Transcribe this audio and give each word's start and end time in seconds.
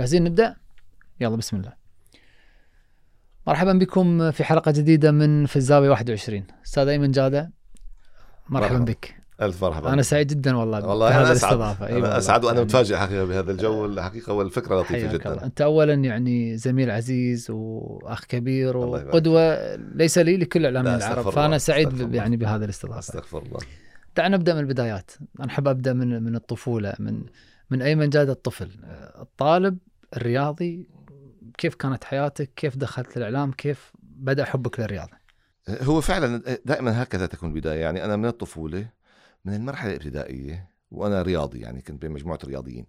جاهزين 0.00 0.24
نبدأ؟ 0.24 0.56
يلا 1.20 1.36
بسم 1.36 1.56
الله. 1.56 1.72
مرحبا 3.46 3.72
بكم 3.72 4.30
في 4.30 4.44
حلقة 4.44 4.70
جديدة 4.72 5.10
من 5.10 5.46
في 5.46 5.56
الزاويه 5.56 5.90
21 5.90 6.44
أستاذ 6.64 6.88
أيمن 6.88 7.10
جادة 7.10 7.50
مرحبا, 8.48 8.74
مرحبا. 8.74 8.92
بك. 8.92 9.14
ألف 9.42 9.64
مرحبا. 9.64 9.92
أنا 9.92 10.02
سعيد 10.02 10.26
جدا 10.26 10.56
والله 10.56 10.86
والله 10.86 11.08
أنا 11.08 11.22
أسعد. 11.22 11.30
الاستضافة. 11.30 11.86
أي 11.86 11.90
أنا 11.90 11.96
والله. 12.00 12.18
أسعد 12.18 12.44
وأنا 12.44 12.54
يعني 12.54 12.64
متفاجئ 12.64 12.96
حقيقة 12.96 13.24
بهذا 13.24 13.52
الجو 13.52 13.86
الحقيقة 13.86 14.32
والفكرة 14.32 14.80
لطيفة 14.80 15.08
حياك 15.08 15.26
الله. 15.26 15.36
جدا 15.36 15.44
أنت 15.44 15.60
اولا 15.60 15.94
يعني 15.94 16.56
زميل 16.56 16.90
عزيز 16.90 17.50
وأخ 17.50 18.24
كبير 18.24 18.76
وقدوة 18.76 19.76
ليس 19.76 20.18
لي 20.18 20.36
لكل 20.36 20.64
اعلاميين 20.64 20.98
لا، 20.98 21.12
العرب. 21.12 21.30
فأنا 21.30 21.58
سعيد. 21.58 22.14
يعني 22.14 22.36
بهذه 22.36 22.64
الاستضافة. 22.64 22.98
أستغفر 22.98 23.42
الله. 23.42 23.58
دعنا 24.16 24.36
نبدأ 24.36 24.54
من 24.54 24.60
البدايات. 24.60 25.10
أنا 25.40 25.48
أحب 25.48 25.68
أبدأ 25.68 25.92
من 25.92 26.22
من 26.22 26.36
الطفولة 26.36 26.94
من 26.98 27.22
من 27.70 27.82
أيمن 27.82 28.10
جاد 28.10 28.28
الطفل. 28.30 28.70
الطالب 29.20 29.78
الرياضي 30.16 30.88
كيف 31.58 31.74
كانت 31.74 32.04
حياتك؟ 32.04 32.50
كيف 32.56 32.76
دخلت 32.76 33.16
الإعلام؟ 33.16 33.52
كيف 33.52 33.92
بدأ 34.02 34.44
حبك 34.44 34.80
للرياضة؟ 34.80 35.20
هو 35.68 36.00
فعلا 36.00 36.58
دائما 36.64 37.02
هكذا 37.02 37.26
تكون 37.26 37.48
البداية. 37.48 37.80
يعني 37.80 38.04
أنا 38.04 38.16
من 38.16 38.26
الطفولة 38.26 38.88
من 39.44 39.54
المرحلة 39.54 39.90
الابتدائية 39.90 40.70
وأنا 40.90 41.22
رياضي 41.22 41.60
يعني 41.60 41.82
كنت 41.82 42.02
بين 42.02 42.10
مجموعة 42.10 42.38
رياضيين. 42.44 42.86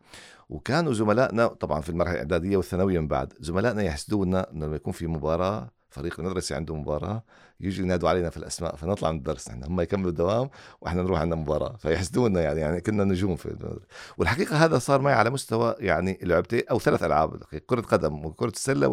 وكانوا 0.49 0.93
زملائنا 0.93 1.48
طبعا 1.48 1.81
في 1.81 1.89
المرحلة 1.89 2.13
الإعدادية 2.13 2.57
والثانوية 2.57 2.99
من 2.99 3.07
بعد 3.07 3.34
زملائنا 3.40 3.84
يحسدونا 3.84 4.51
إنه 4.51 4.65
لما 4.65 4.76
يكون 4.76 4.93
في 4.93 5.07
مباراة 5.07 5.71
فريق 5.91 6.20
المدرسة 6.20 6.55
عنده 6.55 6.76
مباراة 6.76 7.23
يجوا 7.59 7.86
ينادوا 7.86 8.09
علينا 8.09 8.30
في 8.30 8.38
الأسماء 8.38 8.76
فنطلع 8.76 9.12
من 9.12 9.18
الدرس 9.18 9.48
إحنا 9.48 9.68
هم 9.68 9.82
يكملوا 9.82 10.09
الدوام 10.09 10.49
وإحنا 10.82 11.04
نروح 11.04 11.20
عندنا 11.20 11.41
مباراة 11.41 11.76
فيحسدونا 11.77 12.41
يعني 12.41 12.59
يعني 12.59 12.82
كنا 12.82 13.04
نجوم 13.04 13.36
في 13.36 13.45
المدرسة. 13.45 13.86
والحقيقة 14.18 14.66
هذا 14.66 14.80
صار 14.80 15.02
معي 15.02 15.13
على 15.13 15.30
مستوى 15.30 15.76
يعني 15.80 16.20
لعبتين 16.22 16.62
أو 16.71 16.80
ثلاث 16.80 17.04
ألعاب. 17.04 17.43
كرة 17.65 17.82
قدم 17.82 18.26
وكرة 18.26 18.49
السلة 18.49 18.88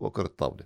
وكرة 0.00 0.26
الطاوله 0.26 0.64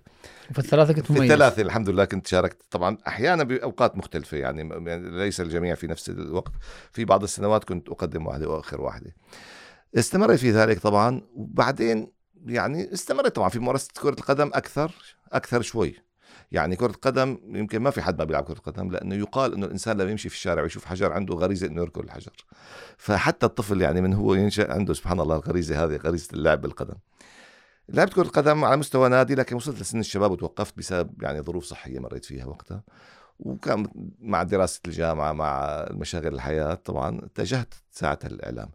وفي 0.49 0.59
الثلاثة 0.59 0.93
كنت 0.93 1.05
في 1.05 1.13
مميز 1.13 1.31
الثلاثة 1.31 1.61
الحمد 1.61 1.89
لله 1.89 2.05
كنت 2.05 2.27
شاركت 2.27 2.57
طبعا 2.71 2.97
أحيانا 3.07 3.43
بأوقات 3.43 3.97
مختلفة 3.97 4.37
يعني 4.37 4.89
يعني 4.89 5.09
ليس 5.09 5.41
الجميع 5.41 5.75
في 5.75 5.87
نفس 5.87 6.09
الوقت 6.09 6.51
في 6.91 7.05
بعض 7.05 7.23
السنوات 7.23 7.63
كنت 7.63 7.89
أقدم 7.89 8.27
واحدة 8.27 8.49
وأخر 8.49 8.81
واحدة 8.81 9.15
استمريت 9.95 10.39
في 10.39 10.51
ذلك 10.51 10.79
طبعا 10.79 11.21
وبعدين 11.35 12.14
يعني 12.45 12.93
استمريت 12.93 13.35
طبعا. 13.35 13.49
في 13.49 13.59
ممارسة 13.59 13.89
كرة 14.01 14.15
القدم 14.19 14.51
أكثر 14.53 14.91
أكثر 15.33 15.61
شوي. 15.61 15.95
يعني 16.51 16.75
كرة 16.75 16.91
القدم 16.91 17.37
يمكن 17.43 17.79
ما 17.79 17.89
في 17.89 18.01
حد 18.01 18.19
ما 18.19 18.23
بيلعب 18.23 18.43
كرة 18.43 18.59
قدم 18.59 18.91
لأنه 18.91 19.15
يقال 19.15 19.53
إنه 19.53 19.65
الإنسان 19.65 19.97
لما 19.97 20.11
يمشي 20.11 20.29
في 20.29 20.35
الشارع 20.35 20.63
ويشوف 20.63 20.85
حجر 20.85 21.13
عنده 21.13 21.35
غريزة 21.35 21.67
إنه 21.67 21.81
يركض 21.81 22.03
الحجر. 22.03 22.31
فحتى 22.97 23.45
الطفل 23.45 23.81
يعني 23.81 24.01
من 24.01 24.13
هو 24.13 24.33
ينشأ 24.33 24.73
عنده 24.73 24.93
سبحان 24.93 25.19
الله 25.19 25.35
الغريزة 25.35 25.83
هذه 25.83 25.95
غريزة 25.95 26.27
اللعب 26.33 26.61
بالقدم. 26.61 26.95
لعبت 27.89 28.13
كرة 28.13 28.27
قدم 28.27 28.65
على 28.65 28.77
مستوى 28.77 29.09
نادي 29.09 29.35
لكن 29.35 29.55
وصلت 29.55 29.81
لسن 29.81 29.99
الشباب 29.99 30.31
وتوقفت 30.31 30.77
بسبب 30.77 31.23
يعني 31.23 31.41
ظروف 31.41 31.65
صحية 31.65 31.99
مريت 31.99 32.25
فيها 32.25 32.45
وقتها. 32.45 32.83
وكان 33.39 33.87
مع 34.19 34.43
دراسة 34.43 34.81
الجامعة 34.87 35.33
مع 35.33 35.85
مشاغل 35.91 36.33
الحياة 36.33 36.73
طبعا 36.73 37.19
اتجهت 37.25 37.73
ساعتها 37.91 38.27
للإعلام. 38.29 38.69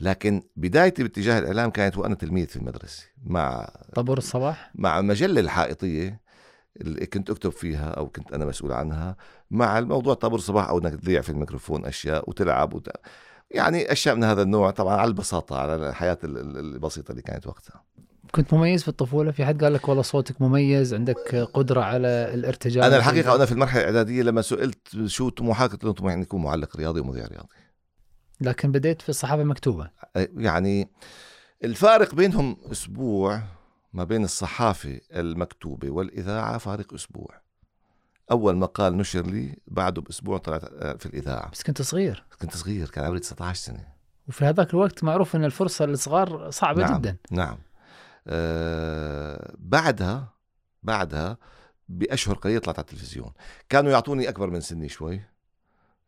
لكن 0.00 0.42
بدايتي 0.56 1.02
باتجاه 1.02 1.38
الإعلام 1.38 1.70
كانت 1.70 1.96
وأنا 1.98 2.14
تلميذ 2.14 2.46
في 2.46 2.56
المدرسة 2.56 3.04
مع 3.24 3.68
طابور 3.94 4.18
الصباح؟ 4.18 4.70
مع 4.74 4.98
المجلة 4.98 5.40
الحائطية 5.40 6.20
اللي 6.80 7.06
كنت 7.06 7.30
أكتب 7.30 7.50
فيها 7.50 7.90
أو 7.90 8.08
كنت 8.08 8.32
أنا 8.32 8.44
مسؤول 8.44 8.72
عنها 8.72 9.16
مع 9.50 9.78
الموضوع 9.78 10.14
طابور 10.14 10.38
الصباح 10.38 10.68
أو 10.68 10.78
أنك 10.78 10.94
تذيع 11.00 11.20
في 11.20 11.30
الميكروفون 11.30 11.86
أشياء 11.86 12.30
وتلعب 12.30 12.74
وت... 12.74 12.88
يعني 13.50 13.92
أشياء 13.92 14.14
من 14.14 14.24
هذا 14.24 14.42
النوع 14.42 14.70
طبعا 14.70 14.96
على 14.96 15.08
البساطة 15.08 15.58
على 15.58 15.74
الحياة 15.88 16.18
ال- 16.24 16.38
ال- 16.38 16.58
البسيطة 16.58 17.10
اللي 17.10 17.22
كانت 17.22 17.46
وقتها. 17.46 17.82
كنت 18.30 18.54
مميز 18.54 18.82
في 18.82 18.88
الطفولة؟ 18.88 19.30
في 19.30 19.44
حد 19.44 19.64
قال 19.64 19.72
لك 19.72 19.88
والله 19.88 20.02
صوتك 20.02 20.42
مميز 20.42 20.94
عندك 20.94 21.34
قدرة 21.54 21.80
على 21.80 22.08
الارتجال 22.08 22.84
أنا 22.84 22.96
الحقيقة 22.96 23.32
وأنا 23.32 23.46
في 23.46 23.52
المرحلة 23.52 23.80
الإعدادية 23.80 24.22
لما 24.22 24.42
سئلت 24.42 25.06
شو 25.06 25.28
طموحك 25.28 25.70
قلت 25.72 25.84
لهم 25.84 25.92
طموحي 25.92 26.14
اني 26.14 26.22
اكون 26.22 26.42
معلق 26.42 26.76
رياضي 26.76 27.00
ومذيع 27.00 27.26
رياضي. 27.26 27.48
لكن 28.40 28.72
بديت 28.72 29.02
في 29.02 29.08
الصحافة 29.08 29.42
المكتوبه 29.42 29.90
يعني 30.36 30.88
الفارق 31.64 32.14
بينهم 32.14 32.56
أسبوع 32.72 33.42
ما 33.92 34.04
بين 34.04 34.24
الصحافة 34.24 35.00
المكتوبة 35.12 35.90
والإذاعة 35.90 36.58
فارق 36.58 36.94
أسبوع. 36.94 37.40
أول 38.30 38.56
مقال 38.56 38.96
نشر 38.96 39.26
لي 39.26 39.56
بعده 39.66 40.02
بأسبوع 40.02 40.38
طلعت 40.38 40.64
في 41.02 41.06
الإذاعة. 41.06 41.50
بس 41.50 41.62
كنت 41.62 41.82
صغير. 41.82 42.24
كنت 42.42 42.56
صغير 42.56 42.88
كان 42.90 43.04
عمري 43.04 43.20
19 43.20 43.60
سنة. 43.60 43.86
وفي 44.28 44.44
هذاك 44.44 44.70
الوقت 44.74 45.04
معروف 45.04 45.36
إن 45.36 45.44
الفرصة 45.44 45.86
للصغار 45.86 46.50
صعبة 46.50 46.82
نعم 46.82 46.98
جدا. 46.98 47.16
نعم. 47.30 47.56
آه 47.56 47.58
بعدها 49.58 50.32
بعدها 50.82 51.38
بأشهر 51.88 52.34
قليلة 52.34 52.58
طلعت 52.60 52.78
على 52.78 52.84
التلفزيون. 52.84 53.32
كانوا 53.68 53.90
يعطوني 53.90 54.28
أكبر 54.28 54.50
من 54.50 54.60
سني 54.60 54.88
شوي. 54.88 55.20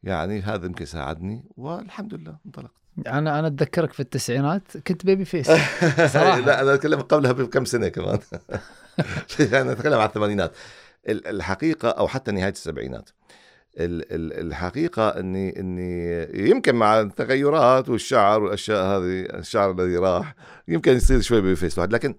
يعني 0.02 0.40
هذا 0.42 0.66
يمكن 0.66 0.84
ساعدني 0.84 1.44
والحمد 1.56 2.14
لله 2.14 2.36
انطلقت. 2.46 2.72
أنا 3.06 3.38
أنا 3.38 3.46
أتذكرك 3.46 3.92
في 3.92 4.00
التسعينات 4.00 4.76
كنت 4.76 5.06
بيبي 5.06 5.24
فيس. 5.24 5.46
صراحة. 6.14 6.38
لا 6.38 6.62
أنا 6.62 6.74
أتكلم 6.74 7.00
قبلها 7.00 7.32
بكم 7.32 7.64
سنة 7.64 7.88
كمان. 7.88 8.18
أنا 9.40 9.72
أتكلم 9.72 9.98
على 9.98 10.08
الثمانينات. 10.08 10.52
ال- 11.08 11.26
الحقيقة 11.26 11.88
أو 11.88 12.08
حتى 12.08 12.32
نهاية 12.32 12.52
السبعينات. 12.52 13.10
ال- 13.10 13.12
ال- 13.12 13.17
الحقيقة 13.80 15.08
إني 15.08 15.60
إني 15.60 16.28
يمكن 16.50 16.74
مع 16.74 17.00
التغيرات 17.00 17.88
والشعر 17.88 18.42
والأشياء 18.42 18.84
هذه 18.84 19.20
الشعر 19.38 19.70
الذي 19.70 19.96
راح 19.96 20.34
يمكن 20.68 20.92
يصير 20.92 21.20
شوي 21.20 21.40
بفيس 21.40 21.78
واحد 21.78 21.92
لكن 21.92 22.14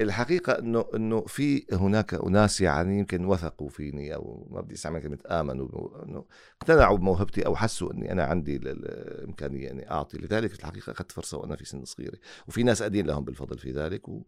الحقيقة 0.00 0.52
إنه 0.58 0.84
إنه 0.94 1.20
في 1.20 1.64
هناك 1.72 2.14
أناس 2.14 2.60
يعني 2.60 2.98
يمكن 2.98 3.24
وثقوا 3.24 3.68
فيني 3.68 4.14
أو 4.14 4.46
ما 4.50 4.60
بدي 4.60 4.74
استعمل 4.74 5.02
كلمة 5.02 5.18
آمنوا 5.30 5.68
إنه 6.06 6.24
اقتنعوا 6.62 6.98
بموهبتي 6.98 7.46
أو 7.46 7.56
حسوا 7.56 7.92
إني 7.92 8.12
أنا 8.12 8.24
عندي 8.24 8.56
ال- 8.56 8.68
ال- 8.68 9.18
الإمكانية 9.18 9.70
إني 9.70 9.90
أعطي 9.90 10.18
لذلك 10.18 10.52
الحقيقة 10.52 10.92
أخذت 10.92 11.12
فرصة 11.12 11.38
وأنا 11.38 11.56
في 11.56 11.64
سن 11.64 11.84
صغيرة 11.84 12.18
وفي 12.48 12.62
ناس 12.62 12.82
أدين 12.82 13.06
لهم 13.06 13.24
بالفضل 13.24 13.58
في 13.58 13.70
ذلك 13.72 14.08
و- 14.08 14.22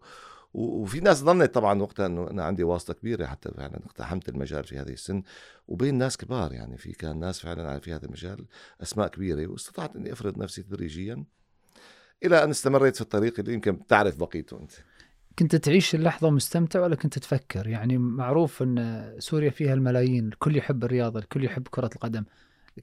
وفي 0.55 1.01
ناس 1.01 1.17
ظنت 1.17 1.55
طبعا 1.55 1.83
وقتها 1.83 2.07
إنه 2.07 2.31
أنا 2.31 2.45
عندي 2.45 2.65
واسطة 2.65 2.95
كبيرة 2.95 3.27
حتى 3.27 3.51
فعلا 3.51 3.77
اقتحمت 3.87 4.29
المجال 4.29 4.65
في 4.65 4.79
هذه 4.79 4.93
السن 4.93 5.23
وبين 5.69 5.95
ناس 5.95 6.17
كبار 6.17 6.53
يعني 6.53 6.79
في 6.79 6.93
كان 6.93 7.21
ناس 7.21 7.41
فعلا 7.41 7.79
في 7.79 7.95
هذا 7.95 8.07
المجال 8.07 8.47
أسماء 8.83 9.09
كبيرة 9.09 9.47
واستطعت 9.47 9.97
إني 9.97 10.13
أفرض 10.13 10.39
نفسي 10.39 10.63
تدريجيا 10.63 11.25
إلى 12.25 12.45
أن 12.45 12.51
استمريت 12.51 12.95
في 12.97 13.01
الطريق 13.01 13.41
اللي 13.41 13.55
يمكن 13.55 13.87
تعرف 13.87 14.17
بقيته 14.17 14.61
أنت. 14.61 14.73
كنت 15.39 15.57
تعيش 15.57 15.95
اللحظة 15.95 16.31
مستمتع 16.31 16.81
ولا 16.81 16.97
كنت 16.97 17.19
تفكر؟ 17.19 17.67
يعني 17.67 17.99
معروف 17.99 18.63
إن 18.63 19.15
سوريا 19.19 19.51
فيها 19.51 19.75
الملايين 19.75 20.29
الكل 20.29 20.57
يحب 20.57 20.85
الرياضة 20.85 21.19
الكل 21.19 21.45
يحب 21.45 21.69
كرة 21.69 21.91
القدم. 21.95 22.25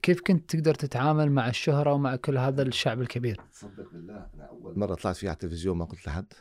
كيف 0.02 0.20
كنت 0.20 0.50
تقدر 0.50 0.74
تتعامل 0.74 1.32
مع 1.32 1.48
الشهرة 1.48 1.92
ومع 1.92 2.16
كل 2.16 2.38
هذا 2.38 2.62
الشعب 2.62 3.00
الكبير؟ 3.00 3.40
تصدق 3.52 3.92
بالله 3.92 4.26
أنا 4.34 4.44
أول 4.44 4.78
مرة 4.78 4.94
طلعت 4.94 5.16
فيها 5.16 5.28
على 5.30 5.34
التلفزيون 5.34 5.76
ما 5.76 5.84
قلت 5.84 6.06
لحد. 6.06 6.32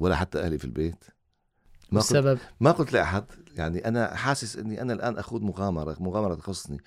ولا 0.00 0.16
حتى 0.16 0.40
أهلي 0.40 0.58
في 0.58 0.64
البيت. 0.64 1.04
ما 1.92 2.00
قلت 2.00 2.10
السبب 2.10 2.38
ما 2.60 2.70
قلت 2.70 2.92
لأحد. 2.92 3.24
يعني 3.56 3.88
أنا 3.88 4.14
حاسس 4.14 4.56
إني 4.56 4.82
أنا 4.82 4.92
الآن 4.92 5.18
أخوض 5.18 5.42
مغامرة 5.42 5.96
مغامرة 6.00 6.34
تخصني. 6.34 6.80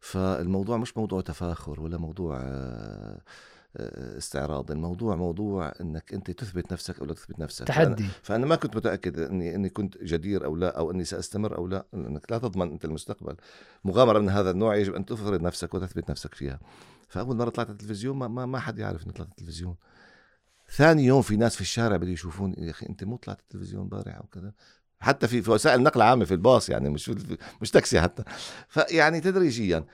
فالموضوع 0.00 0.76
مش 0.76 0.96
موضوع 0.96 1.20
تفاخر 1.20 1.80
ولا 1.80 1.98
موضوع 1.98 2.40
آه، 2.40 3.20
آه، 3.76 4.18
استعراض. 4.18 4.70
الموضوع 4.70 5.16
موضوع 5.16 5.72
إنك 5.80 6.14
أنت 6.14 6.30
تثبت 6.30 6.72
نفسك 6.72 7.00
أو 7.00 7.06
لا 7.06 7.14
تثبت 7.14 7.38
نفسك. 7.38 7.72
فأنا, 7.72 7.94
تحدي. 7.94 8.08
فأنا 8.22 8.46
ما 8.46 8.56
كنت 8.56 8.76
متأكد 8.76 9.18
إني 9.18 9.54
إني 9.54 9.68
كنت 9.68 10.02
جدير 10.02 10.44
أو 10.44 10.56
لا 10.56 10.78
أو 10.78 10.90
إني 10.90 11.04
سأستمر 11.04 11.56
أو 11.56 11.66
لا. 11.66 11.86
لانك 11.92 12.32
لا 12.32 12.38
تضمن 12.38 12.70
أنت 12.70 12.84
المستقبل. 12.84 13.36
مغامرة 13.84 14.18
من 14.18 14.28
هذا 14.28 14.50
النوع 14.50 14.76
يجب 14.76 14.94
أن 14.94 15.04
تفرض 15.04 15.42
نفسك 15.42 15.74
وتثبت 15.74 16.10
نفسك 16.10 16.34
فيها. 16.34 16.60
فأول 17.08 17.36
مرة 17.36 17.50
طلعت 17.50 17.68
على 17.68 17.72
التلفزيون 17.72 18.16
ما, 18.16 18.28
ما, 18.28 18.46
ما 18.46 18.58
حد 18.58 18.78
يعرف 18.78 19.04
إني 19.04 19.12
طلعت 19.12 19.28
على 19.28 19.32
التلفزيون. 19.38 19.76
ثاني 20.72 21.04
يوم 21.04 21.22
في 21.22 21.36
ناس 21.36 21.54
في 21.54 21.60
الشارع 21.60 21.96
بده 21.96 22.10
يشوفون 22.10 22.54
يا 22.58 22.70
أخي 22.70 22.86
أنت 22.86 23.04
مو 23.04 23.16
طلعت 23.16 23.40
التلفزيون 23.40 23.82
امبارح 23.82 24.16
أو 24.16 24.22
كذا؟ 24.22 24.52
حتى 25.00 25.28
في 25.28 25.50
وسائل 25.50 25.78
النقل 25.78 26.00
العامه 26.00 26.24
في 26.24 26.34
الباص 26.34 26.68
يعني 26.68 26.88
مش 26.88 27.10
مش 27.60 27.70
تاكسي 27.70 28.00
حتى. 28.00 28.22
فيعني 28.68 29.20
تدريجيا 29.20 29.84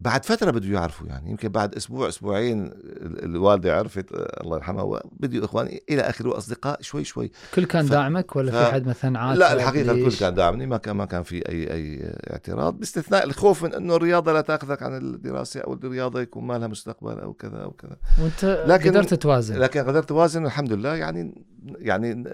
بعد 0.00 0.24
فترة 0.24 0.50
بده 0.50 0.68
يعرفوا 0.74 1.06
يعني. 1.06 1.30
يمكن 1.30 1.48
بعد 1.48 1.74
أسبوع 1.74 2.08
أسبوعين 2.08 2.66
ال- 2.66 3.24
الوالدة 3.24 3.76
عرفت 3.78 4.06
الله 4.12 4.56
يرحمها 4.56 5.00
بدي 5.12 5.44
إخواني 5.44 5.82
إلى 5.90 6.02
آخره 6.02 6.36
أصدقاء 6.38 6.82
شوي 6.82 7.04
شوي. 7.04 7.30
كل 7.54 7.64
كان 7.64 7.86
ف- 7.86 7.90
داعمك 7.90 8.36
ولا 8.36 8.52
ف- 8.52 8.56
في 8.66 8.72
حد 8.72 8.86
مثلا 8.88 9.18
عاتب 9.18 9.38
لا 9.40 9.52
الحقيقة 9.52 9.92
الكل؟ 9.92 10.16
كان 10.16 10.34
داعمني 10.34 10.66
ما 10.66 10.76
كان 10.76 10.96
ما 10.96 11.04
كان 11.04 11.22
في 11.22 11.48
أي 11.48 11.72
أي 11.72 12.14
اعتراض 12.32 12.78
باستثناء 12.78 13.24
الخوف 13.24 13.64
من 13.64 13.74
إنه 13.74 13.96
الرياضة 13.96 14.32
لا 14.32 14.40
تأخذك 14.40 14.82
عن 14.82 14.96
الدراسة 14.96 15.60
أو 15.60 15.72
الرياضة 15.72 16.20
يكون 16.20 16.44
ما 16.46 16.58
لها 16.58 16.68
مستقبل 16.68 17.18
أو 17.20 17.32
كذا 17.32 17.56
أو 17.62 17.70
كذا. 17.70 17.96
وأنت 18.22 18.64
لكن- 18.68 18.90
قدرت 18.90 19.14
توازن. 19.14 19.58
لكن 19.58 19.80
قدرت 19.84 20.10
أوازن 20.10 20.42
والحمد 20.44 20.72
لله 20.72 20.94
يعني 20.94 21.44
يعني 21.78 22.24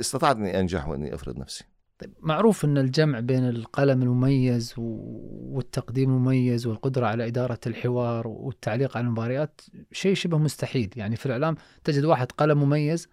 استطعت 0.00 0.36
إني 0.36 0.60
أنجح 0.60 0.88
وإني 0.88 1.14
أفرض 1.14 1.38
نفسي. 1.38 1.64
طيب 1.98 2.14
معروف 2.20 2.64
إن 2.64 2.78
الجمع 2.78 3.20
بين 3.20 3.48
القلم 3.48 4.02
المميز 4.02 4.74
والتقديم 4.76 6.10
المميز 6.10 6.66
والقدرة 6.66 7.06
على 7.06 7.26
إدارة 7.26 7.60
الحوار 7.66 8.28
والتعليق 8.28 8.96
على 8.96 9.06
المباريات 9.06 9.60
شيء 9.92 10.14
شبه 10.14 10.38
مستحيل، 10.38 10.90
يعني 10.96 11.16
في 11.16 11.26
الإعلام 11.26 11.56
تجد 11.84 12.04
واحد 12.04 12.32
قلم 12.32 12.62
مميز 12.62 13.08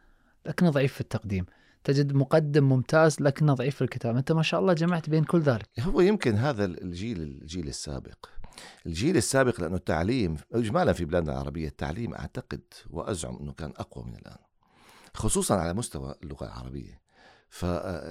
لكنه 0.45 0.69
ضعيف 0.69 0.93
في 0.93 1.01
التقديم، 1.01 1.45
تجد 1.83 2.13
مقدم 2.13 2.63
ممتاز 2.63 3.21
لكنه 3.21 3.53
ضعيف 3.53 3.75
في 3.75 3.81
الكتابة، 3.81 4.19
أنت 4.19 4.31
ما 4.31 4.41
شاء 4.41 4.59
الله 4.59 4.73
جمعت 4.73 5.09
بين 5.09 5.23
كل 5.23 5.39
ذلك. 5.39 5.69
هو 5.79 6.01
يمكن 6.01 6.35
هذا 6.35 6.65
الجيل 6.65 7.21
الجيل 7.21 7.67
السابق. 7.67 8.25
الجيل 8.85 9.17
السابق 9.17 9.61
لأنه 9.61 9.75
التعليم 9.75 10.37
اجمالا 10.53 10.93
في 10.93 11.05
بلادنا 11.05 11.31
العربية 11.31 11.67
التعليم 11.67 12.13
أعتقد 12.13 12.61
وأزعم 12.89 13.37
إنه 13.41 13.53
كان 13.53 13.73
أقوى 13.77 14.05
من 14.05 14.15
الآن 14.15 14.37
خصوصا 15.13 15.55
على 15.55 15.73
مستوى 15.73 16.15
اللغة 16.23 16.45
العربية. 16.45 17.02
ف 17.53 17.63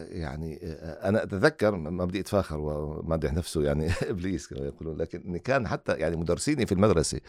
يعني 0.09 0.59
أنا 0.83 1.23
أتذكر 1.23 1.77
ما 1.77 2.05
بدي 2.05 2.21
أتفاخر 2.21 2.59
ومادح 2.61 3.33
نفسه 3.33 3.63
يعني 3.63 3.91
إبليس 4.11 4.47
كما 4.47 4.67
يقولون 4.67 4.97
لكن 4.97 5.37
كان 5.37 5.69
حتى 5.69 5.93
يعني 5.93 6.17
مدرسيني 6.17 6.67
في 6.67 6.73
المدرسة 6.73 7.21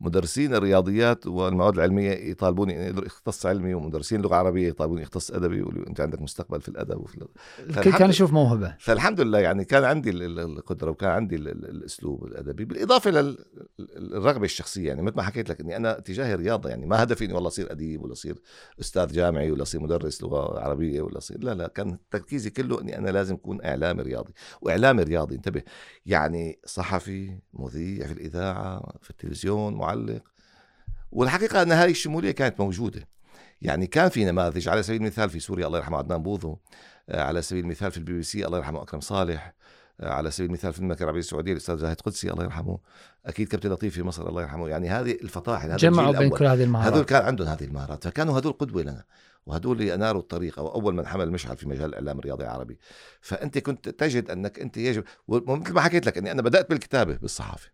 مدرسين 0.00 0.54
الرياضيات 0.54 1.26
والمواد 1.26 1.74
العلمية 1.74 2.10
يطالبوني 2.10 2.90
إني 2.90 3.06
اختص 3.06 3.46
علمي 3.46 3.74
ومدرسين 3.74 4.18
اللغة 4.18 4.32
العربيه 4.32 4.68
يطالبوني 4.68 5.02
اختص 5.02 5.30
أدبي 5.30 5.58
يقولوا 5.58 5.86
أنت 5.86 6.00
عندك 6.00 6.22
مستقبل 6.22 6.60
في 6.60 6.68
الأدب 6.68 7.00
وفي 7.00 7.26
الكل 7.58 7.92
كان 7.92 8.10
يشوف 8.10 8.32
موهبة. 8.32 8.74
فالحمد 8.78 9.20
لله 9.20 9.38
يعني 9.38 9.64
كان 9.64 9.84
عندي 9.84 10.10
القدرة 10.10 10.90
وكان 10.90 11.10
عندي 11.10 11.36
الأسلوب 11.36 12.24
الأدبي 12.24 12.64
بالإضافة 12.64 13.36
للرغبة 13.78 14.44
الشخصية 14.44 14.88
يعني 14.88 15.02
مثل 15.02 15.16
ما 15.16 15.22
حكيت 15.22 15.48
لك 15.48 15.60
إني 15.60 15.76
أنا 15.76 15.98
اتجاهي 15.98 16.34
رياضه 16.34 16.68
يعني 16.68 16.86
ما 16.86 17.02
هدفي 17.02 17.24
إني 17.24 17.34
والله 17.34 17.48
أصير 17.48 17.72
أديب 17.72 18.02
ولا 18.02 18.12
أصير 18.12 18.38
أستاذ 18.80 19.12
جامعي 19.12 19.50
ولا 19.50 19.62
أصير 19.62 19.80
مدرس 19.80 20.22
لغة 20.22 20.60
عربية 20.60 21.02
ولا 21.02 21.18
أصير 21.18 21.38
لا. 21.44 21.59
لا 21.60 21.68
كان 21.68 21.98
تركيزي 22.10 22.50
كله 22.50 22.80
إني 22.80 22.98
أنا 22.98 23.10
لازم 23.10 23.34
أكون 23.34 23.64
إعلامي 23.64 24.02
رياضي. 24.02 24.32
وإعلامي 24.60 25.02
رياضي 25.02 25.34
انتبه 25.34 25.62
يعني 26.06 26.58
صحفي 26.66 27.38
مذيع 27.52 28.06
في 28.06 28.12
الإذاعة 28.12 28.92
في 29.02 29.10
التلفزيون 29.10 29.74
معلق. 29.74 30.22
والحقيقة 31.12 31.62
أن 31.62 31.72
هذه 31.72 31.90
الشمولية 31.90 32.30
كانت 32.30 32.60
موجودة. 32.60 33.08
يعني 33.62 33.86
كان 33.86 34.08
في 34.08 34.24
نماذج 34.24 34.68
على 34.68 34.82
سبيل 34.82 35.00
المثال 35.00 35.30
في 35.30 35.40
سوريا 35.40 35.66
الله 35.66 35.78
يرحمه 35.78 35.98
عدنان 35.98 36.22
بوظو 36.22 36.56
آه، 37.08 37.22
على 37.22 37.42
سبيل 37.42 37.64
المثال 37.64 37.90
في 37.90 37.98
البي 37.98 38.12
بي 38.12 38.22
سي 38.22 38.46
الله 38.46 38.58
يرحمه 38.58 38.82
أكرم 38.82 39.00
صالح. 39.00 39.54
آه، 40.00 40.12
على 40.12 40.30
سبيل 40.30 40.46
المثال 40.46 40.72
في 40.72 40.78
المملكة 40.78 41.02
العربية 41.02 41.20
السعودية 41.20 41.52
الأستاذ 41.52 41.78
زاهد 41.78 42.00
قدسي 42.00 42.30
الله 42.30 42.44
يرحمه. 42.44 42.78
أكيد 43.26 43.48
كابتن 43.48 43.70
لطيف 43.70 43.94
في 43.94 44.02
مصر 44.02 44.28
الله 44.28 44.42
يرحمه. 44.42 44.68
يعني 44.68 44.90
هذه 44.90 45.12
الفطاحل 45.12 45.76
جمعوا 45.76 46.18
بين 46.18 46.30
كل 46.30 46.46
هذه 46.46 46.64
المهارات. 46.64 46.92
هذول 46.92 47.04
كان 47.04 47.22
عندهم 47.22 47.48
هذه 47.48 47.64
المهارات 47.64 48.04
فكانوا 48.04 48.38
هذول 48.38 48.52
قدوة 48.52 48.82
لنا. 48.82 49.04
وهدول 49.50 49.82
اناروا 49.82 50.20
الطريق 50.20 50.58
أو 50.58 50.74
أول 50.74 50.94
من 50.94 51.06
حمل 51.06 51.24
المشعل 51.24 51.56
في 51.56 51.68
مجال 51.68 51.88
الإعلام 51.88 52.18
الرياضي 52.18 52.44
العربي. 52.44 52.78
فأنت 53.20 53.58
كنت 53.58 53.88
تجد 53.88 54.30
أنك 54.30 54.58
أنت 54.58 54.76
يجب 54.76 55.04
ومثل 55.28 55.72
ما 55.72 55.80
حكيت 55.80 56.06
لك 56.06 56.18
إني 56.18 56.32
أنا 56.32 56.42
بدأت 56.42 56.70
بالكتابة 56.70 57.16
بالصحافة. 57.16 57.70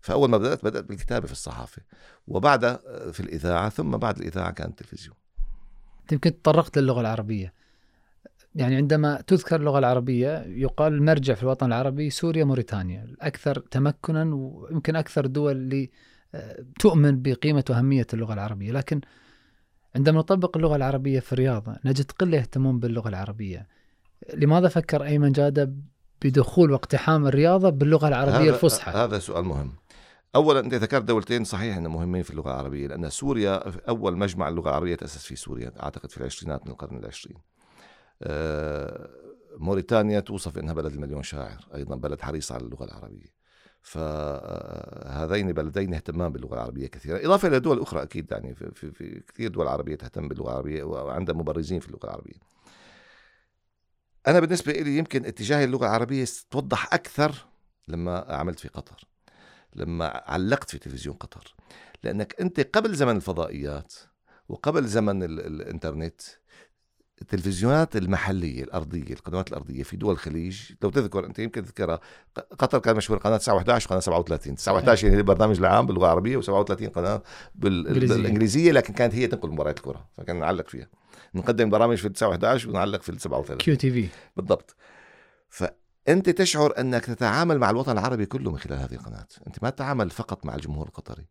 فأول 0.00 0.30
ما 0.30 0.38
بدأت 0.38 0.64
بدأت 0.64 0.84
بالكتابة 0.84 1.26
في 1.26 1.32
الصحافة. 1.32 1.82
وبعدها 2.28 2.76
في 3.12 3.20
الإذاعة 3.20 3.68
ثم 3.68 3.90
بعد 3.90 4.18
الإذاعة 4.18 4.50
كان 4.50 4.68
التلفزيون. 4.68 5.16
يمكن 6.12 6.42
تطرقت 6.42 6.78
للغة 6.78 7.00
العربية. 7.00 7.52
يعني 8.54 8.76
عندما 8.76 9.20
تذكر 9.20 9.56
اللغة 9.56 9.78
العربية 9.78 10.44
يقال 10.46 10.92
المرجع 10.92 11.34
في 11.34 11.42
الوطن 11.42 11.66
العربي 11.66 12.10
سوريا 12.10 12.44
موريتانيا. 12.44 13.04
الأكثر 13.04 13.58
تمكنا 13.58 14.34
ويمكن 14.34 14.96
أكثر 14.96 15.26
دول 15.26 15.52
اللي 15.52 15.90
آه، 16.34 16.64
تؤمن 16.80 17.22
بقيمة 17.22 17.64
وأهمية 17.70 18.06
اللغة 18.14 18.34
العربية. 18.34 18.72
لكن 18.72 19.00
عندما 19.96 20.18
نطبق 20.18 20.56
اللغة 20.56 20.76
العربية 20.76 21.20
في 21.20 21.32
الرياضة 21.32 21.76
نجد 21.84 22.10
قلة 22.10 22.38
اهتمام 22.38 22.80
باللغة 22.80 23.08
العربية. 23.08 23.66
لماذا 24.34 24.68
فكر 24.68 25.04
أيمن 25.04 25.32
جادة 25.32 25.72
بدخول 26.24 26.72
واقتحام 26.72 27.26
الرياضة 27.26 27.70
باللغة 27.70 28.08
العربية 28.08 28.50
الفصحى؟ 28.50 28.90
هذا 28.90 29.18
سؤال 29.18 29.44
مهم. 29.44 29.72
اولا 30.34 30.60
انت 30.60 30.74
ذكرت 30.74 31.04
دولتين 31.04 31.44
صحيح 31.44 31.76
انه 31.76 31.88
مهمين 31.88 32.22
في 32.22 32.30
اللغة 32.30 32.50
العربية 32.50 32.86
لأن 32.86 33.10
سوريا 33.10 33.62
أول 33.88 34.16
مجمع 34.16 34.48
اللغة 34.48 34.68
العربية 34.68 34.94
تأسس 34.94 35.24
في 35.24 35.36
سوريا 35.36 35.72
أعتقد 35.82 36.10
في 36.10 36.18
العشرينات 36.18 36.66
من 36.66 36.72
القرن 36.72 36.96
العشرين. 36.96 37.36
آه، 38.22 39.10
موريتانيا 39.58 40.20
توصف 40.20 40.58
انها 40.58 40.74
بلد 40.74 40.92
المليون 40.92 41.22
شاعر 41.22 41.68
أيضا 41.74 41.96
بلد 41.96 42.20
حريص 42.20 42.52
على 42.52 42.62
اللغة 42.62 42.84
العربية. 42.84 43.39
فهذين 43.82 45.52
بلدين 45.52 45.94
اهتمام 45.94 46.32
باللغة 46.32 46.54
العربية 46.54 46.86
كثيرا. 46.86 47.26
إضافة 47.26 47.48
إلى 47.48 47.60
دول 47.60 47.80
أخرى 47.80 48.02
أكيد 48.02 48.32
يعني 48.32 48.54
في, 48.54 48.92
في, 48.92 49.22
كثير 49.28 49.50
دول 49.50 49.68
عربية 49.68 49.94
تهتم 49.94 50.28
باللغة 50.28 50.50
العربية 50.50 50.82
وعندها 50.82 51.34
مبرزين 51.34 51.80
في 51.80 51.88
اللغة 51.88 52.04
العربية. 52.04 52.40
أنا 54.28 54.40
بالنسبة 54.40 54.72
لي 54.72 54.98
يمكن 54.98 55.26
اتجاهي 55.26 55.64
اللغة 55.64 55.86
العربية 55.86 56.26
توضح 56.50 56.94
أكثر 56.94 57.34
لما 57.88 58.24
عملت 58.28 58.58
في 58.58 58.68
قطر 58.68 59.04
لما 59.74 60.22
علقت 60.26 60.70
في 60.70 60.78
تلفزيون 60.78 61.16
قطر. 61.16 61.54
لأنك 62.02 62.40
أنت 62.40 62.60
قبل 62.60 62.94
زمن 62.94 63.16
الفضائيات 63.16 63.94
وقبل 64.48 64.84
زمن 64.84 65.22
الإنترنت 65.22 66.20
التلفزيونات 67.22 67.96
المحلية 67.96 68.62
الأرضية 68.62 69.12
القنوات 69.12 69.48
الأرضية 69.48 69.82
في 69.82 69.96
دول 69.96 70.12
الخليج. 70.12 70.60
لو 70.82 70.90
تذكر 70.90 71.26
أنت 71.26 71.38
يمكن 71.38 71.64
تذكرها. 71.64 72.00
قطر 72.58 72.78
كان 72.78 72.96
مشهور 72.96 73.18
قناة 73.18 73.36
9 73.36 73.58
11 73.58 73.86
وقناه 73.86 74.00
37 74.00 74.54
9 74.54 74.76
11 74.76 75.08
هي 75.08 75.14
البرنامج 75.14 75.58
العام 75.58 75.86
باللغة 75.86 76.04
العربية 76.04 76.40
و37 76.40 76.88
قناة 76.88 77.22
بالإنجليزية 77.54 78.72
لكن 78.72 78.94
كانت 78.94 79.14
هي 79.14 79.26
تنقل 79.26 79.50
مباريات 79.50 79.76
الكرة. 79.76 80.08
فكان 80.16 80.38
نعلق 80.40 80.68
فيها. 80.68 80.88
نقدم 81.34 81.70
برامج 81.70 81.96
في 81.96 82.08
9 82.08 82.30
11 82.30 82.68
ونعلق 82.68 83.02
في 83.02 83.18
37 83.18 83.58
QTV. 83.58 84.08
بالضبط. 84.36 84.76
فأنت 85.48 86.30
تشعر 86.30 86.72
أنك 86.78 87.04
تتعامل 87.04 87.58
مع 87.58 87.70
الوطن 87.70 87.92
العربي 87.92 88.26
كله 88.26 88.50
من 88.50 88.58
خلال 88.58 88.78
هذه 88.78 88.92
القناة. 88.94 89.26
أنت 89.46 89.62
ما 89.62 89.70
تتعامل 89.70 90.10
فقط 90.10 90.46
مع 90.46 90.54
الجمهور 90.54 90.86
القطري. 90.86 91.26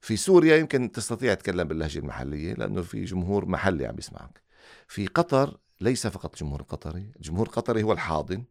في 0.00 0.16
سوريا 0.16 0.56
يمكن 0.56 0.92
تستطيع 0.92 1.34
تتكلم 1.34 1.68
باللهجة 1.68 1.98
المحلية 1.98 2.54
لأنه 2.54 2.82
في 2.82 3.04
جمهور 3.04 3.46
محلي 3.46 3.86
عم 3.86 3.94
بيسمعك 3.94 4.41
في 4.88 5.06
قطر 5.06 5.58
ليس 5.80 6.06
فقط 6.06 6.32
الجمهور 6.32 6.60
القطري 6.60 7.12
الجمهور 7.16 7.46
القطري 7.46 7.82
هو 7.82 7.92
الحاضن 7.92 8.44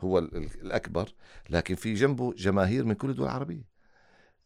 هو 0.00 0.18
الأكبر 0.18 1.14
لكن 1.50 1.74
في 1.74 1.94
جنبه 1.94 2.32
جماهير 2.32 2.84
من 2.84 2.94
كل 2.94 3.10
الدول 3.10 3.26
العربية. 3.26 3.68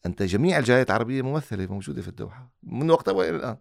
أنت 0.07 0.23
جميع 0.23 0.59
الجاليات 0.59 0.91
العربية 0.91 1.23
ممثلة 1.23 1.67
موجودة 1.67 2.03
في 2.03 2.09
الدوحة 2.09 2.53
من 2.63 2.91
وقتها 2.91 3.13
وإلى 3.13 3.37
الآن. 3.37 3.57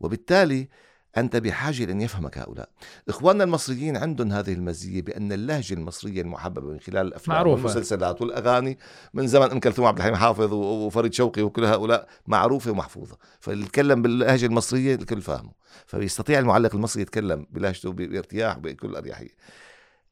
وبالتالي 0.00 0.68
أنت 1.16 1.36
بحاجة 1.36 1.84
لأن 1.84 2.00
يفهمك 2.00 2.38
هؤلاء. 2.38 2.68
إخواننا 3.08 3.44
المصريين 3.44 3.96
عندهم 3.96 4.32
هذه 4.32 4.52
المزية 4.52 5.02
بأن 5.02 5.32
اللهجة 5.32 5.74
المصرية 5.74 6.22
المحببة 6.22 6.66
من 6.72 6.80
خلال 6.80 7.06
الأفلام 7.06 7.36
معروفة. 7.36 7.64
والمسلسلات 7.64 8.22
والأغاني 8.22 8.78
من 9.14 9.26
زمن 9.26 9.50
أم 9.50 9.60
كلثوم 9.60 9.86
عبد 9.86 9.98
الحليم 9.98 10.16
حافظ 10.16 10.52
وفريد 10.52 11.14
شوقي 11.14 11.42
وكل 11.42 11.64
هؤلاء 11.64 12.08
معروفة 12.26 12.70
ومحفوظة. 12.70 13.16
فيتكلم 13.40 14.02
باللهجة 14.02 14.46
المصرية 14.46 14.94
الكل 14.94 15.20
فاهمه. 15.20 15.52
فبيستطيع 15.86 16.38
المعلق 16.38 16.74
المصري 16.74 17.02
يتكلم 17.02 17.46
بلهجته 17.50 17.92
بارتياح 17.92 18.58
بكل 18.58 18.96
أريحية. 18.96 19.34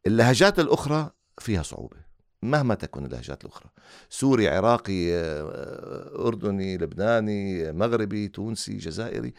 اللهجات 0.07 0.59
الأخرى 0.59 1.11
فيها 1.39 1.63
صعوبة. 1.63 2.09
مهما 2.43 2.75
تكن 2.75 3.05
اللهجات 3.05 3.45
الأخرى. 3.45 3.71
سوري 4.11 4.49
عراقي 4.49 5.13
أردني 6.19 6.79
لبناني 6.79 7.73
مغربي 7.73 8.29
تونسي 8.29 8.77
جزائري. 8.77 9.35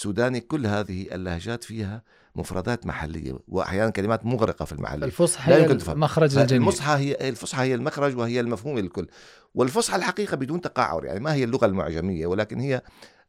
سوداني 0.00 0.40
كل 0.40 0.66
هذه 0.66 1.14
اللهجات 1.14 1.64
فيها 1.64 2.02
مفردات 2.36 2.86
محلية 2.86 3.38
وأحيانا 3.48 3.90
كلمات 3.90 4.26
مغرقة 4.26 4.64
في 4.64 4.72
المحلي 4.72 5.06
الفصحى 5.06 5.52
هي 5.52 5.66
المخرج 5.66 6.52
المصحى 6.52 6.92
هي 6.92 7.28
الفصحى 7.28 7.62
هي 7.62 7.74
المخرج 7.74 8.16
وهي 8.16 8.40
المفهوم 8.40 8.78
للكل 8.78 9.06
والفصحى 9.54 9.96
الحقيقة 9.96 10.36
بدون 10.36 10.60
تقعر 10.60 11.04
يعني 11.04 11.20
ما 11.20 11.34
هي 11.34 11.44
اللغة 11.44 11.66
المعجمية 11.66 12.26
ولكن 12.26 12.60
هي 12.60 12.82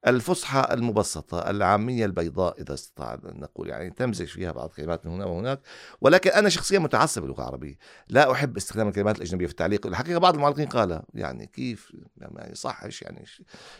الفصحى 0.08 0.68
المبسطة 0.72 1.50
العامية 1.50 2.06
البيضاء 2.06 2.62
إذا 2.62 2.74
استطعنا 2.74 3.30
أن 3.30 3.40
نقول 3.40 3.70
يعني 3.70 3.90
تمزج 3.90 4.26
فيها 4.26 4.52
بعض 4.52 4.70
الكلمات 4.70 5.06
من 5.06 5.12
هنا 5.12 5.26
وهناك. 5.26 5.60
ولكن 6.02 6.30
أنا 6.30 6.50
شخصيا 6.50 6.80
متعصب 6.80 7.22
باللغة 7.22 7.42
العربية. 7.42 7.78
لا 8.10 8.32
أحب 8.32 8.58
استخدام 8.58 8.88
الكلمات 8.88 9.18
الأجنبية 9.18 9.46
في 9.46 9.52
التعليق. 9.52 9.88
الحقيقة 9.88 10.20
بعض 10.20 10.36
المعلقين 10.36 10.68
قال 10.68 11.02
يعني 11.14 11.46
كيف؟ 11.46 11.92
يعني 12.18 12.56
صحش 12.56 13.02
يعني؟ 13.02 13.26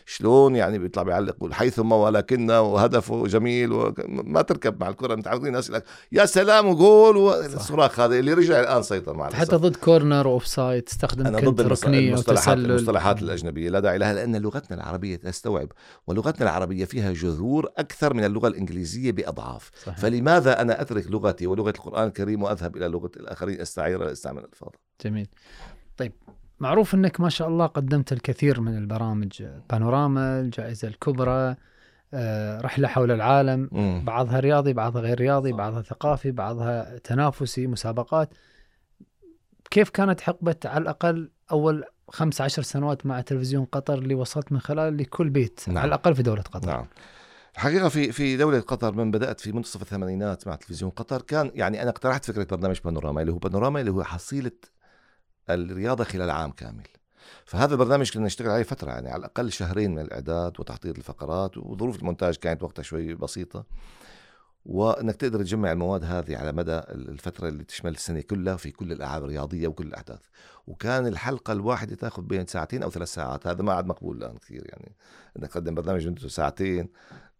شلون؟ 0.06 0.56
يعني 0.56 0.78
بيطلع 0.78 1.02
بيعلق 1.02 1.52
حيثما 1.52 1.96
ولكن 1.96 2.50
وهدفه 2.50 3.26
جميل 3.26 3.72
وما 3.72 4.42
تركب 4.42 4.80
مع 4.80 4.88
الكرة 4.88 5.14
متعودين 5.14 5.52
ناس 5.52 5.72
يا 6.12 6.26
سلام 6.26 6.66
وقول 6.66 7.16
والصراخ 7.16 8.00
هذا 8.00 8.18
اللي 8.18 8.32
رجع 8.32 8.60
الآن 8.60 8.82
سيطر 8.82 9.14
مع 9.14 9.30
حتى 9.30 9.56
ضد 9.56 9.76
corner 9.76 10.26
و 10.26 10.46
offside 10.46 10.82
تستخدم 10.82 11.26
أنا 11.26 11.50
ضد 11.50 11.60
المصطلحات, 11.60 12.58
المصطلحات 12.58 13.22
الأجنبية. 13.22 13.70
لا 13.70 13.80
داعي 13.80 13.98
لها 13.98 14.14
لأن 14.14 14.36
لغتنا 14.36 14.76
العربية 14.76 15.16
تستوعب 15.16 15.72
ولغتنا 16.12 16.50
العربية 16.50 16.84
فيها 16.84 17.12
جذور 17.12 17.72
أكثر 17.76 18.14
من 18.14 18.24
اللغة 18.24 18.48
الإنجليزية 18.48 19.12
بأضعاف 19.12 19.70
صحيح. 19.82 19.98
فلماذا 19.98 20.60
أنا 20.60 20.80
أترك 20.80 21.10
لغتي 21.10 21.46
ولغة 21.46 21.70
القرآن 21.70 22.06
الكريم 22.06 22.42
وأذهب 22.42 22.76
إلى 22.76 22.88
لغة 22.88 23.10
الآخرين 23.16 23.60
أستعير 23.60 24.12
أستعمل 24.12 24.44
الفاظ 24.44 24.70
جميل 25.04 25.28
طيب 25.96 26.12
معروف 26.60 26.94
أنك 26.94 27.20
ما 27.20 27.28
شاء 27.28 27.48
الله 27.48 27.66
قدمت 27.66 28.12
الكثير 28.12 28.60
من 28.60 28.78
البرامج 28.78 29.44
بانوراما 29.70 30.40
الجائزة 30.40 30.88
الكبرى 30.88 31.56
آه، 32.14 32.60
رحلة 32.60 32.88
حول 32.88 33.10
العالم. 33.10 33.68
بعضها 34.06 34.40
رياضي 34.40 34.72
بعضها 34.72 35.02
غير 35.02 35.20
رياضي. 35.20 35.52
بعضها 35.52 35.82
ثقافي 35.82 36.30
بعضها 36.30 36.98
تنافسي 36.98 37.66
مسابقات 37.66 38.34
كيف 39.70 39.90
كانت 39.90 40.20
حقبة 40.20 40.56
على 40.64 40.82
الأقل 40.82 41.30
أول 41.52 41.84
خمس 42.08 42.40
عشر 42.40 42.62
سنوات 42.62 43.06
مع 43.06 43.20
تلفزيون 43.20 43.64
قطر 43.64 43.98
اللي 43.98 44.14
وصلت 44.14 44.52
من 44.52 44.60
خلال 44.60 44.96
لكل 44.96 45.30
بيت 45.30 45.60
نعم. 45.68 45.78
على 45.78 45.88
الأقل 45.88 46.14
في 46.14 46.22
دولة 46.22 46.42
قطر. 46.42 46.66
نعم. 46.66 46.86
الحقيقة 47.54 47.88
في 47.88 48.12
في 48.12 48.36
دولة 48.36 48.60
قطر 48.60 48.94
من 48.94 49.10
بدأت 49.10 49.40
في 49.40 49.52
منتصف 49.52 49.82
الثمانينات 49.82 50.46
مع 50.46 50.54
تلفزيون 50.54 50.90
قطر 50.90 51.22
كان 51.22 51.50
يعني 51.54 51.82
أنا 51.82 51.90
اقترحت 51.90 52.24
فكرة 52.24 52.44
برنامج 52.44 52.80
بانوراما 52.84 53.20
اللي 53.20 53.32
هو 53.32 53.38
بانوراما 53.38 53.80
اللي 53.80 53.90
هو 53.90 54.04
حصيلة 54.04 54.52
الرياضة 55.50 56.04
خلال 56.04 56.30
عام 56.30 56.50
كامل. 56.50 56.86
فهذا 57.44 57.72
البرنامج 57.72 58.12
كنا 58.12 58.26
نشتغل 58.26 58.50
عليه 58.50 58.62
فترة 58.62 58.90
يعني 58.90 59.08
على 59.08 59.18
الأقل 59.18 59.52
شهرين 59.52 59.90
من 59.90 59.98
الإعداد 59.98 60.60
وتحضير 60.60 60.96
الفقرات 60.96 61.58
وظروف 61.58 61.98
المونتاج 61.98 62.36
كانت 62.36 62.62
وقتها 62.62 62.82
شوي 62.82 63.14
بسيطة. 63.14 63.64
وإنك 64.64 65.16
تقدر 65.16 65.38
تجمع 65.42 65.72
المواد 65.72 66.04
هذه 66.04 66.36
على 66.36 66.52
مدى 66.52 66.80
الفترة 66.88 67.48
اللي 67.48 67.64
تشمل 67.64 67.90
السنة 67.90 68.20
كلها 68.20 68.56
في 68.56 68.70
كل 68.70 68.92
الألعاب 68.92 69.24
الرياضية 69.24 69.68
وكل 69.68 69.86
الأحداث. 69.86 70.20
وكان 70.66 71.06
الحلقة 71.06 71.52
الواحدة 71.52 71.94
تأخذ 71.94 72.22
بين 72.22 72.46
ساعتين 72.46 72.82
أو 72.82 72.90
ثلاث 72.90 73.08
ساعات. 73.08 73.46
هذا 73.46 73.62
ما 73.62 73.72
عاد 73.72 73.86
مقبول 73.86 74.16
الآن 74.16 74.38
كثير 74.38 74.62
يعني. 74.66 74.96
إنك 75.38 75.50
تقدم 75.50 75.74
برنامج 75.74 76.08
مدته 76.08 76.28
ساعتين 76.28 76.88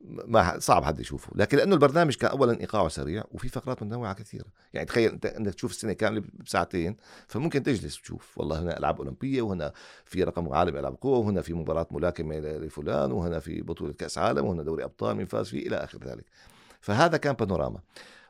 ما 0.05 0.59
صعب 0.59 0.85
حد 0.85 1.01
يشوفه. 1.01 1.33
لكن 1.35 1.57
لأنه 1.57 1.75
البرنامج 1.75 2.17
كان 2.17 2.31
اولا 2.31 2.61
ايقاعه 2.61 2.89
سريع 2.89 3.25
وفي 3.31 3.49
فقرات 3.49 3.83
متنوعة 3.83 4.15
كثيرة. 4.15 4.47
يعني 4.73 4.87
تخيل 4.87 5.13
انت 5.13 5.27
إنك 5.27 5.55
تشوف 5.55 5.71
السنة 5.71 5.93
كاملة 5.93 6.23
بساعتين 6.45 6.97
فممكن 7.29 7.63
تجلس 7.63 7.99
وتشوف 7.99 8.39
والله 8.39 8.61
هنا 8.61 8.79
ألعاب 8.79 8.99
أولمبية 8.99 9.43
وهنا 9.43 9.73
في 10.05 10.25
رقم 10.25 10.53
عالمي 10.53 10.81
ألعاب 10.81 10.95
قوة 11.01 11.19
وهنا 11.19 11.43
في 11.43 11.55
مباراة 11.55 11.87
ملاكمة 11.91 12.39
لفلان 12.39 13.13
وهنا 13.13 13.39
في 13.39 13.63
بطولة 13.63 13.93
كأس 13.93 14.19
عالم 14.19 14.47
وهنا 14.47 14.63
دوري 14.63 14.85
أبطال 14.85 15.17
من 15.17 15.25
فاز 15.25 15.49
فيه 15.49 15.67
إلى 15.67 15.77
آخر 15.77 15.99
ذلك. 16.05 16.25
فهذا 16.83 17.17
كان 17.17 17.33
بانوراما 17.33 17.81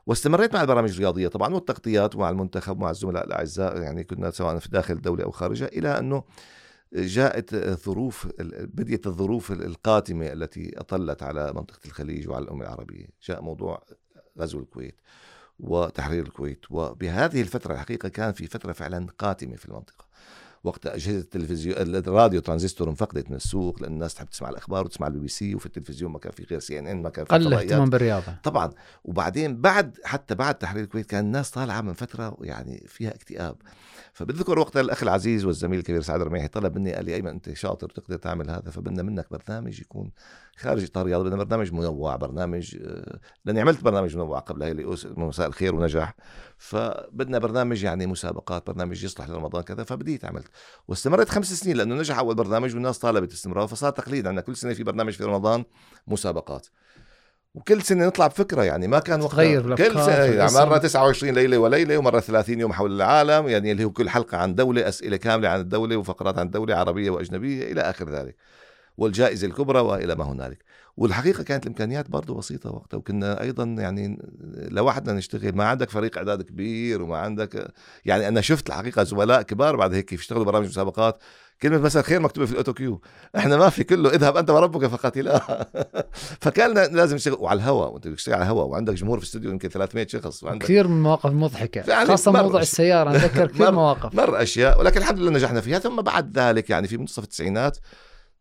واستمريت 0.05 0.53
مع 0.53 0.61
البرامج 0.61 0.91
الرياضية 0.91 1.27
طبعا 1.27 1.53
والتغطيات 1.53 2.15
مع 2.15 2.29
المنتخب 2.29 2.79
مع 2.79 2.89
الزملاء 2.89 3.25
الأعزاء 3.25 3.81
يعني 3.81 4.03
كنا 4.03 4.31
سواء 4.31 4.59
في 4.59 4.69
داخل 4.69 4.93
الدولة 4.93 5.23
أو 5.23 5.31
خارجها 5.31 5.67
إلى 5.67 5.99
أنه 5.99 6.23
جاءت 6.93 7.55
ظروف 7.55 8.27
بديت 8.39 9.07
الظروف 9.07 9.51
القاتمة 9.51 10.27
التي 10.27 10.79
أطلت 10.79 11.23
على 11.23 11.53
منطقة 11.53 11.79
الخليج 11.85 12.29
وعلى 12.29 12.43
الأمة 12.43 12.63
العربية، 12.63 13.07
جاء 13.23 13.41
موضوع 13.41 13.83
غزو 14.39 14.59
الكويت 14.59 15.01
وتحرير 15.59 16.23
الكويت 16.23 16.65
وبهذه 16.69 17.41
الفترة 17.41 17.73
الحقيقة 17.73 18.09
كان 18.09 18.31
في 18.31 18.47
فترة 18.47 18.71
فعلا 18.71 19.07
قاتمة 19.19 19.55
في 19.55 19.65
المنطقة. 19.65 20.05
وقت 20.63 20.87
أجهزة 20.87 21.19
التلفزيون 21.19 21.77
الراديو 21.77 22.41
ترانزستور 22.41 22.89
انفقدت 22.89 23.29
من 23.29 23.35
السوق 23.35 23.81
لأن 23.81 23.91
الناس 23.93 24.13
تحب 24.13 24.29
تسمع 24.29 24.49
الأخبار 24.49 24.85
وتسمع 24.85 25.07
البي 25.07 25.19
بي 25.19 25.27
سي 25.27 25.55
وفي 25.55 25.65
التلفزيون 25.65 26.11
ما 26.11 26.19
كان 26.19 26.31
في 26.31 26.43
غير 26.43 26.59
CNN 26.59 27.01
ما 27.01 27.09
كان 27.09 27.25
في 27.25 27.31
قل. 27.33 27.47
الاهتمام 27.47 27.89
بالرياضة. 27.89 28.35
طبعا. 28.43 28.71
وبعدين 29.05 29.61
بعد 29.61 29.97
حتى 30.03 30.35
بعد 30.35 30.55
تحرير 30.55 30.83
الكويت 30.83 31.05
كان 31.05 31.25
الناس 31.25 31.51
طالعة 31.51 31.81
من 31.81 31.93
فترة 31.93 32.37
يعني 32.41 32.83
فيها 32.87 33.09
اكتئاب. 33.15 33.55
فبذكر 34.13 34.59
وقتها 34.59 34.81
الأخ 34.81 35.03
العزيز 35.03 35.45
والزميل 35.45 35.79
الكبير 35.79 36.01
سعد 36.01 36.21
الرميحي 36.21 36.47
طلب 36.47 36.77
مني 36.77 36.93
قال 36.93 37.05
لي 37.05 37.15
أيمن 37.15 37.29
أنت 37.29 37.53
شاطر 37.53 37.89
تقدر 37.89 38.17
تعمل 38.17 38.49
هذا 38.49 38.71
فبدنا 38.71 39.03
منك 39.03 39.27
برنامج 39.31 39.81
يكون 39.81 40.11
خارج 40.57 40.83
إطار 40.83 41.05
رياضي 41.05 41.29
بدنا 41.29 41.43
برنامج 41.43 41.73
منوع 41.73 42.15
برنامج 42.15 42.77
آه، 42.81 43.19
لأني 43.45 43.61
عملت 43.61 43.83
برنامج 43.83 44.15
منوع 44.15 44.39
قبل 44.39 44.63
هي 44.63 44.73
مساء 45.03 45.47
الخير 45.47 45.75
ونجح 45.75 46.15
فبدنا 46.57 47.39
برنامج 47.39 47.83
يعني 47.83 48.07
مسابقات 48.07 48.67
برنامج 48.67 49.03
يصلح 49.03 49.29
لرمضان 49.29 49.63
كذا 49.63 49.83
فبديت 49.83 50.25
عملت 50.25 50.47
واستمرت 50.87 51.29
خمس 51.29 51.53
سنين 51.53 51.77
لأنه 51.77 51.95
نجح 51.95 52.17
أول 52.17 52.35
برنامج 52.35 52.73
والناس 52.73 52.99
طالبت 52.99 53.31
استمرار 53.31 53.67
فصار 53.67 53.91
تقليد 53.91 54.27
عندنا 54.27 54.41
كل 54.41 54.55
سنة 54.55 54.73
في 54.73 54.83
برنامج 54.83 55.13
في 55.13 55.23
رمضان 55.23 55.63
مسابقات. 56.07 56.67
وكل 57.53 57.81
سنة 57.81 58.05
نطلع 58.07 58.27
بفكرة 58.27 58.63
يعني 58.63 58.87
ما 58.87 58.99
كان 58.99 59.21
وقتها. 59.21 59.35
تغير 59.35 59.75
كل 59.75 59.91
سنة 59.91 60.13
يعني. 60.13 60.51
مرة 60.53 60.77
29 60.77 61.33
ليلة 61.33 61.57
وليلة 61.57 61.97
ومرة 61.97 62.19
30 62.19 62.59
يوم 62.59 62.73
حول 62.73 62.91
العالم 62.95 63.47
يعني 63.47 63.71
اللي 63.71 63.83
هو 63.83 63.91
كل 63.91 64.09
حلقة 64.09 64.37
عن 64.37 64.55
دولة 64.55 64.87
أسئلة 64.87 65.17
كاملة 65.17 65.49
عن 65.49 65.59
الدولة 65.59 65.97
وفقرات 65.97 66.37
عن 66.37 66.45
الدولة 66.45 66.75
عربية 66.75 67.09
وأجنبية 67.09 67.71
إلى 67.71 67.81
آخر 67.81 68.09
ذلك. 68.09 68.35
والجائزة 68.97 69.47
الكبرى 69.47 69.79
وإلى 69.79 70.15
ما 70.15 70.23
هنالك. 70.31 70.63
والحقيقة 70.97 71.43
كانت 71.43 71.63
الإمكانيات 71.63 72.09
برضه 72.09 72.35
بسيطة 72.35 72.71
وقتها 72.71 72.97
وكنا 72.97 73.41
أيضا 73.41 73.63
يعني 73.63 74.19
لوحدنا 74.53 75.13
نشتغل 75.13 75.55
ما 75.55 75.63
عندك 75.65 75.89
فريق 75.89 76.17
إعداد 76.17 76.41
كبير 76.41 77.01
وما 77.01 77.17
عندك 77.17 77.67
يعني 78.05 78.27
أنا 78.27 78.41
شفت 78.41 78.69
الحقيقة 78.69 79.03
زملاء 79.03 79.41
كبار 79.41 79.75
بعد 79.75 79.93
هيك 79.93 80.13
يشتغلوا 80.13 80.43
برامج 80.45 80.67
مسابقات 80.67 81.23
كلمة 81.61 81.77
مساء 81.77 82.01
الخير 82.01 82.19
مكتوبة 82.19 82.45
في 82.45 82.51
ال 82.51 82.73
autocue. 82.73 83.01
إحنا 83.37 83.57
ما 83.57 83.69
في 83.69 83.83
كله. 83.83 84.09
اذهب 84.09 84.37
أنت 84.37 84.49
وربك 84.49 84.85
فقاتلا 84.87 85.67
فكان 86.41 86.73
لازم 86.95 87.15
نشتغل 87.15 87.37
وعلى 87.39 87.57
الهواء. 87.57 87.93
وأنت 87.93 88.07
بتشتغل 88.07 88.35
على 88.35 88.43
الهواء. 88.43 88.65
وعندك 88.67 88.93
جمهور 88.93 89.17
في 89.17 89.23
الاستوديو 89.23 89.51
يمكن 89.51 89.69
300 89.69 90.07
شخص. 90.07 90.43
وعندك 90.43 90.63
كثير 90.63 90.87
من 90.87 91.03
مواقف 91.03 91.31
مضحكة. 91.31 91.83
يعني 91.89 92.07
خاصة 92.07 92.31
موضوع 92.31 92.61
السيارة. 92.61 93.11
أتذكر 93.11 93.47
كثير 93.47 93.67
مرة- 93.67 93.69
مواقف. 93.73 94.15
مر 94.15 94.41
أشياء. 94.41 94.79
ولكن 94.79 94.97
الحمد 94.99 95.19
لله 95.19 95.31
نجحنا 95.31 95.61
فيها. 95.61 95.79
ثم 95.79 96.01
بعد 96.01 96.39
ذلك 96.39 96.69
يعني 96.69 96.87
في 96.87 96.97
منتصف 96.97 97.23
التسعينات 97.23 97.77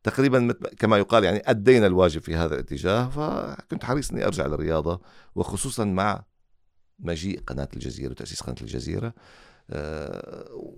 تقريبا 0.03 0.55
كما 0.79 0.99
يقال 0.99 1.25
يعني 1.25 1.43
أدينا 1.47 1.87
الواجب 1.87 2.23
في 2.23 2.37
هذا 2.37 2.55
الاتجاه. 2.55 3.09
فكنت 3.09 3.85
حريص 3.85 4.11
إني 4.11 4.27
أرجع 4.27 4.47
للرياضة. 4.47 5.01
وخصوصا 5.35 5.85
مع 5.85 6.25
مجيء 6.99 7.41
قناة 7.47 7.69
الجزيرة 7.75 8.11
وتأسيس 8.11 8.41
قناة 8.41 8.57
الجزيرة. 8.61 9.07
آه، 9.07 9.13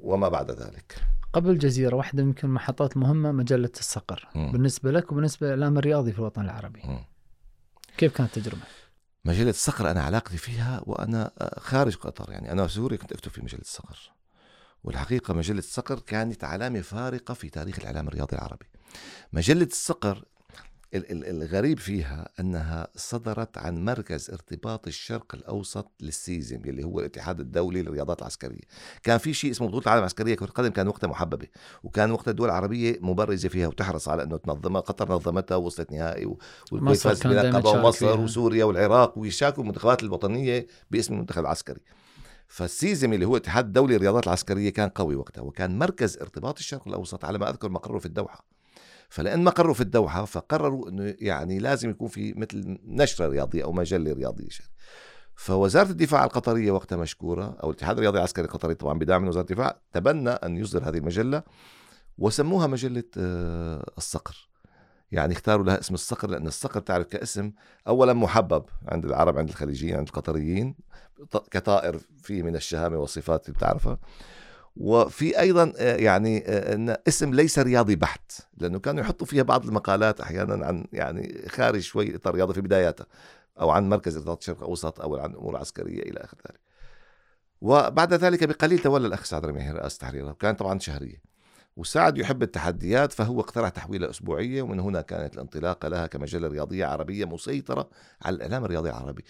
وما 0.03 0.29
بعد 0.29 0.51
ذلك 0.51 1.05
قبل 1.33 1.51
الجزيرة 1.51 1.97
واحدة 1.97 2.23
يمكن 2.23 2.49
محطات 2.49 2.97
مهمة 2.97 3.33
مجلة 3.33 3.71
الصقر 3.79 4.29
مم. 4.35 4.53
بالنسبة 4.53 4.91
لك 4.91 5.13
وبالنسبة 5.13 5.47
للإعلام 5.47 5.79
الرياضي 5.79 6.13
في 6.13 6.19
الوطن 6.19 6.43
العربي 6.45 6.81
مم. 6.85 7.05
كيف 7.97 8.17
كانت 8.17 8.37
التجربة؟ 8.37 8.63
مجلة 9.25 9.51
الصقر 9.51 9.91
أنا 9.91 10.03
علاقتي 10.03 10.37
فيها 10.37 10.81
وأنا 10.87 11.31
آه، 11.39 11.61
خارج 11.61 11.97
قطر 11.97 12.33
يعني 12.33 12.53
أنا 12.53 12.67
في 12.67 12.73
سوريا 12.73 12.97
كنت 12.97 13.13
أكتب 13.13 13.31
في 13.31 13.43
مجلة 13.43 13.61
الصقر 13.61 14.13
والحقيقة 14.85 15.35
مجلة 15.35 15.59
الصقر 15.59 15.99
كانت 15.99 16.45
علامة 16.45 16.81
فارقة 16.81 17.35
في 17.35 17.49
تاريخ 17.51 17.79
الإعلام 17.79 18.09
الرياضي 18.09 18.37
العربي 18.37 18.67
مجلة 19.33 19.65
الصقر 19.67 20.13
ال- 20.17 20.23
ال- 20.23 20.25
الغريب 20.95 21.79
فيها 21.79 22.29
أنها 22.41 22.89
صدرت 22.97 23.59
عن 23.59 23.85
مركز 23.85 24.31
ارتباط 24.31 24.87
الشرق 24.87 25.35
الأوسط 25.35 25.93
للسيزم 26.01 26.61
اللي 26.65 26.85
هو 26.85 27.01
الاتحاد 27.01 27.41
الدولي 27.41 27.83
للرياضات 27.83 28.19
العسكرية. 28.19 28.61
كان 29.03 29.19
في 29.19 29.35
شيء 29.35 29.51
اسمه 29.51 29.69
بطولة 29.69 29.83
العالم 29.83 29.99
العسكرية 29.99 30.35
كرة 30.35 30.47
القدم 30.47 30.69
كان 30.69 30.89
وقتها 30.89 31.09
محببة 31.09 31.47
وكان 31.83 32.11
وقتها 32.11 32.31
الدول 32.31 32.49
العربية 32.49 32.99
مبرزة 33.01 33.49
فيها 33.49 33.69
وتحرص 33.69 34.09
على 34.09 34.23
أنه 34.23 34.37
تنظمها 34.37 34.81
قطر 34.81 35.13
نظمتها 35.13 35.57
ووصلت 35.57 35.93
نهائي 35.93 36.37
والكويت 36.73 36.99
فازت 36.99 37.27
بلقبها 37.27 37.61
تشارك 37.61 37.85
ومصر. 37.85 38.21
وسوريا 38.21 38.65
والعراق 38.65 39.19
ويشاركوا 39.19 39.63
المنتخبات 39.63 40.03
الوطنية 40.03 40.67
باسم 40.91 41.15
المنتخب 41.15 41.41
العسكري. 41.41 41.81
فالسيزم 42.49 43.13
اللي 43.13 43.27
هو 43.27 43.37
الاتحاد 43.37 43.67
الدولي 43.67 43.95
للرياضات 43.95 44.27
العسكرية 44.27 44.71
كان 44.71 44.89
قوي 44.89 45.17
وقتها 45.17 45.43
وكان 45.43 45.79
مركز 45.79 46.19
ارتباط 46.19 46.59
الشرق 46.59 46.89
الأوسط 46.89 47.25
على 47.25 47.39
ما 47.39 47.51
أذكر 47.51 47.69
مقره 47.69 47.99
في 47.99 48.07
الدوحة. 48.07 48.54
فلأن 49.09 49.45
مقره 49.45 49.73
في 49.73 49.81
الدوحة 49.81 50.25
فقرروا 50.25 50.89
إنه 50.89 51.15
يعني 51.19 51.59
لازم 51.59 51.91
يكون 51.91 52.09
في 52.09 52.35
مثل 52.35 52.79
نشرة 52.87 53.29
رياضية 53.29 53.65
أو 53.65 53.73
مجلة 53.73 54.13
رياضية 54.13 54.49
فوزارة 55.35 55.91
الدفاع 55.91 56.25
القطرية 56.25 56.73
وقتها 56.73 56.97
مشكورة 56.97 57.57
أو 57.63 57.71
الاتحاد 57.71 57.97
الرياضي 57.97 58.19
العسكري 58.19 58.45
القطري 58.45 58.75
طبعا 58.75 58.99
بدعم 58.99 59.23
من 59.23 59.29
وزارة 59.29 59.43
الدفاع 59.45 59.81
تبنى 59.93 60.31
أن 60.31 60.57
يصدر 60.57 60.89
هذه 60.89 60.99
المجلة 60.99 61.43
وسموها 62.19 62.67
مجلة 62.67 63.05
آه، 63.19 63.93
الصقر. 63.99 64.49
يعني 65.13 65.33
اختاروا 65.33 65.65
لها 65.65 65.81
اسم 65.81 65.95
الصقر 65.95 66.31
لأن 66.31 66.47
الصقر 66.47 66.81
تعرف 66.81 67.07
كاسم 67.07 67.53
اولا 67.89 68.13
محبب 68.13 68.65
عند 68.89 69.05
العرب 69.05 69.39
عند 69.39 69.49
الخليجيين 69.49 69.97
عند 69.97 70.07
القطريين 70.07 70.75
كطائر 71.51 71.99
فيه 72.23 72.43
من 72.43 72.57
الشهامة 72.57 72.97
والصفات 72.97 73.47
اللي 73.47 73.57
بتعرفها. 73.59 73.99
وفي 74.77 75.41
أيضا 75.41 75.73
آه، 75.79 75.97
يعني 75.97 76.45
آه، 76.47 76.75
إن 76.75 76.97
اسم 77.09 77.35
ليس 77.35 77.59
رياضي 77.59 77.97
بحت 77.97 78.33
لأنه 78.57 78.79
كانوا 78.79 79.01
يحطوا 79.01 79.27
فيها 79.27 79.43
بعض 79.43 79.67
المقالات 79.67 80.21
أحيانا 80.21 80.67
عن 80.67 80.87
يعني 80.93 81.45
خارج 81.49 81.81
شوي 81.81 82.17
إطار 82.17 82.35
رياضي 82.35 82.55
في 82.55 82.61
بداياتها 82.61 83.07
أو 83.61 83.71
عن 83.71 83.89
مركز 83.89 84.17
ارتباط 84.17 84.39
الشرق 84.39 84.59
الاوسط 84.59 85.01
أو 85.01 85.17
عن 85.17 85.35
أمور 85.35 85.57
عسكرية 85.57 86.03
إلى 86.03 86.21
آخر 86.21 86.37
ذلك. 86.49 86.61
وبعد 87.61 88.15
ذلك 88.15 88.45
بقليل 88.45 88.79
تولى 88.79 89.07
الأخ 89.07 89.25
سعد 89.25 89.47
رميحي 89.47 89.71
رئاسة 89.71 89.99
تحريرها 89.99 90.31
وكانت 90.31 90.59
طبعا 90.59 90.79
شهرية. 90.79 91.23
وسعد 91.77 92.19
يحب 92.19 92.43
التحديات 92.43 93.13
فهو 93.13 93.41
اقترح 93.41 93.69
تحويلها 93.69 94.11
أسبوعية 94.11 94.63
ومن 94.63 94.81
هنا 94.81 95.01
كانت 95.01 95.35
الانطلاقة 95.35 95.89
لها 95.89 96.07
كمجلة 96.07 96.49
رياضية 96.49 96.87
عربية 96.87 97.25
مسيطرة 97.25 97.91
على 98.23 98.37
الإعلام 98.37 98.65
الرياضي 98.65 98.91
العربي. 98.91 99.25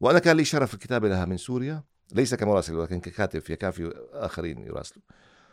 وأنا 0.00 0.18
كان 0.18 0.36
لي 0.36 0.44
شرف 0.44 0.74
الكتابة 0.74 1.08
لها 1.08 1.24
من 1.24 1.36
سوريا 1.36 1.82
ليس 2.12 2.34
كمراسل 2.34 2.74
ولكن 2.74 3.00
ككاتب 3.00 3.40
كان 3.40 3.70
في 3.70 3.92
آخرين 4.12 4.58
يراسلوا. 4.66 5.02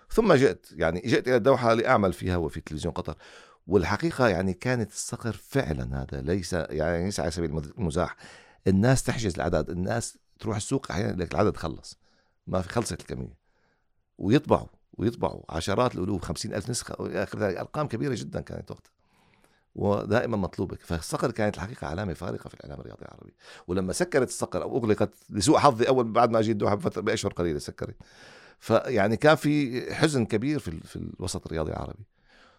ثم 0.09 0.33
جئت 0.33 0.67
يعني 0.71 1.01
جئت 1.05 1.27
إلى 1.27 1.35
الدوحة 1.35 1.73
لأعمل 1.73 2.13
فيها 2.13 2.37
وفي 2.37 2.61
تلفزيون 2.61 2.93
قطر. 2.93 3.15
والحقيقة 3.67 4.27
يعني 4.27 4.53
كانت 4.53 4.91
الصقر 4.91 5.31
فعلا 5.31 6.01
هذا 6.01 6.21
ليس 6.21 6.53
يعني 6.53 7.05
ليس 7.05 7.19
على 7.19 7.31
سبيل 7.31 7.71
المزاح. 7.77 8.15
الناس 8.67 9.03
تحجز 9.03 9.33
الأعداد 9.35 9.69
الناس 9.69 10.17
تروح 10.39 10.55
السوق 10.55 10.91
أحيانا 10.91 11.23
لك 11.23 11.31
العدد 11.33 11.57
خلص 11.57 11.99
ما 12.47 12.61
في 12.61 12.69
خلصت 12.69 13.01
الكمية. 13.01 13.37
ويطبعوا 14.17 14.67
ويطبعوا 14.93 15.43
عشرات 15.49 15.95
الألوف 15.95 16.21
خمسين 16.21 16.53
ألف 16.53 16.69
نسخة 16.69 17.23
آخر 17.23 17.39
ذلك 17.39 17.57
أرقام 17.57 17.87
كبيرة 17.87 18.15
جدا 18.15 18.41
كانت 18.41 18.71
وقتها. 18.71 18.94
ودائما 19.75 20.37
مطلوبه 20.37 20.77
فالصقر 20.79 21.31
كانت 21.31 21.55
الحقيقة 21.55 21.87
علامة 21.87 22.13
فارقة 22.13 22.47
في 22.47 22.53
الإعلام 22.53 22.79
الرياضي 22.79 23.01
العربي. 23.01 23.33
ولما 23.67 23.93
سكرت 23.93 24.27
الصقر 24.27 24.63
أو 24.63 24.77
أغلقت 24.77 25.09
لسوء 25.29 25.57
حظي 25.57 25.87
أول 25.87 26.11
بعد 26.11 26.29
ما 26.29 26.39
اجيت 26.39 26.57
بفترة 26.57 27.01
بأشهر 27.01 27.33
قليلة 27.33 27.59
سكرت. 27.59 27.95
فيعني 28.59 29.17
كان 29.17 29.35
في 29.35 29.81
حزن 29.93 30.25
كبير 30.25 30.59
في 30.59 30.71
في 30.71 30.95
الوسط 30.95 31.45
الرياضي 31.45 31.71
العربي. 31.71 32.05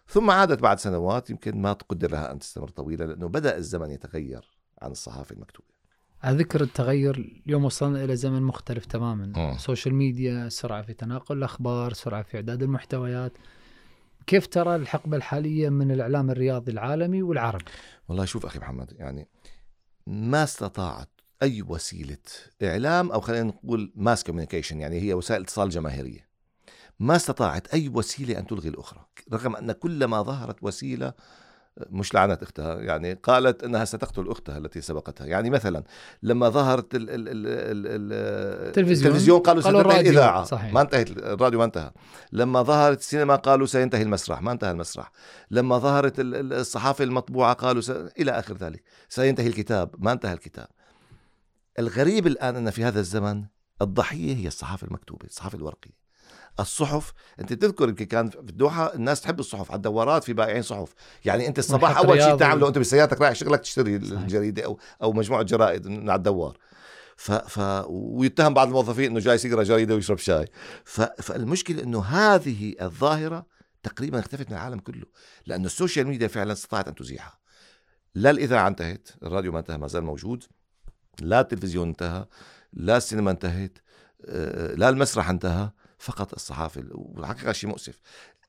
ثم 0.08 0.30
عادت 0.30 0.62
بعد 0.62 0.78
سنوات 0.78 1.30
يمكن 1.30 1.62
ما 1.62 1.72
تقدر 1.72 2.10
لها 2.10 2.32
أن 2.32 2.38
تستمر 2.38 2.68
طويلة 2.68 3.06
لأنه 3.06 3.28
بدأ 3.28 3.56
الزمن 3.56 3.90
يتغير 3.90 4.50
عن 4.82 4.90
الصحافة 4.90 5.34
المكتوبة. 5.34 5.68
على 6.22 6.36
ذكر 6.36 6.60
التغير 6.60 7.40
اليوم 7.46 7.64
وصلنا 7.64 8.04
إلى 8.04 8.16
زمن 8.16 8.42
مختلف 8.42 8.86
تماما. 8.86 9.32
مم. 9.36 9.58
social 9.58 9.94
media 9.94 10.48
سرعة 10.48 10.82
في 10.82 10.92
تناقل 10.92 11.38
الأخبار 11.38 11.92
سرعة 11.92 12.22
في 12.22 12.36
إعداد 12.36 12.62
المحتويات. 12.62 13.32
كيف 14.26 14.46
ترى 14.46 14.76
الحقبة 14.76 15.16
الحالية 15.16 15.68
من 15.68 15.90
الإعلام 15.90 16.30
الرياضي 16.30 16.72
العالمي 16.72 17.22
والعربي؟ 17.22 17.64
والله 18.08 18.24
شوف 18.24 18.46
أخي 18.46 18.58
محمد 18.58 18.92
يعني 18.98 19.28
ما 20.06 20.44
استطاعت 20.44 21.08
أي 21.42 21.62
وسيلة 21.62 22.18
إعلام 22.62 23.12
أو 23.12 23.20
خلينا 23.20 23.44
نقول 23.44 23.92
mass 23.96 24.24
communication 24.24 24.80
يعني 24.80 25.00
هي 25.00 25.14
وسائل 25.14 25.42
اتصال 25.42 25.68
جماهيرية. 25.68 26.28
ما 27.00 27.16
استطاعت 27.16 27.68
أي 27.74 27.88
وسيلة 27.88 28.38
أن 28.38 28.46
تلغي 28.46 28.68
الأخرى 28.68 29.06
رغم 29.32 29.56
أن 29.56 29.72
كلما 29.72 30.22
ظهرت 30.22 30.62
وسيلة 30.62 31.12
مش 31.90 32.14
لعنت 32.14 32.42
أختها 32.42 32.80
يعني 32.80 33.12
قالت 33.14 33.64
إنها 33.64 33.84
ستقتل 33.84 34.28
أختها 34.30 34.58
التي 34.58 34.80
سبقتها 34.80 35.26
يعني 35.26 35.50
مثلا 35.50 35.84
لما 36.22 36.48
ظهرت 36.48 36.94
ال 36.94 37.10
ال 37.10 37.28
ال 37.28 37.46
ال 37.46 38.12
ال 38.12 38.72
تلفزيون. 38.72 39.06
التلفزيون 39.06 39.40
قالوا 39.40 39.62
قالوا 39.62 39.80
ستنتهي 39.80 39.94
الراديو. 40.00 40.12
الإذاعة 40.12 40.44
صحيح. 40.44 40.72
ما 40.72 40.80
انتهت 40.80 41.10
الراديو 41.10 41.58
ما 41.58 41.64
انتهى 41.64 41.90
لما 42.32 42.62
ظهرت 42.62 42.98
السينما 43.00 43.36
قالوا 43.36 43.66
سينتهي 43.66 44.02
المسرح 44.02 44.42
ما 44.42 44.52
انتهى 44.52 44.70
المسرح 44.70 45.10
لما 45.50 45.78
ظهرت 45.78 46.20
ال- 46.20 46.34
ال- 46.34 46.52
الصحافة 46.52 47.04
المطبوعة 47.04 47.52
قالوا 47.52 47.80
س... 47.82 47.90
إلى 47.90 48.30
آخر 48.30 48.56
ذلك 48.56 48.82
سينتهي 49.08 49.46
الكتاب 49.46 49.90
ما 49.98 50.12
انتهى 50.12 50.32
الكتاب 50.32 50.66
الغريب 51.78 52.26
الآن 52.26 52.56
أن 52.56 52.70
في 52.70 52.84
هذا 52.84 53.00
الزمن 53.00 53.44
الضحية 53.82 54.36
هي 54.36 54.46
الصحافة 54.46 54.86
المكتوبة 54.86 55.26
الصحافة 55.26 55.58
الورقية 55.58 56.05
الصحف. 56.60 57.12
أنت 57.40 57.52
تذكر 57.52 57.88
يمكن 57.88 58.04
كان 58.04 58.30
في 58.30 58.38
الدوحة 58.38 58.94
الناس 58.94 59.20
تحب 59.20 59.40
الصحف 59.40 59.70
على 59.70 59.76
الدوارات 59.76 60.24
في 60.24 60.32
بائعين 60.32 60.62
صحف. 60.62 60.94
يعني 61.24 61.46
أنت 61.48 61.58
الصباح 61.58 61.98
أول 61.98 62.22
شيء. 62.22 62.36
تعمله 62.36 62.68
انت 62.68 62.78
بسيارتك 62.78 63.20
رايح 63.20 63.34
شغلك 63.34 63.60
تشتري 63.60 64.06
صحيح. 64.06 64.20
الجريدة 64.20 64.64
أو 64.64 64.78
أو 65.02 65.12
مجموعة 65.12 65.42
جرائد 65.42 65.86
من 65.86 66.10
على 66.10 66.18
الدوار. 66.18 66.58
ف... 67.16 67.32
ف... 67.32 67.84
ويتهم 67.88 68.54
بعض 68.54 68.66
الموظفين 68.66 69.10
إنه 69.10 69.20
جاي 69.20 69.38
يقرا 69.44 69.62
جريدة 69.62 69.94
ويشرب 69.94 70.18
شاي. 70.18 70.46
ف... 70.84 71.00
فالمشكلة 71.00 71.82
إنه 71.82 72.02
هذه 72.04 72.74
الظاهرة 72.82 73.46
تقريبا 73.82 74.18
اختفت 74.18 74.50
من 74.50 74.56
العالم 74.56 74.78
كله 74.78 75.04
لأنه 75.46 75.66
ال 75.66 75.72
social 75.72 76.06
media 76.06 76.28
فعلا 76.28 76.52
استطاعت 76.52 76.88
أن 76.88 76.94
تزيحها. 76.94 77.38
لا 78.14 78.30
الإذاعة 78.30 78.68
انتهت 78.68 79.08
الراديو 79.22 79.52
ما 79.52 79.58
انتهى 79.58 79.78
ما 79.78 79.88
زال 79.88 80.04
موجود. 80.04 80.44
لا 81.20 81.40
التلفزيون 81.40 81.88
انتهى 81.88 82.26
لا 82.72 82.96
السينما 82.96 83.30
انتهت 83.30 83.78
آه، 84.24 84.74
لا 84.74 84.88
المسرح 84.88 85.30
انتهى. 85.30 85.70
فقط 85.98 86.34
الصحافه 86.34 86.84
والحقيقة 86.92 87.52
شيء 87.52 87.70
مؤسف. 87.70 88.00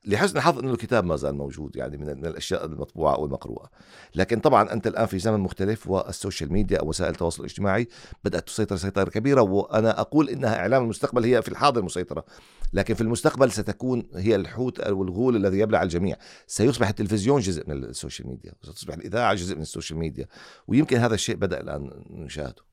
لحسن 0.06 0.38
الحظ 0.38 0.60
إنه 0.60 0.72
الكتاب 0.72 1.06
ما 1.06 1.16
زال 1.16 1.36
موجود 1.36 1.76
يعني 1.76 1.98
من 1.98 2.10
الأشياء 2.10 2.66
المطبوعة 2.66 3.16
أو 3.16 3.26
المقروءة. 3.26 3.70
لكن 4.16 4.40
طبعا 4.40 4.74
أنت 4.74 4.88
الآن 4.88 5.06
في 5.06 5.20
زمن 5.20 5.40
مختلف 5.40 5.88
وال 5.88 6.04
social 6.04 6.54
media 6.54 6.80
أو 6.80 6.90
وسائل 6.90 7.12
التواصل 7.12 7.40
الاجتماعي 7.40 7.88
بدأت 8.24 8.48
تسيطر 8.48 8.78
سيطرة 8.78 9.10
كبيرة 9.10 9.42
وأنا 9.42 10.00
أقول 10.02 10.30
إنها 10.30 10.60
إعلام 10.60 10.84
المستقبل 10.84 11.24
هي 11.24 11.42
في 11.42 11.50
الحاضر 11.50 11.82
مسيطرة. 11.82 12.26
لكن 12.74 12.94
في 12.94 13.02
المستقبل 13.02 13.52
ستكون 13.52 14.10
هي 14.16 14.36
الحوت 14.36 14.80
أو 14.80 15.04
الغول 15.04 15.36
الذي 15.36 15.60
يبلع 15.60 15.84
الجميع. 15.84 16.18
سيصبح 16.48 16.88
التلفزيون 16.88 17.42
جزء 17.42 17.70
من 17.70 17.84
ال 17.84 17.90
social 17.90 18.28
media 18.28 18.54
وستصبح 18.64 18.94
الإذاعة 18.94 19.34
جزء 19.34 19.56
من 19.56 19.62
ال 19.62 19.67
social 19.67 20.00
media. 20.00 20.28
ويمكن 20.68 20.98
هذا 20.98 21.16
الشيء 21.16 21.36
بدأ 21.36 21.62
الآن 21.62 22.04
نشاهده. 22.10 22.64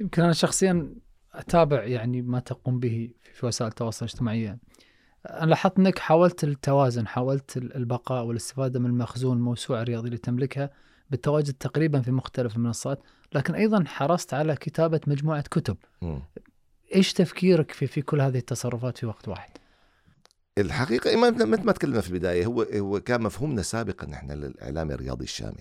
يمكن 0.00 0.22
أنا 0.22 0.32
شخصيا 0.32 0.94
أتابع 1.34 1.84
يعني 1.84 2.22
ما 2.22 2.40
تقوم 2.40 2.80
به 2.80 3.10
في 3.34 3.46
وسائل 3.46 3.70
التواصل 3.70 4.06
الاجتماعي 4.06 4.58
أنا 5.30 5.46
لاحظت 5.50 5.78
إنك 5.78 5.98
حاولت 5.98 6.44
التوازن 6.44 7.06
حاولت 7.06 7.56
البقاء 7.56 8.24
والاستفادة 8.24 8.80
من 8.80 8.86
المخزون 8.86 9.36
الموسوعه 9.36 9.82
الرياضيه 9.82 10.06
اللي 10.08 10.18
تملكها 10.18 10.70
بالتواجد 11.10 11.52
تقريبا 11.54 12.00
في 12.00 12.10
مختلف 12.10 12.56
المنصات 12.56 13.02
لكن 13.32 13.54
أيضا 13.54 13.84
حرصت 13.86 14.34
على 14.34 14.56
كتابة 14.56 15.00
مجموعة 15.06 15.42
كتب. 15.42 15.76
مم. 16.02 16.22
إيش 16.94 17.12
تفكيرك 17.12 17.70
في 17.70 17.86
في 17.86 18.02
كل 18.02 18.20
هذه 18.20 18.38
التصرفات 18.38 18.98
في 18.98 19.06
وقت 19.06 19.28
واحد؟ 19.28 19.50
الحقيقة 20.58 21.16
ما- 21.16 21.30
مثل 21.30 21.64
ما 21.64 21.72
تكلمنا 21.72 22.00
في 22.00 22.08
البداية. 22.10 22.46
هو 22.46 22.62
هو 22.62 23.00
كان 23.00 23.22
مفهومنا 23.22 23.62
سابقا 23.62 24.06
نحن 24.06 24.30
للإعلام 24.32 24.90
الرياضي 24.90 25.24
الشامل. 25.24 25.60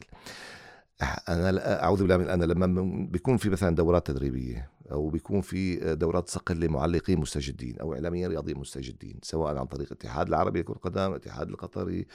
أنا 1.30 1.84
أعوذ 1.84 2.00
بالله 2.02 2.18
من 2.18 2.30
أنا 2.30 2.46
لما 2.46 2.68
م- 2.68 3.08
بيكون 3.08 3.38
في 3.38 3.50
مثلا 3.50 3.76
دورات 3.76 4.08
تدريبية 4.08 4.70
أو 4.91 5.10
بيكون 5.10 5.41
في 5.41 5.96
دورات 5.96 6.30
صقل 6.30 6.60
لمعلقين 6.60 7.19
مستجدين 7.19 7.80
أو 7.80 7.93
إعلاميين 7.93 8.30
رياضيين 8.30 8.58
مستجدين 8.58 9.19
سواء 9.24 9.58
عن 9.58 9.65
طريق 9.65 9.88
الاتحاد 9.91 10.28
العربي 10.28 10.60
لكرة 10.60 10.74
القدم 10.74 11.12
الاتحاد 11.12 11.50
القطري 11.50 12.06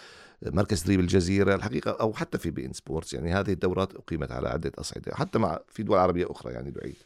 مركز 0.42 0.82
تدريب 0.82 1.00
الجزيرة 1.00 1.54
الحقيقة 1.54 1.90
أو 1.90 2.12
حتى 2.12 2.38
في 2.38 2.50
beIN 2.50 2.72
Sports. 2.72 3.14
يعني 3.14 3.32
هذه 3.32 3.52
الدورات 3.52 3.94
أقيمت 3.94 4.30
على 4.30 4.48
عدة 4.48 4.72
أصعدة 4.78 5.14
حتى 5.14 5.38
مع 5.38 5.60
في 5.68 5.82
دول 5.82 5.98
عربية 5.98 6.30
أخرى 6.30 6.52
يعني 6.52 6.70
بعيد. 6.70 6.96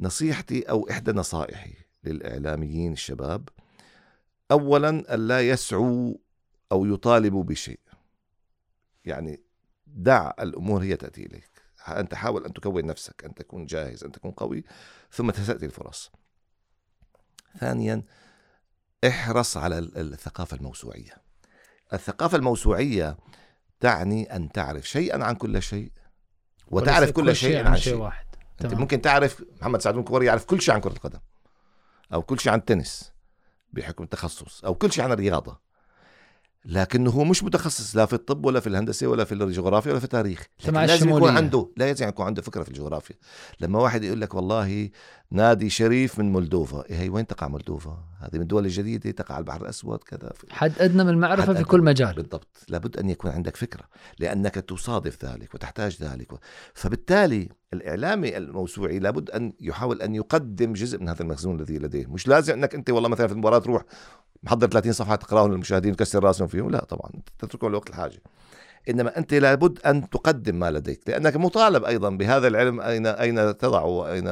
نصيحتي 0.00 0.62
أو 0.62 0.88
إحدى 0.90 1.12
نصائحي 1.12 1.72
للإعلاميين 2.04 2.92
الشباب 2.92 3.48
اولا 4.50 5.14
الا 5.14 5.48
يسعوا 5.48 6.14
أو 6.72 6.86
يطالبوا 6.86 7.44
بشيء. 7.44 7.80
يعني 9.04 9.40
دع 9.86 10.32
الأمور 10.40 10.82
هي 10.82 10.96
تأتي 10.96 11.26
إليك. 11.26 11.55
أنت 11.88 12.14
حاول 12.14 12.44
أن 12.44 12.52
تكون 12.52 12.86
نفسك 12.86 13.24
أن 13.24 13.34
تكون 13.34 13.66
جاهز 13.66 14.04
أن 14.04 14.12
تكون 14.12 14.30
قوي 14.30 14.64
ثم 15.12 15.30
تاتي 15.30 15.66
الفرص. 15.66 16.10
ثانيا 17.58 18.02
احرص 19.08 19.56
على 19.56 19.78
ال- 19.78 20.12
الثقافة 20.12 20.56
الموسوعية. 20.56 21.12
الثقافة 21.92 22.36
الموسوعية 22.36 23.16
تعني 23.80 24.36
أن 24.36 24.52
تعرف 24.52 24.88
شيئا 24.88 25.24
عن 25.24 25.34
كل 25.34 25.62
شيء 25.62 25.92
وتعرف 26.68 27.02
وليس 27.02 27.12
كل 27.12 27.36
شيء 27.36 27.66
عن 27.66 27.76
شيء 27.76 27.94
واحد. 27.94 28.26
أنت 28.52 28.62
تمام. 28.66 28.80
ممكن 28.80 29.00
تعرف 29.02 29.44
محمد 29.60 29.80
سعد 29.80 29.94
بن 29.94 30.02
كوري 30.02 30.26
يعرف 30.26 30.44
كل 30.44 30.60
شيء 30.62 30.74
عن 30.74 30.80
كرة 30.80 30.92
القدم 30.92 31.20
أو 32.12 32.22
كل 32.22 32.40
شيء 32.40 32.52
عن 32.52 32.58
التنس 32.58 33.12
بحكم 33.72 34.04
التخصص 34.04 34.64
أو 34.64 34.74
كل 34.74 34.92
شيء 34.92 35.04
عن 35.04 35.12
الرياضة. 35.12 35.65
لكنه 36.68 37.10
هو 37.10 37.24
مش 37.24 37.44
متخصص 37.44 37.96
لا 37.96 38.06
في 38.06 38.12
الطب 38.12 38.46
ولا 38.46 38.60
في 38.60 38.66
الهندسة 38.66 39.06
ولا 39.06 39.24
في 39.24 39.32
الجغرافيا 39.32 39.90
ولا 39.90 39.98
في 39.98 40.04
التاريخ. 40.04 40.46
لكن 40.64 40.72
لازم 40.74 41.08
يكون. 41.08 41.36
عنده 41.36 41.70
لا 41.76 41.88
يلزم 41.88 42.08
يكون 42.08 42.26
عنده 42.26 42.42
فكرة 42.42 42.62
في 42.62 42.68
الجغرافيا. 42.68 43.16
لما 43.60 43.78
واحد 43.78 44.04
يقول 44.04 44.20
لك 44.20 44.34
والله 44.34 44.90
نادي 45.30 45.70
شريف 45.70 46.18
من 46.18 46.32
مولدوفا 46.32 46.84
إيه 46.90 46.96
هي؟ 46.96 47.08
وين 47.08 47.26
تقع 47.26 47.48
مولدوفا؟ 47.48 47.98
هذه 48.20 48.34
من 48.34 48.42
الدول 48.42 48.64
الجديدة 48.64 49.10
تقع 49.10 49.34
على 49.34 49.42
البحر 49.42 49.62
الأسود 49.62 49.98
كذا 49.98 50.32
حد 50.50 50.72
أدنى 50.78 51.04
من 51.04 51.10
المعرفة 51.10 51.54
في. 51.54 51.64
كل 51.64 51.82
مجال. 51.82 52.14
بالضبط. 52.14 52.64
لابد 52.68 52.96
أن 52.96 53.10
يكون 53.10 53.30
عندك 53.30 53.56
فكرة 53.56 53.84
لأنك 54.18 54.54
تصادف 54.54 55.24
ذلك 55.24 55.54
وتحتاج 55.54 55.96
ذلك. 56.02 56.32
فبالتالي 56.74 57.48
الإعلامي 57.72 58.36
الموسوعي 58.36 58.98
لابد 58.98 59.30
أن 59.30 59.52
يحاول 59.60 60.02
أن 60.02 60.14
يقدم 60.14 60.72
جزء 60.72 61.00
من 61.00 61.08
هذا 61.08 61.22
المخزون 61.22 61.60
الذي 61.60 61.78
لديه. 61.78 62.06
مش 62.06 62.28
لازم 62.28 62.52
أنك 62.52 62.74
أنت 62.74 62.90
والله 62.90 63.08
مثلا 63.08 63.26
في 63.26 63.32
المباراة 63.32 63.58
تروح 63.58 63.82
محضر 64.42 64.66
30 64.68 64.92
صفحة 64.92 65.16
تقراهم 65.16 65.52
للمشاهدين 65.52 65.92
وتكسر 65.92 66.24
راسهم 66.24 66.48
فيهم؟ 66.48 66.70
لا 66.70 66.84
طبعا 66.84 67.10
تتركهم 67.38 67.72
لوقت 67.72 67.90
الحاجة. 67.90 68.22
إنما 68.88 69.18
أنت 69.18 69.34
لابد 69.34 69.78
أن 69.86 70.10
تقدم 70.10 70.58
ما 70.58 70.70
لديك 70.70 71.00
لأنك 71.08 71.36
مطالب 71.36 71.84
أيضا 71.84 72.10
بهذا 72.10 72.48
العلم 72.48 72.80
أين 72.80 73.06
أين 73.06 73.56
تضعه 73.56 73.84
وأين 73.84 74.28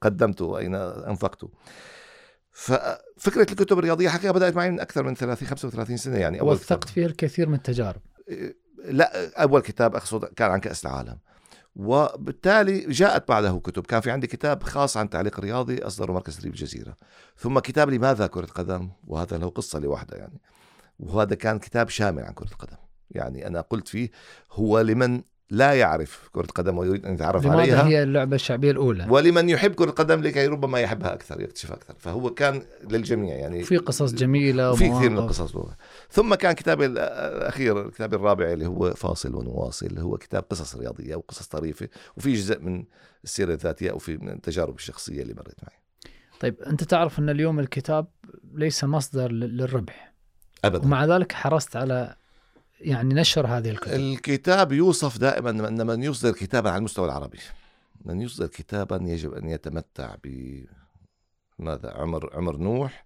قدمته 0.00 0.44
وأين 0.44 0.74
أنفقته 0.74 1.50
ففكرة 2.50 3.50
الكتب 3.50 3.78
الرياضية 3.78 4.08
حقيقة 4.08 4.32
بدأت 4.32 4.56
معي 4.56 4.70
من 4.70 4.80
أكثر 4.80 5.02
من 5.02 5.14
30 5.14 5.48
35 5.48 5.96
سنة 5.96 6.18
يعني. 6.18 6.40
أول 6.40 6.52
وثقت. 6.52 6.88
فيها 6.88 7.06
الكثير 7.06 7.48
من 7.48 7.54
التجارب. 7.54 8.00
لا 8.84 9.42
أول 9.42 9.60
كتاب 9.60 9.96
أقصد 9.96 10.24
كان 10.24 10.50
عن 10.50 10.60
كأس 10.60 10.86
العالم. 10.86 11.18
وبالتالي 11.74 12.80
جاءت 12.80 13.28
بعده 13.28 13.60
كتب. 13.64 13.86
كان 13.86 14.00
في 14.00 14.10
عندي 14.10 14.26
كتاب 14.26 14.62
خاص 14.62 14.96
عن 14.96 15.10
تعليق 15.10 15.40
رياضي 15.40 15.78
أصدره 15.78 16.12
مركز 16.12 16.36
تدريب 16.36 16.52
الجزيرة. 16.52 16.96
ثم 17.36 17.58
كتاب 17.58 17.90
لماذا 17.90 18.26
كرة 18.26 18.46
قدم 18.46 18.90
وهذا 19.04 19.38
له 19.38 19.48
قصة 19.50 19.78
لوحدة 19.78 20.16
يعني. 20.16 20.40
وهذا 20.98 21.34
كان 21.34 21.58
كتاب 21.58 21.88
شامل 21.88 22.22
عن 22.22 22.32
كرة 22.32 22.48
القدم. 22.52 22.76
يعني 23.10 23.46
أنا 23.46 23.60
قلت 23.60 23.88
فيه 23.88 24.10
هو 24.52 24.80
لمن 24.80 25.22
لا 25.52 25.72
يعرف 25.72 26.28
كرة 26.32 26.42
القدم 26.42 26.78
ويريد 26.78 27.06
أن 27.06 27.14
يتعرف 27.14 27.46
عليها. 27.46 27.86
هي 27.86 28.02
اللعبة 28.02 28.34
الشعبية 28.34 28.70
الأولى؟ 28.70 29.06
ولمن 29.10 29.48
يحب 29.48 29.74
كرة 29.74 29.88
القدم 29.90 30.20
لكي 30.22 30.46
ربما 30.46 30.80
يحبها 30.80 31.12
أكثر 31.12 31.40
يكتشف 31.40 31.72
أكثر. 31.72 31.94
فهو 31.98 32.30
كان 32.30 32.62
للجميع 32.90 33.34
يعني 33.36 33.62
في 33.62 33.76
قصص 33.76 34.12
جميلة 34.12 34.70
وفي 34.72 34.88
كثير 34.88 35.10
من. 35.10 35.18
القصص. 35.18 35.56
ثم 36.10 36.34
كان 36.34 36.52
كتابي 36.52 36.86
الأخير 36.86 37.86
الكتاب 37.86 38.14
الرابع 38.14 38.52
اللي 38.52 38.66
هو 38.66 38.90
فاصل 38.90 39.34
ونواصل 39.34 39.98
هو 39.98 40.16
كتاب 40.16 40.42
قصص 40.50 40.76
رياضية 40.76 41.16
وقصص 41.16 41.46
طريفة 41.46 41.88
وفي 42.16 42.32
جزء 42.32 42.60
من 42.60 42.84
السيرة 43.24 43.52
الذاتية 43.52 43.90
أو 43.90 43.98
في 43.98 44.16
من 44.16 44.28
التجارب 44.28 44.74
الشخصية 44.74 45.22
اللي 45.22 45.34
مريت 45.34 45.56
معي. 45.62 45.78
طيب 46.40 46.62
أنت 46.62 46.84
تعرف 46.84 47.18
أن 47.18 47.28
اليوم 47.30 47.60
الكتاب 47.60 48.06
ليس 48.54 48.84
مصدر 48.84 49.32
لل- 49.32 49.56
للربح. 49.56 50.12
ابدا. 50.64 50.84
ومع 50.84 51.04
ذلك 51.04 51.32
حرصت 51.32 51.76
على 51.76 52.16
يعني 52.82 53.14
نشر 53.14 53.46
هذه 53.46 53.70
الكتب. 53.70 53.92
الكتاب 53.92 54.72
يوصف 54.72 55.18
دائما 55.18 55.50
أن 55.50 55.86
من 55.86 56.02
يصدر 56.02 56.32
كتابا 56.32 56.70
على 56.70 56.78
المستوى 56.78 57.04
العربي. 57.04 57.38
من 58.04 58.20
يصدر 58.20 58.46
كتابا 58.46 59.00
يجب 59.02 59.34
أن 59.34 59.48
يتمتع 59.48 60.14
ب 60.24 60.28
ماذا؟ 61.58 61.90
عمر 61.90 62.36
عمر 62.36 62.56
نوح 62.56 63.04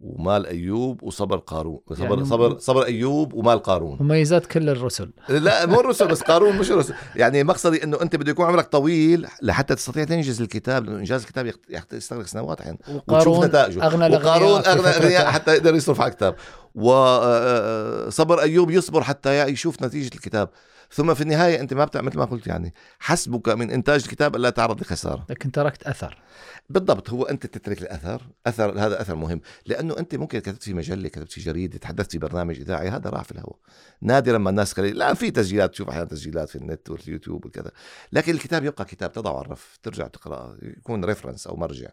ومال 0.00 0.46
أيوب 0.46 1.02
وصبر 1.02 1.36
قارون. 1.36 1.80
صبر 1.92 2.04
يعني 2.04 2.24
صبر 2.24 2.58
صبر 2.58 2.84
أيوب 2.84 3.34
ومال 3.34 3.58
قارون. 3.58 3.98
مميزات 4.00 4.46
كل 4.46 4.68
الرسل. 4.68 5.10
لا 5.28 5.66
مو 5.66 5.80
الرسل 5.80 6.08
بس 6.08 6.22
قارون 6.22 6.56
مش 6.56 6.70
الرسل. 6.70 6.94
يعني 7.16 7.44
مقصدي 7.44 7.84
إنه 7.84 8.02
أنت 8.02 8.16
بده 8.16 8.30
يكون 8.30 8.46
عمرك 8.46 8.66
طويل 8.66 9.26
لحتى 9.42 9.74
تستطيع 9.74 10.04
تنجز 10.04 10.40
الكتاب 10.40 10.84
لأنه 10.84 10.98
إنجاز 10.98 11.20
الكتاب 11.22 11.52
يستغرق 11.92 12.26
سنوات 12.26 12.60
أحيانا. 12.60 12.78
وقارون 12.94 13.44
نتائجه. 13.44 13.86
أغنى 13.86 14.16
وقارون 14.16 14.60
أغنى. 14.60 14.88
أغنياء 14.88 15.26
حتى 15.26 15.52
يقدر 15.54 15.74
يصرف 15.74 16.00
على 16.00 16.10
الكتاب. 16.10 16.34
وصبر 16.74 18.40
أيوب 18.40 18.70
يصبر 18.70 19.02
حتى 19.02 19.48
يشوف 19.48 19.82
نتيجة 19.82 20.14
الكتاب. 20.14 20.48
ثم 20.92 21.14
في 21.14 21.20
النهاية 21.20 21.60
أنت 21.60 21.74
ما 21.74 21.84
بتعمل 21.84 22.06
مثل 22.06 22.18
ما 22.18 22.24
قلت 22.24 22.46
يعني 22.46 22.74
حسبك 22.98 23.48
من 23.48 23.70
إنتاج 23.70 24.02
الكتاب 24.02 24.36
ألا 24.36 24.50
تعرض 24.50 24.80
لخسارة. 24.80 25.26
لكن 25.30 25.52
تركت 25.52 25.82
أثر. 25.82 26.22
بالضبط 26.70 27.10
هو 27.10 27.22
أنت 27.24 27.46
تترك 27.46 27.82
الأثر 27.82 28.22
أثر 28.46 28.78
هذا 28.78 29.00
أثر 29.00 29.14
مهم 29.14 29.40
لأنه 29.66 29.98
أنت 29.98 30.14
ممكن 30.14 30.38
كتبت 30.38 30.62
في 30.62 30.74
مجلة 30.74 31.08
كتبت 31.08 31.32
في 31.32 31.40
جريدة 31.40 31.78
تحدثت 31.78 32.12
في 32.12 32.18
برنامج 32.18 32.60
إذاعي 32.60 32.88
هذا 32.88 33.10
راح 33.10 33.24
في 33.24 33.32
الهواء. 33.32 33.56
نادرا 34.02 34.38
ما 34.38 34.50
الناس 34.50 34.72
قليل 34.72 34.98
لا 34.98 35.14
في 35.14 35.30
تسجيلات 35.30 35.70
تشوف 35.70 35.88
أحيانا 35.88 36.08
تسجيلات 36.08 36.48
في 36.48 36.56
النت 36.56 36.90
واليوتيوب 36.90 37.46
وكذا 37.46 37.70
لكن 38.12 38.32
الكتاب 38.32 38.64
يبقى 38.64 38.84
كتاب 38.84 39.12
تضعه 39.12 39.36
على 39.36 39.46
الرف 39.46 39.78
ترجع 39.82 40.06
تقرأه 40.06 40.56
يكون 40.62 41.04
ريفرنس 41.04 41.46
أو 41.46 41.56
مرجع. 41.56 41.88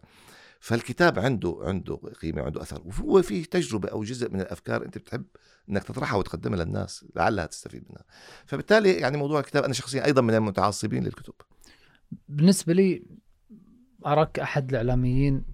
فالكتاب 0.60 1.18
عنده 1.18 1.58
عنده 1.60 1.96
قيمة 1.96 2.42
وعنده 2.42 2.62
أثر. 2.62 2.82
وهو 2.84 3.22
فيه 3.22 3.44
تجربة 3.44 3.88
أو 3.88 4.04
جزء 4.04 4.30
من 4.30 4.40
الأفكار 4.40 4.84
أنت 4.84 4.98
بتحب 4.98 5.24
إنك 5.70 5.82
تطرحها 5.82 6.18
وتقدمها 6.18 6.64
للناس 6.64 7.04
لعلها 7.16 7.46
تستفيد 7.46 7.84
منها. 7.90 8.04
فبالتالي 8.46 8.92
يعني 8.92 9.16
موضوع 9.16 9.40
الكتاب 9.40 9.64
أنا 9.64 9.72
شخصيا 9.72 10.04
أيضا 10.04 10.22
من 10.22 10.34
المتعصبين 10.34 11.04
للكتب. 11.04 11.34
بالنسبة 12.28 12.72
لي 12.72 13.02
أراك 14.06 14.38
أحد 14.38 14.68
الإعلاميين 14.68 15.44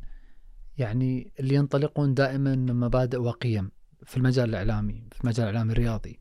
يعني 0.78 1.32
اللي 1.40 1.54
ينطلقون 1.54 2.14
دائما 2.14 2.54
من 2.56 2.74
مبادئ 2.74 3.18
وقيم 3.18 3.70
في 4.04 4.16
المجال 4.16 4.48
الإعلامي 4.48 5.04
في 5.12 5.24
المجال 5.24 5.48
الإعلامي 5.48 5.72
الرياضي. 5.72 6.18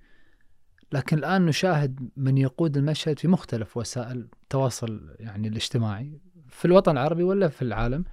لكن 0.91 1.17
الآن 1.17 1.45
نشاهد 1.45 2.09
من 2.17 2.37
يقود 2.37 2.77
المشهد 2.77 3.19
في 3.19 3.27
مختلف 3.27 3.77
وسائل 3.77 4.29
التواصل 4.43 5.15
يعني 5.19 5.47
الاجتماعي 5.47 6.19
في 6.49 6.65
الوطن 6.65 6.91
العربي 6.91 7.23
ولا 7.23 7.47
في 7.47 7.61
العالم 7.61 8.03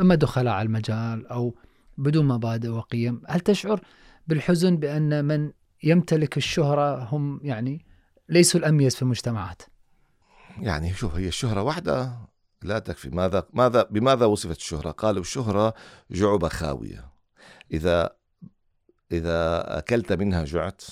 أما 0.00 0.14
دخلاء 0.14 0.54
على 0.54 0.66
المجال 0.66 1.26
أو 1.26 1.54
بدون 1.98 2.28
مبادئ 2.28 2.68
وقيم 2.68 3.22
هل 3.28 3.40
تشعر 3.40 3.80
بالحزن 4.26 4.76
بأن 4.76 5.24
من 5.24 5.52
يمتلك 5.82 6.36
الشهرة 6.36 7.04
هم 7.04 7.40
يعني 7.42 7.86
ليسوا 8.28 8.60
الأميز 8.60 8.96
في 8.96 9.02
المجتمعات؟ 9.02 9.62
يعني 10.60 10.94
شوف 10.94 11.14
هي 11.14 11.28
الشهرة 11.28 11.62
واحدة. 11.62 12.18
لا 12.62 12.78
تكفي. 12.78 13.10
ماذا 13.10 13.46
ماذا 13.52 13.82
بماذا 13.82 14.26
وصفت 14.26 14.56
الشهرة؟ 14.56 14.90
قالوا 14.90 15.20
الشهرة 15.20 15.74
جعبة 16.10 16.48
خاوية. 16.48 17.08
إذا 17.72 18.10
إذا 19.12 19.64
أكلت 19.78 20.12
منها 20.12 20.44
جعت 20.44 20.82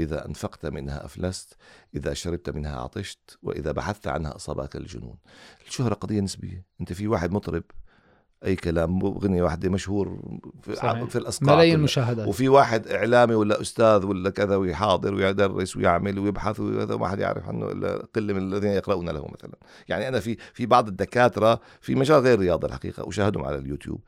إذا 0.00 0.26
أنفقت 0.26 0.66
منها 0.66 1.04
أفلست 1.04 1.56
إذا 1.94 2.14
شربت 2.14 2.50
منها 2.50 2.76
عطشت 2.76 3.38
وإذا 3.42 3.72
بحثت 3.72 4.08
عنها 4.08 4.36
أصابك 4.36 4.76
الجنون. 4.76 5.16
الشهرة 5.66 5.94
قضية 5.94 6.20
نسبية. 6.20 6.66
أنت 6.80 6.92
في 6.92 7.08
واحد 7.08 7.30
مطرب 7.30 7.62
أي 8.44 8.56
كلام 8.56 9.02
أغنية 9.02 9.42
واحدة 9.42 9.68
مشهور 9.70 10.18
في, 10.62 10.74
صحيح. 10.74 11.04
في 11.04 11.16
الأسقاع 11.16 11.54
ملايين 11.54 11.74
كلها. 11.74 11.84
مشاهدات 11.84 12.28
وفي 12.28 12.48
واحد 12.48 12.88
إعلامي 12.88 13.34
ولا 13.34 13.60
أستاذ 13.60 14.06
ولا 14.06 14.30
كذا 14.30 14.56
ويحاضر 14.56 15.14
ويدرس 15.14 15.76
ويعمل 15.76 16.18
ويبحث 16.18 16.60
وهذا 16.60 16.96
ما 16.96 17.08
حد 17.08 17.18
يعرف 17.18 17.48
عنه 17.48 17.70
إلا 17.72 18.06
قلة 18.14 18.34
من 18.34 18.52
الذين 18.52 18.70
يقرؤون 18.70 19.08
له 19.08 19.26
مثلا. 19.28 19.58
يعني 19.88 20.08
أنا 20.08 20.20
في 20.20 20.36
في 20.54 20.66
بعض 20.66 20.88
الدكاترة 20.88 21.60
في 21.80 21.94
مجال 21.94 22.20
غير 22.22 22.34
الرياضة 22.34 22.68
الحقيقة 22.68 23.08
أشاهدهم 23.08 23.44
على 23.44 23.56
اليوتيوب. 23.58 24.00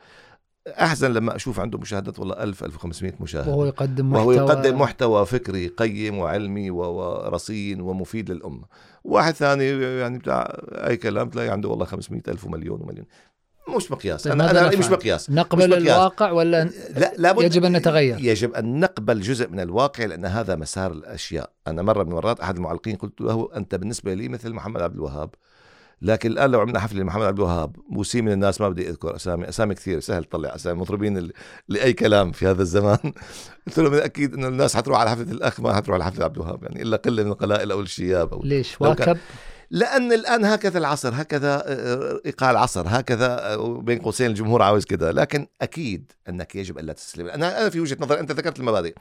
احزن 0.68 1.12
لما 1.12 1.37
أشوف 1.37 1.61
عنده 1.61 1.79
مشاهدات 1.79 2.18
والله 2.18 2.42
1000 2.42 2.64
1500 2.64 3.12
مشاهد 3.21 3.49
وهو 3.49 3.64
يقدم 3.64 4.11
محتوى. 4.11 4.37
وهو 4.37 4.49
يقدم 4.49 4.79
محتوى 4.79 5.27
فكري 5.27 5.66
قيم 5.66 6.18
وعلمي 6.18 6.71
ورصين 6.71 7.81
ومفيد 7.81 8.31
للأمة. 8.31 8.64
واحد 9.05 9.35
ثاني 9.35 9.64
يعني 9.83 10.18
بتاع 10.18 10.57
أي 10.73 10.97
كلام 10.97 11.29
تلاقي 11.29 11.49
عنده 11.49 11.68
والله 11.68 11.85
500 11.85 12.23
ألف 12.29 12.47
ومليون 12.47 12.81
ومليون. 12.81 13.07
مش 13.68 13.90
مقياس. 13.90 14.22
طيب 14.22 14.33
أنا 14.33 14.62
رأيي 14.62 14.77
مش؟ 14.77 14.87
مقياس. 14.87 15.31
نقبل 15.31 15.68
مش 15.68 15.77
مقياس. 15.77 15.83
الواقع 15.83 16.31
ولا 16.31 16.64
لا 16.96 17.12
لابد 17.18 17.42
يجب 17.42 17.64
أن 17.64 17.72
نتغير. 17.72 18.16
يجب 18.20 18.55
أن 18.55 18.81
نقبل 18.81 19.20
جزء 19.20 19.48
من 19.48 19.61
الواقع 19.61 20.05
لأن 20.05 20.25
هذا 20.25 20.57
مسار 20.57 20.92
الأشياء. 20.92 21.51
أنا 21.66 21.83
مرة 21.83 22.03
من 22.03 22.11
المرات 22.11 22.40
أحد 22.40 22.57
المعلقين 22.57 22.96
قلت 22.96 23.20
له 23.20 23.48
أنت 23.57 23.75
بالنسبة 23.75 24.14
لي 24.14 24.29
مثل 24.29 24.53
محمد 24.53 24.83
عبد 24.83 24.94
الوهاب. 24.94 25.31
لكن 26.03 26.31
الآن 26.31 26.51
لو 26.51 26.61
عملنا 26.61 26.81
حفله 26.81 27.01
لمحمد 27.01 27.22
عبد 27.22 27.38
الوهاب 27.38 27.77
وسي 27.96 28.22
من 28.22 28.33
الناس 28.33 28.61
ما 28.61 28.68
بدي 28.68 28.88
أذكر 28.88 29.16
أسامي 29.16 29.48
أسامي 29.48 29.75
كثير 29.75 30.01
سهل 30.01 30.25
تطلع 30.25 30.55
أسامي 30.55 30.81
مطربين 30.81 31.31
لأي 31.68 31.92
كلام 31.92 32.33
في 32.33 32.46
هذا 32.46 32.62
الزمان. 32.62 32.98
قلت 33.66 33.79
لهم 33.79 33.94
أكيد 33.94 34.35
إنه 34.35 34.48
الناس 34.48 34.77
حتروح 34.77 35.01
على 35.01 35.11
حفلة 35.11 35.33
الأخ 35.33 35.61
ما 35.61 35.75
حتروح 35.75 35.94
على 35.94 36.05
حفلة 36.05 36.25
عبد 36.25 36.37
الوهاب 36.37 36.62
يعني 36.62 36.83
إلا 36.83 36.96
قلة 36.96 37.22
من 37.22 37.31
القلائل 37.31 37.70
أو 37.70 37.81
الشياب 37.81 38.33
أو 38.33 38.42
ليش؟ 38.42 38.81
واكب؟ 38.81 39.18
لأن 39.72 40.12
الآن 40.12 40.44
هكذا 40.44 40.78
العصر 40.78 41.12
هكذا 41.14 41.62
آه، 41.66 42.20
إيقاع 42.26 42.50
العصر 42.50 42.85
هكذا 42.88 43.54
آه، 43.54 43.80
بين 43.80 43.98
قوسين 43.98 44.26
الجمهور 44.26 44.62
عاوز 44.62 44.85
كذا 44.85 45.12
لكن 45.12 45.46
أكيد 45.62 46.12
أنك 46.28 46.54
يجب 46.56 46.78
ألا 46.78 46.92
تستسلم. 46.92 47.26
أنا 47.28 47.61
أنا 47.61 47.70
في 47.70 47.80
وجهة 47.80 47.96
نظري 48.00 48.20
أنت 48.20 48.32
ذكرت 48.32 48.61
المبادئ. 48.61 48.94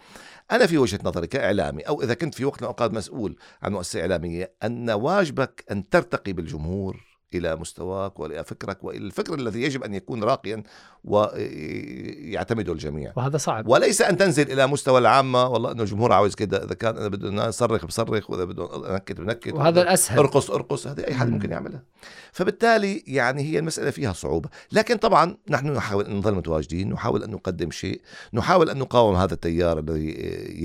أنا 0.52 0.68
في 0.68 0.78
وجهة 0.78 1.00
نظري 1.04 1.28
كإعلامي 1.28 1.82
أو 1.82 2.02
إذا 2.02 2.14
كنت 2.14 2.36
في 2.36 2.46
وقت 2.46 2.62
من 2.62 2.64
الأوقات 2.64 2.94
مسؤول 2.94 3.38
عن 3.62 3.72
مؤسسة 3.72 4.02
إعلامية 4.02 4.54
أن 4.64 4.90
واجبك 4.90 5.64
أن 5.72 5.90
ترتقي 5.90 6.34
بالجمهور 6.34 7.11
إلى 7.34 7.56
مستواك 7.56 8.20
وإلى 8.20 8.44
فكرك 8.44 8.84
وإلى 8.84 9.06
الفكر 9.06 9.34
الذي 9.34 9.62
يجب 9.62 9.84
أن 9.84 9.94
يكون 9.94 10.24
راقيا 10.24 10.64
ويعتمده 11.04 12.74
الجميع. 12.74 13.14
وهذا 13.16 13.38
صعب. 13.38 13.68
وليس 13.68 14.02
أن 14.02 14.18
تنزل 14.18 14.52
إلى 14.52 14.68
مستوى 14.68 15.00
العامة 15.00 15.48
والله 15.48 15.72
إنه 15.72 15.84
الجمهور 15.84 16.14
عاوز 16.14 16.36
كذا 16.36 16.64
إذا 16.64 16.74
كان 16.74 16.98
اذا 16.98 17.08
بدنا 17.08 17.48
نصرخ 17.48 17.86
بصرخ 17.86 18.30
وإذا 18.30 18.44
بدنا 18.44 18.94
نكت 18.94 19.22
بنكت 19.22 19.54
وهذا 19.54 19.82
الأسهل. 19.82 20.20
أرقص 20.20 20.52
أرقص 20.52 20.88
هذه 20.88 21.08
أي 21.08 21.14
حد 21.14 21.28
مم. 21.28 21.34
ممكن 21.34 21.52
يعملها. 21.52 21.84
فبالتالي 22.32 23.04
يعني 23.08 23.42
هي 23.42 23.60
المسألة 23.60 23.92
فيها 23.92 24.14
صعوبة. 24.14 24.50
لكن 24.72 24.98
طبعا 24.98 25.38
نحن 25.50 25.68
نحاول 25.74 26.06
أن 26.06 26.18
نظل 26.18 26.36
متواجدين 26.36 26.90
نحاول 26.90 27.24
أن 27.24 27.32
نقدم 27.32 27.72
شيء 27.72 28.02
نحاول 28.34 28.70
أن 28.70 28.78
نقاوم 28.78 29.16
هذا 29.16 29.34
التيار 29.34 29.80
الذي 29.80 30.10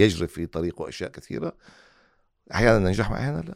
يجري 0.02 0.26
في 0.26 0.46
طريقه 0.46 0.88
أشياء 0.88 1.11
كثيرة. 1.11 1.52
أحيانا 2.55 2.79
ننجح 2.79 3.11
واحيانا 3.11 3.40
لا. 3.40 3.55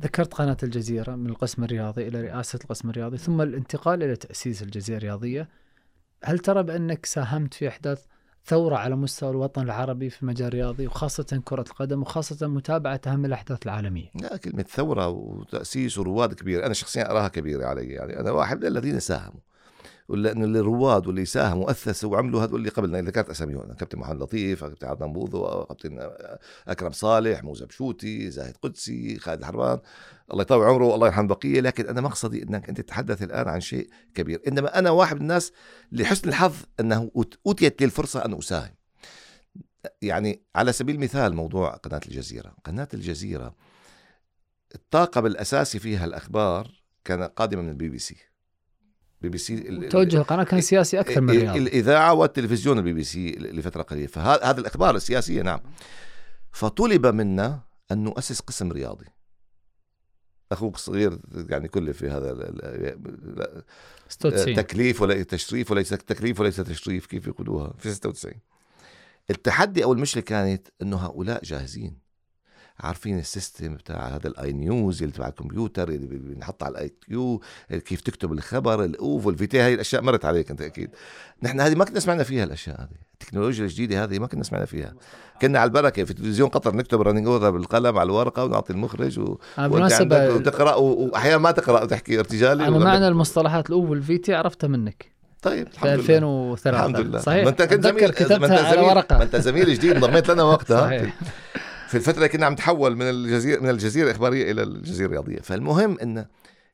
ذكرت 0.00 0.34
قناة 0.34 0.56
الجزيرة 0.62 1.14
من 1.14 1.26
القسم 1.26 1.64
الرياضي 1.64 2.08
إلى 2.08 2.20
رئاسة 2.20 2.58
القسم 2.64 2.90
الرياضي 2.90 3.18
ثم 3.18 3.40
الانتقال 3.40 4.02
إلى 4.02 4.16
تأسيس 4.16 4.62
الجزيرة 4.62 4.96
الرياضية. 4.96 5.48
هل 6.24 6.38
ترى 6.38 6.62
بأنك 6.62 7.06
ساهمت 7.06 7.54
في 7.54 7.68
إحداث 7.68 8.04
ثورة 8.44 8.76
على 8.76 8.96
مستوى 8.96 9.30
الوطن 9.30 9.62
العربي 9.62 10.10
في 10.10 10.22
المجال 10.22 10.48
الرياضي 10.48 10.86
وخاصة 10.86 11.42
كرة 11.44 11.64
القدم 11.70 12.02
وخاصة 12.02 12.46
متابعة 12.46 13.00
أهم 13.06 13.24
الأحداث 13.24 13.58
العالمية؟ 13.66 14.10
لا 14.14 14.36
كلمة 14.36 14.62
ثورة 14.62 15.08
وتأسيس 15.08 15.98
ورواد 15.98 16.34
كبير 16.34 16.66
أنا 16.66 16.74
شخصيا 16.74 17.10
أراها 17.10 17.28
كبيرة 17.28 17.66
علي. 17.66 17.88
يعني 17.88 18.20
أنا 18.20 18.30
واحد 18.30 18.60
من 18.60 18.66
الذين 18.66 19.00
ساهموا. 19.00 19.40
لأنه 20.16 20.44
الرواد 20.44 21.06
واللي 21.06 21.24
ساهموا 21.24 21.66
واسسوا 21.66 22.12
وعملوا 22.12 22.44
هذول 22.44 22.60
اللي 22.60 22.70
قبلنا. 22.70 22.98
اللي 22.98 23.10
ذكرت 23.10 23.30
أساميهم. 23.30 23.72
كابتن 23.72 23.98
محمد 23.98 24.22
لطيف 24.22 24.64
كابتن 24.64 24.86
عدنان 24.86 25.12
بوذو 25.12 25.64
كابتن 25.64 26.10
أكرم 26.68 26.92
صالح 26.92 27.44
موزة 27.44 27.66
بشوتي 27.66 28.30
زاهد 28.30 28.56
قدسي 28.56 29.18
خالد 29.18 29.38
الحربان 29.38 29.78
الله 30.32 30.42
يطول 30.42 30.66
عمره 30.66 30.84
والله 30.84 31.06
يرحم 31.06 31.22
البقية. 31.22 31.60
لكن 31.60 31.88
أنا 31.88 32.00
مقصدي 32.00 32.42
إنك 32.42 32.68
أنت 32.68 32.80
تتحدث 32.80 33.22
الآن 33.22 33.48
عن 33.48 33.60
شيء 33.60 33.88
كبير. 34.14 34.42
إنما 34.48 34.78
أنا 34.78 34.90
واحد 34.90 35.16
من 35.16 35.22
الناس 35.22 35.52
لحسن 35.92 36.28
الحظ 36.28 36.54
أنه 36.80 37.10
اوتيت 37.46 37.80
لي 37.80 37.86
الفرصه 37.86 38.24
أن 38.24 38.34
أساهم. 38.38 38.74
يعني 40.02 40.42
على 40.56 40.72
سبيل 40.72 40.94
المثال 40.94 41.34
موضوع 41.34 41.70
قناة 41.70 42.00
الجزيرة. 42.06 42.54
قناة 42.64 42.88
الجزيرة 42.94 43.54
الطاقم 44.74 45.26
الأساسي 45.26 45.78
فيها 45.78 46.04
الأخبار 46.04 46.70
كان 47.04 47.22
قادمه 47.22 47.62
من 47.62 47.68
البي 47.68 47.88
بي 47.88 47.98
سي. 47.98 48.31
بي 49.22 49.28
بي 49.28 49.38
سي 49.38 49.88
توجه 49.88 50.16
القناة 50.16 50.44
كان 50.44 50.60
سياسي 50.60 51.00
أكثر 51.00 51.20
من 51.20 51.30
ال- 51.30 51.36
رياضي. 51.42 51.58
الاذاعه 51.58 52.14
والتلفزيون 52.14 52.78
البي 52.78 52.92
بي 52.92 53.04
سي 53.04 53.30
لفترة 53.30 53.82
قليلة. 53.82 54.06
فهذا 54.06 54.60
الأخبار 54.60 54.96
السياسية 54.96 55.42
نعم. 55.42 55.60
فطلب 56.52 57.06
منا 57.06 57.60
أن 57.92 57.98
نؤسس 58.04 58.40
قسم 58.40 58.72
رياضي. 58.72 59.06
أخوك 60.52 60.74
الصغير 60.74 61.18
يعني 61.48 61.68
كله 61.68 61.92
في 61.92 62.08
هذا 62.10 62.32
ال- 62.32 62.42
ال- 62.42 62.62
ال- 63.38 63.62
96 64.08 64.56
تكليف 64.56 65.02
ولا 65.02 65.22
تشريف 65.22 65.70
وليس 65.70 65.88
تكليف 65.88 66.40
وليس 66.40 66.56
تشريف 66.56 67.06
كيف 67.06 67.26
يقولوها؟ 67.26 67.74
في 67.78 67.90
96 67.94 68.34
التحدي 69.30 69.84
أو 69.84 69.92
المشكلة 69.92 70.22
كانت 70.22 70.68
انه 70.82 70.96
هؤلاء 70.96 71.44
جاهزين. 71.44 72.01
عارفين 72.80 73.18
ال 73.18 73.26
system 73.26 73.74
بتاع 73.74 74.08
هذا 74.08 74.28
ال 74.28 74.52
iNews 74.52 75.02
اللي 75.02 75.14
تبع 75.14 75.28
الكمبيوتر 75.28 75.88
اللي 75.88 76.06
بنحط 76.06 76.62
على 76.62 76.72
ال 76.72 76.92
IQ 77.06 77.42
كيف 77.70 78.00
تكتب 78.00 78.32
الخبر 78.32 78.84
ال 78.84 78.95
OOV 78.95 79.26
وال 79.26 79.43
VT 79.43 79.60
هاي 79.60 79.74
الأشياء 79.74 80.02
مرت 80.02 80.24
عليك 80.24 80.50
أنت 80.50 80.60
أكيد. 80.60 80.90
نحن 81.42 81.60
هذه 81.60 81.74
ما 81.74 81.84
كنا 81.84 82.00
سمعنا 82.00 82.22
فيها 82.22 82.44
الأشياء 82.44 82.80
هذه. 82.80 83.12
التكنولوجيا 83.12 83.64
الجديدة 83.64 84.04
هذه 84.04 84.18
ما 84.18 84.26
كنا 84.26 84.44
سمعنا 84.44 84.64
فيها. 84.64 84.94
كنا 85.42 85.58
على 85.58 85.68
البركة 85.68 86.04
في 86.04 86.14
تلفزيون 86.14 86.48
قطر 86.48 86.76
نكتب 86.76 87.00
running 87.02 87.26
order 87.26 87.50
بالقلم 87.50 87.98
على 87.98 88.06
الورقة 88.06 88.44
ونعطي 88.44 88.72
المخرج 88.72 89.18
و... 89.18 89.38
بالمناسبة 89.58 90.34
وتقرأ 90.34 90.74
وأحيانا 90.74 91.38
ما 91.38 91.50
تقرأ 91.50 91.82
وتحكي 91.82 92.18
ارتجالي 92.18 92.68
أنا 92.68 92.78
معنى 92.78 93.08
المصطلحات 93.08 93.70
ال 93.70 93.75
OOV 93.75 93.90
وال 93.90 94.12
VT 94.12 94.34
عرفتها 94.34 94.68
منك. 94.68 95.12
طيب 95.42 95.68
في 95.68 95.94
2003 95.94 96.70
الحمد 96.70 97.00
لله. 97.00 97.18
صحيح. 97.18 97.44
ما 97.44 97.50
أنت 97.50 97.62
كنت 97.62 97.84
زميل 97.84 98.10
كتبتها 98.10 98.38
ما 98.38 98.46
أنت 98.46 98.54
على 98.54 98.76
زميل 98.76 98.88
ورقة. 98.88 99.18
ما 99.18 99.22
أنت 99.22 99.36
زميل 99.36 99.74
جديد 99.74 99.92
انضميت 99.92 100.30
لنا 100.30 100.42
وقتها. 100.42 100.80
صحيح. 100.80 101.14
في 101.92 101.98
الفترة 101.98 102.26
كنا 102.26 102.46
عم 102.46 102.52
نتحول 102.52 102.96
من 102.96 103.02
الجزيره 103.02 103.60
من 103.60 103.70
الجزيرة 103.70 104.06
الإخبارية 104.06 104.52
إلى 104.52 104.62
الجزيرة 104.62 105.06
الرياضية. 105.06 105.38
فالمهم 105.38 105.98
إن 105.98 106.26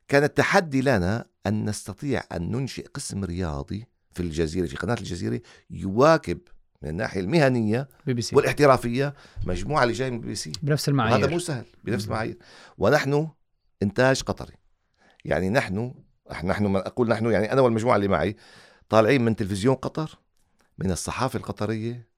كان 0.07 0.23
التحدي 0.23 0.81
لنا 0.81 1.25
أن 1.45 1.69
نستطيع 1.69 2.23
أن 2.31 2.51
ننشئ 2.51 2.87
قسم 2.87 3.23
رياضي 3.23 3.87
في 4.11 4.19
الجزيرة 4.19 4.65
في 4.65 4.75
قناة 4.75 4.93
الجزيرة 4.93 5.41
يواكب 5.69 6.39
من 6.81 6.89
الناحية 6.89 7.21
المهنية 7.21 7.89
بي 8.05 8.13
بي 8.13 8.21
سي. 8.21 8.35
والاحترافية 8.35 9.13
مجموعة 9.45 9.83
اللي 9.83 9.93
جاي 9.93 10.11
من 10.11 10.17
البي 10.17 10.27
بي 10.27 10.35
سي. 10.35 10.51
بنفس 10.63 10.89
المعايير. 10.89 11.17
هذا 11.17 11.27
مو 11.27 11.39
سهل 11.39 11.65
بنفس 11.83 12.05
المعايير. 12.05 12.37
ونحن 12.77 13.27
إنتاج 13.83 14.21
قطري. 14.21 14.53
يعني 15.25 15.49
نحن 15.49 15.93
نحن 16.43 16.65
ما 16.65 16.87
أقول 16.87 17.09
نحن 17.09 17.31
يعني 17.31 17.53
أنا 17.53 17.61
والمجموعة 17.61 17.95
اللي 17.95 18.07
معي 18.07 18.35
طالعين 18.89 19.25
من 19.25 19.35
تلفزيون 19.35 19.75
قطر 19.75 20.19
من 20.77 20.91
الصحافة 20.91 21.37
القطرية 21.37 22.08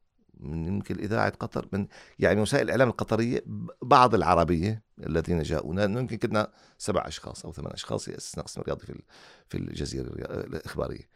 من 0.41 0.65
يمكن 0.65 0.99
إذاعة 0.99 1.29
قطر 1.29 1.67
من 1.71 1.87
يعني 2.19 2.41
وسائل 2.41 2.65
الإعلام 2.65 2.89
القطرية 2.89 3.43
بعض 3.81 4.15
العربية 4.15 4.83
الذين 4.99 5.41
جاءونا 5.41 5.83
يمكن 5.83 6.17
كنا 6.17 6.51
سبع 6.77 7.07
أشخاص 7.07 7.45
أو 7.45 7.53
ثمان 7.53 7.73
أشخاص 7.73 8.07
يأسسنا 8.07 8.43
قسم 8.43 8.61
رياضي 8.61 8.85
في 8.85 9.01
في 9.49 9.57
الجزيرة 9.57 10.07
الإخبارية. 10.07 11.09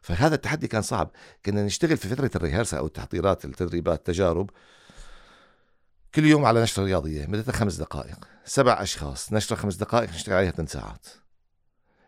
فهذا 0.00 0.34
التحدي 0.34 0.68
كان 0.68 0.82
صعب. 0.82 1.10
كنا 1.44 1.64
نشتغل 1.64 1.96
في 1.96 2.08
فترة 2.08 2.30
الريهرسة 2.36 2.78
أو 2.78 2.86
التحضيرات 2.86 3.44
التدريبات 3.44 3.98
التجارب. 3.98 4.50
كل 6.14 6.24
يوم 6.24 6.44
على 6.44 6.62
نشرة 6.62 6.84
رياضية 6.84 7.26
مدتها 7.26 7.52
خمس 7.52 7.76
دقائق. 7.76 8.28
سبع 8.44 8.82
أشخاص 8.82 9.32
نشرة 9.32 9.56
خمس 9.56 9.76
دقائق 9.76 10.10
نشتغل 10.10 10.36
عليها 10.36 10.50
ثمان 10.50 10.66
ساعات. 10.66 11.06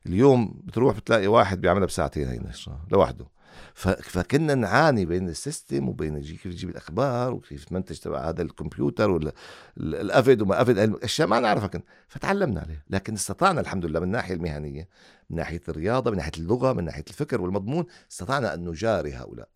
اليوم 0.06 0.60
بتروح 0.64 0.96
بتلاقي 0.96 1.26
واحد 1.26 1.60
بيعملها 1.60 1.86
بساعتين 1.86 2.28
هي 2.28 2.36
النشرة 2.36 2.86
لوحده. 2.90 3.26
فكنا 3.74 4.54
نعاني 4.54 5.04
بين 5.04 5.28
السيستم 5.28 5.88
وبين 5.88 6.20
كيف 6.20 6.42
تجيب 6.42 6.70
الأخبار 6.70 7.34
وكيف 7.34 7.64
تمنتج 7.64 7.98
تبع 7.98 8.28
هذا 8.28 8.42
الكمبيوتر 8.42 9.10
والافد 9.10 10.42
وما 10.42 10.62
افد 10.62 10.78
أشياء 11.02 11.28
ما 11.28 11.40
نعرفها 11.40 11.66
كنا 11.66 11.82
فتعلمنا 12.08 12.60
عليه 12.60 12.84
لكن 12.90 13.14
استطعنا 13.14 13.60
الحمد 13.60 13.86
لله 13.86 14.00
من 14.00 14.06
الناحيه 14.06 14.34
المهنية 14.34 14.88
من 15.30 15.36
ناحية 15.36 15.60
الرياضة 15.68 16.10
من 16.10 16.16
ناحية 16.16 16.32
اللغة 16.38 16.72
من 16.72 16.84
ناحية 16.84 17.04
الفكر 17.08 17.40
والمضمون 17.40 17.86
استطعنا 18.10 18.54
أن 18.54 18.68
نجاري 18.68 19.12
هؤلاء. 19.12 19.48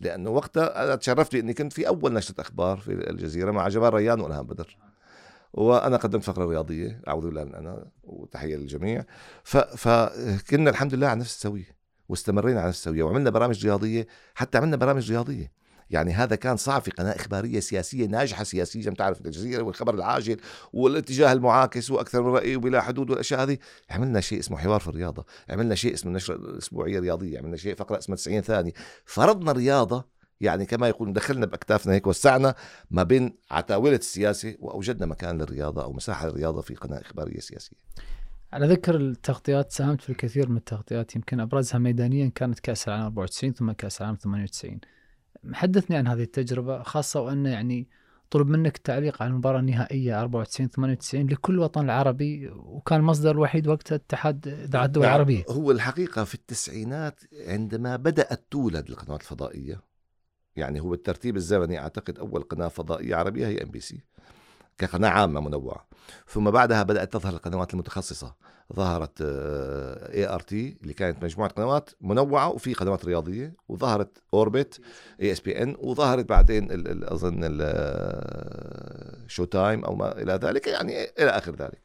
لأنه 0.00 0.30
وقتها 0.30 0.84
أنا 0.84 0.96
تشرفت 0.96 1.34
اني 1.34 1.54
كنت 1.54 1.72
في 1.72 1.88
أول 1.88 2.12
نشرة 2.12 2.40
أخبار 2.40 2.76
في 2.76 3.10
الجزيرة 3.10 3.50
مع 3.50 3.68
جمال 3.68 3.94
ريان 3.94 4.20
والهام 4.20 4.46
بدر. 4.46 4.76
وأنا 5.52 5.96
قدمت 5.96 6.24
فقرة 6.24 6.44
رياضية 6.44 7.00
أعوذ 7.08 7.24
بالله 7.24 7.44
من 7.44 7.54
أنا 7.54 7.86
وتحية 8.04 8.56
للجميع. 8.56 9.04
فكنا 9.76 10.70
الحمد 10.70 10.94
لله 10.94 11.06
على 11.06 11.20
نفس 11.20 11.34
السوية. 11.34 11.81
واستمرينا 12.12 12.60
على 12.60 12.70
السويه 12.70 13.02
وعملنا 13.02 13.30
برامج 13.30 13.66
رياضية 13.66 14.06
حتى 14.34 14.58
عملنا 14.58 14.76
برامج 14.76 15.10
رياضية. 15.10 15.52
يعني 15.90 16.12
هذا 16.12 16.36
كان 16.36 16.56
صعب 16.56 16.82
في 16.82 16.90
قناة 16.90 17.16
إخبارية 17.16 17.60
سياسية 17.60 18.06
ناجحة 18.06 18.44
سياسيا 18.44 18.82
زي 18.82 18.90
ما 18.90 18.96
تعرف 18.96 19.20
الجزيره 19.20 19.62
والخبر 19.62 19.94
العاجل 19.94 20.36
والاتجاه 20.72 21.32
المعاكس 21.32 21.90
وأكثر 21.90 22.22
من 22.22 22.28
رأي 22.28 22.56
وبلا 22.56 22.80
حدود 22.80 23.10
والأشياء 23.10 23.42
هذه. 23.42 23.58
عملنا 23.90 24.20
شيء 24.20 24.38
اسمه 24.38 24.58
حوار 24.58 24.80
في 24.80 24.88
الرياضة 24.88 25.24
عملنا 25.50 25.74
شيء 25.74 25.94
اسمه 25.94 26.10
النشره 26.10 26.34
الاسبوعيه 26.34 26.98
الرياضيه 26.98 27.38
عملنا 27.38 27.56
شيء 27.56 27.74
فقرة 27.74 27.98
اسمها 27.98 28.16
90 28.16 28.40
ثانية. 28.40 28.72
فرضنا 29.04 29.50
الرياضه 29.50 30.04
يعني 30.40 30.66
كما 30.66 30.88
يقول 30.88 31.12
دخلنا 31.12 31.46
بأكتافنا 31.46 31.94
هيك 31.94 32.06
وسعنا 32.06 32.54
ما 32.90 33.02
بين 33.02 33.38
عتاولة 33.50 33.96
السياسة 33.96 34.56
وأوجدنا 34.58 35.06
مكان 35.06 35.38
للرياضة 35.38 35.82
أو 35.82 35.92
مساحة 35.92 36.28
للرياضة 36.28 36.62
في 36.62 36.74
قناة 36.74 37.00
إخبارية 37.00 37.40
سياسية. 37.40 37.76
على 38.52 38.66
ذكر 38.66 38.96
التغطيات 38.96 39.72
ساهمت 39.72 40.00
في 40.00 40.10
الكثير 40.10 40.48
من 40.48 40.56
التغطيات. 40.56 41.16
يمكن 41.16 41.40
أبرزها 41.40 41.78
ميدانيا 41.78 42.32
كانت 42.34 42.60
كأس 42.60 42.88
العالم 42.88 43.04
94 43.04 43.52
ثم 43.52 43.72
كأس 43.72 44.00
العالم 44.00 44.16
98 44.16 44.80
حدثني 45.52 45.96
عن 45.96 46.06
هذه 46.06 46.22
التجربة 46.22 46.82
خاصة 46.82 47.20
وان 47.20 47.46
يعني 47.46 47.88
طلب 48.30 48.48
منك 48.48 48.76
التعليق 48.76 49.22
على 49.22 49.30
المباراة 49.30 49.60
النهائية 49.60 50.20
94 50.20 50.68
98 50.68 51.26
لكل 51.26 51.58
وطن 51.58 51.84
العربي 51.84 52.48
وكان 52.48 53.00
المصدر 53.00 53.30
الوحيد 53.30 53.66
وقتها 53.66 53.96
اتحاد 53.96 54.48
اذاعات 54.48 54.88
الدول 54.88 55.02
نعم، 55.02 55.12
العربيه 55.14 55.44
هو 55.48 55.70
الحقيقة 55.70 56.24
في 56.24 56.34
التسعينات 56.34 57.20
عندما 57.46 57.96
بدأت 57.96 58.46
تولد 58.50 58.88
القنوات 58.90 59.20
الفضائية 59.20 59.80
يعني 60.56 60.80
هو 60.80 60.94
الترتيب 60.94 61.36
الزمني 61.36 61.78
أعتقد 61.78 62.18
أول 62.18 62.42
قناة 62.42 62.68
فضائية 62.68 63.16
عربية 63.16 63.46
هي 63.46 63.62
إم 63.62 63.70
بي 63.70 63.80
سي. 63.80 64.00
كقناة 64.78 65.08
عامة 65.08 65.40
منوعة. 65.40 65.86
ثم 66.28 66.50
بعدها 66.50 66.82
بدأت 66.82 67.12
تظهر 67.12 67.32
القنوات 67.32 67.74
المتخصصة. 67.74 68.34
ظهرت 68.72 69.20
اي 69.20 70.28
ار 70.28 70.40
تي 70.40 70.78
اللي 70.82 70.94
كانت 70.94 71.24
مجموعة 71.24 71.50
قنوات 71.50 71.90
منوعة 72.00 72.48
وفي 72.48 72.74
قنوات 72.74 73.04
رياضية 73.04 73.54
وظهرت 73.68 74.22
Orbit 74.34 74.80
ESPN 75.20 75.76
وظهرت 75.78 76.28
بعدين 76.28 76.68
ال 76.70 77.04
أظن 77.04 77.38
Showtime 79.26 79.84
أو 79.84 79.94
ما 79.94 80.22
إلى 80.22 80.32
ذلك 80.32 80.66
يعني 80.66 81.04
إلى 81.04 81.30
آخر 81.30 81.54
ذلك. 81.54 81.82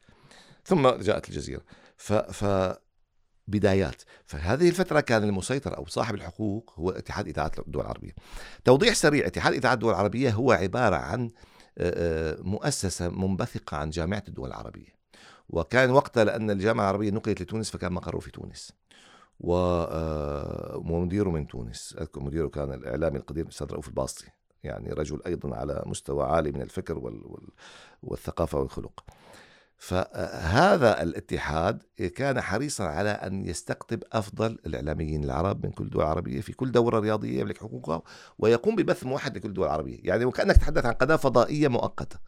ثم 0.64 0.88
جاءت 0.88 1.28
الجزيرة. 1.28 1.62
ف, 1.96 2.12
ف 2.12 2.74
بدايات. 3.48 4.02
فهذه 4.24 4.68
الفترة 4.68 5.00
كان 5.00 5.24
المسيطر 5.24 5.76
أو 5.76 5.86
صاحب 5.86 6.14
الحقوق 6.14 6.72
هو 6.76 6.90
اتحاد 6.90 7.28
إذاعات 7.28 7.58
الدول 7.58 7.82
العربية. 7.82 8.12
توضيح 8.64 8.94
سريع 8.94 9.26
اتحاد 9.26 9.54
إذاعات 9.54 9.76
الدول 9.76 9.90
العربية 9.90 10.30
هو 10.30 10.52
عبارة 10.52 10.96
عن 10.96 11.30
مؤسسة 12.42 13.08
منبثقة 13.08 13.76
عن 13.76 13.90
جامعة 13.90 14.22
الدول 14.28 14.48
العربية. 14.48 14.98
وكان 15.50 15.90
وقتها 15.90 16.24
لأن 16.24 16.50
الجامعة 16.50 16.84
العربية 16.84 17.10
نقلت 17.10 17.42
لتونس 17.42 17.70
فكان 17.70 17.92
مقره 17.92 18.18
في 18.18 18.30
تونس. 18.30 18.72
ومديره 20.80 21.30
من 21.30 21.46
تونس. 21.48 21.96
أذكر 22.00 22.20
مديره 22.20 22.48
كان 22.48 22.72
الإعلامي 22.72 23.18
القدير 23.18 23.44
الأستاذ 23.44 23.72
رؤوف 23.72 23.88
الباسطي. 23.88 24.26
يعني 24.64 24.92
رجل 24.92 25.22
أيضا 25.26 25.56
على 25.56 25.82
مستوى 25.86 26.24
عالي 26.24 26.52
من 26.52 26.62
الفكر 26.62 27.22
والثقافة 28.02 28.58
والخلق. 28.58 29.04
فهذا 29.78 31.02
الاتحاد 31.02 31.82
كان 32.16 32.40
حريصا 32.40 32.84
على 32.84 33.10
أن 33.10 33.44
يستقطب 33.44 34.02
أفضل 34.12 34.58
الإعلاميين 34.66 35.24
العرب 35.24 35.66
من 35.66 35.72
كل 35.72 35.90
دول 35.90 36.02
عربية 36.02 36.40
في 36.40 36.52
كل 36.52 36.72
دورة 36.72 37.00
رياضية 37.00 37.40
يملك 37.40 37.58
حقوقها 37.58 38.02
ويقوم 38.38 38.76
ببث 38.76 39.04
موحد 39.04 39.36
لكل 39.36 39.48
الدول 39.48 39.66
العربيه، 39.66 39.98
يعني 40.02 40.24
وكأنك 40.24 40.56
تتحدث 40.56 40.86
عن 40.86 40.92
قناة 40.92 41.16
فضائية 41.16 41.68
مؤقتة. 41.68 42.18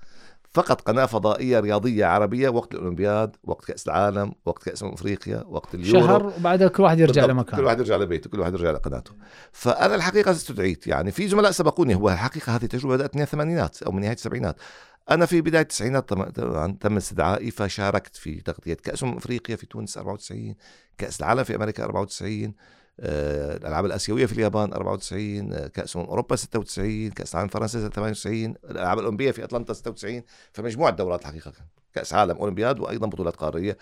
فقط 0.53 0.81
قناة 0.81 1.07
فضائية 1.07 1.61
رياضية 1.61 2.07
عربية 2.07 2.49
وقت 2.49 2.75
الأولمبياد، 2.75 3.37
وقت 3.45 3.65
كأس 3.65 3.87
العالم، 3.87 4.33
وقت 4.45 4.63
كأس 4.63 4.83
أفريقيا، 4.83 5.45
وقت 5.47 5.75
اليورو 5.75 6.01
شهر 6.01 6.27
وبعدها 6.27 6.69
كل 6.69 6.83
واحد 6.83 6.99
يرجع 6.99 7.25
لمكانه 7.25 7.57
كل 7.57 7.65
واحد 7.65 7.79
يرجع 7.79 7.97
لبيته، 7.97 8.31
كل 8.31 8.41
واحد 8.41 8.53
يرجع 8.53 8.71
لقناته. 8.71 9.13
فأنا 9.53 9.95
الحقيقة 9.95 10.31
استدعيت 10.31 10.87
يعني 10.87 11.11
في 11.11 11.29
زملاء 11.29 11.51
سبقوني 11.51 11.95
هو 11.95 12.11
الحقيقة 12.11 12.57
هذه 12.57 12.67
تجربة 12.67 12.97
بدأت 12.97 13.17
من 13.17 13.23
الثمانينات 13.23 13.83
أو 13.83 13.93
من 13.93 14.01
نهاية 14.01 14.15
السبعينات. 14.15 14.57
أنا 15.11 15.27
في 15.27 15.41
بداية 15.41 15.63
التسعينات 15.63 16.09
طبعا 16.09 16.77
تم 16.81 16.97
استدعائي 16.97 17.51
فشاركت 17.51 18.17
في 18.17 18.41
تغطية 18.41 18.75
كأس 18.75 19.03
أمم 19.03 19.17
أفريقيا 19.17 19.57
في 19.57 19.67
تونس 19.67 19.99
94 19.99 20.55
كأس 20.99 21.21
العالم 21.21 21.45
في 21.45 21.55
أمريكا 21.55 21.85
94 21.85 22.55
آه، 23.01 23.57
الألعاب 23.57 23.85
الآسيوية 23.85 24.27
في 24.27 24.33
اليابان 24.33 24.73
94 24.73 25.53
آه، 25.53 25.67
كأس 25.67 25.97
أمم 25.97 26.05
أوروبا 26.05 26.37
96 26.37 27.11
كأس 27.11 27.35
العالم 27.35 27.49
فرنسا 27.49 27.89
98 27.89 28.55
الألعاب 28.65 28.99
الأولمبية 28.99 29.31
في 29.31 29.45
أتلانتا 29.45 29.73
96 29.73 30.23
فمجموعة 30.53 30.91
دورات 30.93 31.21
الحقيقة 31.21 31.53
كأس 31.95 32.15
عالم 32.15 32.37
أولمبياد 32.37 32.81
وأيضا 32.81 33.07
بطولات 33.07 33.37
قارية 33.37 33.79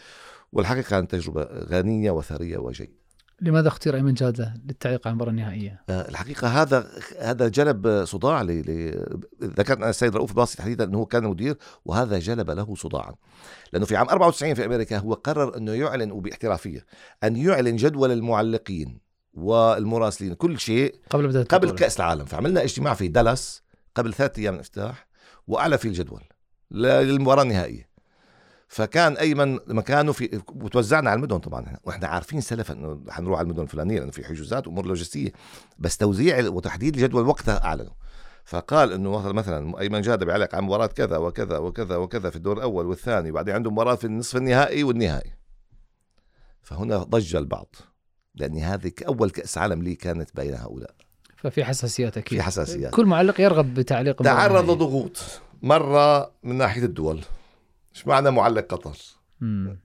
والحقيقة 0.52 0.88
كانت 0.88 1.10
تجربة 1.10 1.42
غنية 1.44 2.10
وثرية 2.10 2.58
وجيدة. 2.58 3.07
لماذا 3.40 3.68
اختير 3.68 3.96
أيمن 3.96 4.14
جادة 4.14 4.54
للتعليق 4.66 5.06
على 5.06 5.12
المباراه 5.12 5.30
النهائيه؟ 5.30 5.82
آه، 5.88 6.08
الحقيقة 6.08 6.62
هذا 6.62 6.90
هذا 7.18 7.48
جلب 7.48 8.04
صداع 8.04 8.42
ل 8.42 8.62
ذكرنا 9.42 9.90
السيد 9.90 10.16
رؤوف 10.16 10.30
الباسي 10.30 10.56
تحديدا 10.56 10.84
أنه 10.84 11.04
كان 11.04 11.24
مدير 11.24 11.56
وهذا 11.84 12.18
جلب 12.18 12.50
له 12.50 12.74
صداعا. 12.74 13.14
لأنه 13.72 13.86
في 13.86 13.96
عام 13.96 14.08
94 14.08 14.54
في 14.54 14.64
أمريكا 14.64 14.98
هو 14.98 15.14
قرر 15.14 15.56
أنه 15.56 15.72
يعلن 15.72 16.10
وباحترافيه 16.10 16.86
أن 17.24 17.36
يعلن 17.36 17.76
جدول 17.76 18.12
المعلقين 18.12 19.00
والمراسلين 19.34 20.34
كل 20.34 20.58
شيء 20.58 20.94
قبل 21.10 21.28
بداية 21.28 21.44
قبل 21.44 21.70
كأس 21.70 21.96
العالم. 21.96 22.24
فعملنا 22.24 22.62
اجتماع 22.62 22.94
في 22.94 23.08
دالاس 23.08 23.62
قبل 23.94 24.14
ثلاثة 24.14 24.42
أيام 24.42 24.54
من 24.54 24.60
الافتتاح 24.60 25.08
وأعلى 25.46 25.78
فيه 25.78 25.88
الجدول 25.88 26.22
للمباراة 26.70 27.42
النهائية. 27.42 27.87
فكان 28.68 29.16
ايمن 29.16 29.58
مكانه 29.66 30.12
في 30.12 30.40
وتوزعنا 30.48 31.10
على 31.10 31.16
المدن 31.16 31.38
طبعا. 31.38 31.76
وإحنا 31.84 32.08
عارفين 32.08 32.40
سلفا 32.40 32.74
إنه 32.74 33.00
حنروح 33.08 33.38
على 33.38 33.46
المدن 33.46 33.62
الفلانية 33.62 33.98
لأنه 33.98 34.10
في 34.10 34.24
حجوزات 34.24 34.66
وأمور 34.66 34.86
لوجستية. 34.86 35.32
بس 35.78 35.96
توزيع 35.96 36.48
وتحديد 36.48 36.94
الجدول 36.94 37.26
وقتها 37.26 37.64
أعلنوا. 37.64 37.92
فقال 38.44 38.92
إنه 38.92 39.18
مثلا 39.18 39.32
مثلا 39.32 39.80
ايمن 39.80 40.00
جاد 40.00 40.24
بيعلق 40.24 40.54
عن 40.54 40.64
مباراة 40.64 40.86
كذا 40.86 41.16
وكذا 41.16 41.58
وكذا 41.58 41.96
وكذا 41.96 42.30
في 42.30 42.36
الدور 42.36 42.56
الأول 42.56 42.86
والثاني 42.86 43.30
وبعدين 43.30 43.54
عنده 43.54 43.70
مباراة 43.70 43.94
في 43.94 44.04
النصف 44.04 44.36
النهائي 44.36 44.82
والنهائي. 44.82 45.32
فهنا 46.62 46.96
ضج 46.96 47.36
البعض. 47.36 47.74
لاني 48.34 48.62
هذه 48.62 48.92
أول 49.08 49.30
كأس 49.30 49.58
عالم 49.58 49.82
لي 49.82 49.94
كانت 49.94 50.36
بين 50.36 50.54
هؤلاء. 50.54 50.94
ففي 51.36 51.64
حساسيات 51.64 52.18
أكيد. 52.18 52.38
في 52.38 52.44
حساسيات. 52.44 52.94
كل 52.94 53.06
معلق 53.06 53.40
يرغب 53.40 53.74
بتعليق 53.74 54.22
تعرض. 54.22 54.70
لضغوط 54.70 55.40
مرة 55.62 56.32
من 56.42 56.54
ناحية 56.54 56.84
الدول. 56.84 57.20
إيش 57.98 58.06
معنى 58.06 58.30
معلق 58.30 58.74
قطر. 58.74 58.96
مم. 59.40 59.80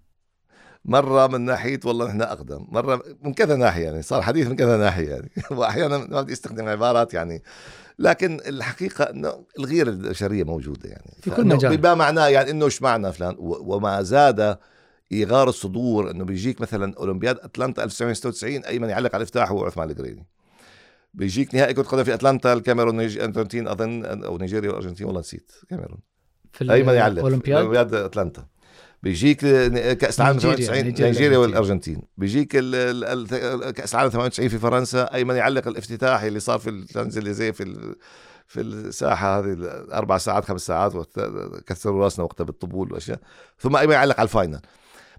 مرة 0.85 1.27
من 1.27 1.41
ناحية 1.41 1.79
والله 1.85 2.07
نحن 2.07 2.21
أقدم. 2.21 2.65
مرة 2.69 3.03
من 3.21 3.33
كذا 3.33 3.55
ناحية 3.55 3.83
يعني 3.83 4.01
صار 4.01 4.21
حديث 4.21 4.47
من 4.47 4.55
كذا 4.55 4.77
ناحية 4.77 5.09
يعني. 5.09 5.31
وأحيانا 5.51 5.97
ما 5.97 6.21
بدي 6.21 6.33
استخدم 6.33 6.67
عبارات 6.67 7.13
يعني. 7.13 7.43
لكن 7.99 8.39
الحقيقة 8.47 9.03
إنه 9.03 9.45
الغيره 9.59 9.89
البشرية 9.89 10.43
موجودة 10.43 10.89
يعني. 10.89 11.11
في 11.21 11.31
كل 11.31 11.45
مجال. 11.45 11.77
بما 11.77 11.95
معناه 11.95 12.27
يعني 12.27 12.51
إنه 12.51 12.65
إيش 12.65 12.81
معنى 12.81 13.13
فلان؟ 13.13 13.35
وما 13.39 14.01
زاد 14.01 14.57
إيغار 15.11 15.49
الصدور 15.49 16.11
إنه 16.11 16.25
بيجيك 16.25 16.61
مثلا 16.61 16.93
أولمبياد 16.97 17.39
أتلانتا 17.39 17.83
1996 17.83 18.65
أيمن 18.65 18.89
يعلق 18.89 19.15
على 19.15 19.21
الافتتاح 19.21 19.51
هو 19.51 19.65
عثمان 19.65 19.89
القريني 19.89 20.27
بيجيك 21.13 21.55
نهائي 21.55 21.73
كرة 21.73 21.83
قدم 21.83 22.03
في 22.03 22.13
أتلانتا 22.13 22.53
الكاميرون 22.53 23.01
الارجنتين 23.01 23.67
أظن 23.67 24.05
أو 24.05 24.37
نيجيريا 24.37 24.69
والارجنتين 24.69 25.07
والله 25.07 25.19
نسيت 25.19 25.51
كاميرون. 25.69 25.99
في 26.53 26.73
ايمن 26.73 26.93
يعلق. 26.93 27.21
أولمبياد؟ 27.21 27.93
أتلانتا. 27.93 28.45
بيجيك 29.03 29.37
كأس 29.97 30.19
العالم 30.21 30.35
نيجيريا، 30.37 30.65
98 30.65 31.05
نيجيريا. 31.05 31.37
والأرجنتين. 31.37 32.01
بيجيك 32.17 32.55
ال- 32.55 32.75
ال- 32.75 33.33
ال- 33.63 33.71
كأس 33.71 33.93
العالم 33.95 34.09
98 34.09 34.49
في 34.49 34.57
فرنسا 34.57 35.03
ايمن 35.13 35.35
يعلق 35.35 35.67
الافتتاحي 35.67 36.27
اللي 36.27 36.39
صار 36.39 36.59
في 36.59 36.69
الشانزليزيه 36.69 37.51
في 37.51 37.63
ال- 37.63 37.95
في 38.47 38.61
الساحة 38.61 39.39
هذه 39.39 39.53
الأربع 39.53 40.17
ساعات 40.17 40.45
خمس 40.45 40.61
ساعات 40.61 40.93
كسروا 41.67 42.03
راسنا 42.03 42.25
وقتها 42.25 42.43
بالطبول 42.43 42.93
وأشياء. 42.93 43.19
ثم 43.59 43.75
ايمن 43.75 43.93
يعلق 43.93 44.15
على 44.19 44.23
ال 44.25 44.30
final. 44.30 44.59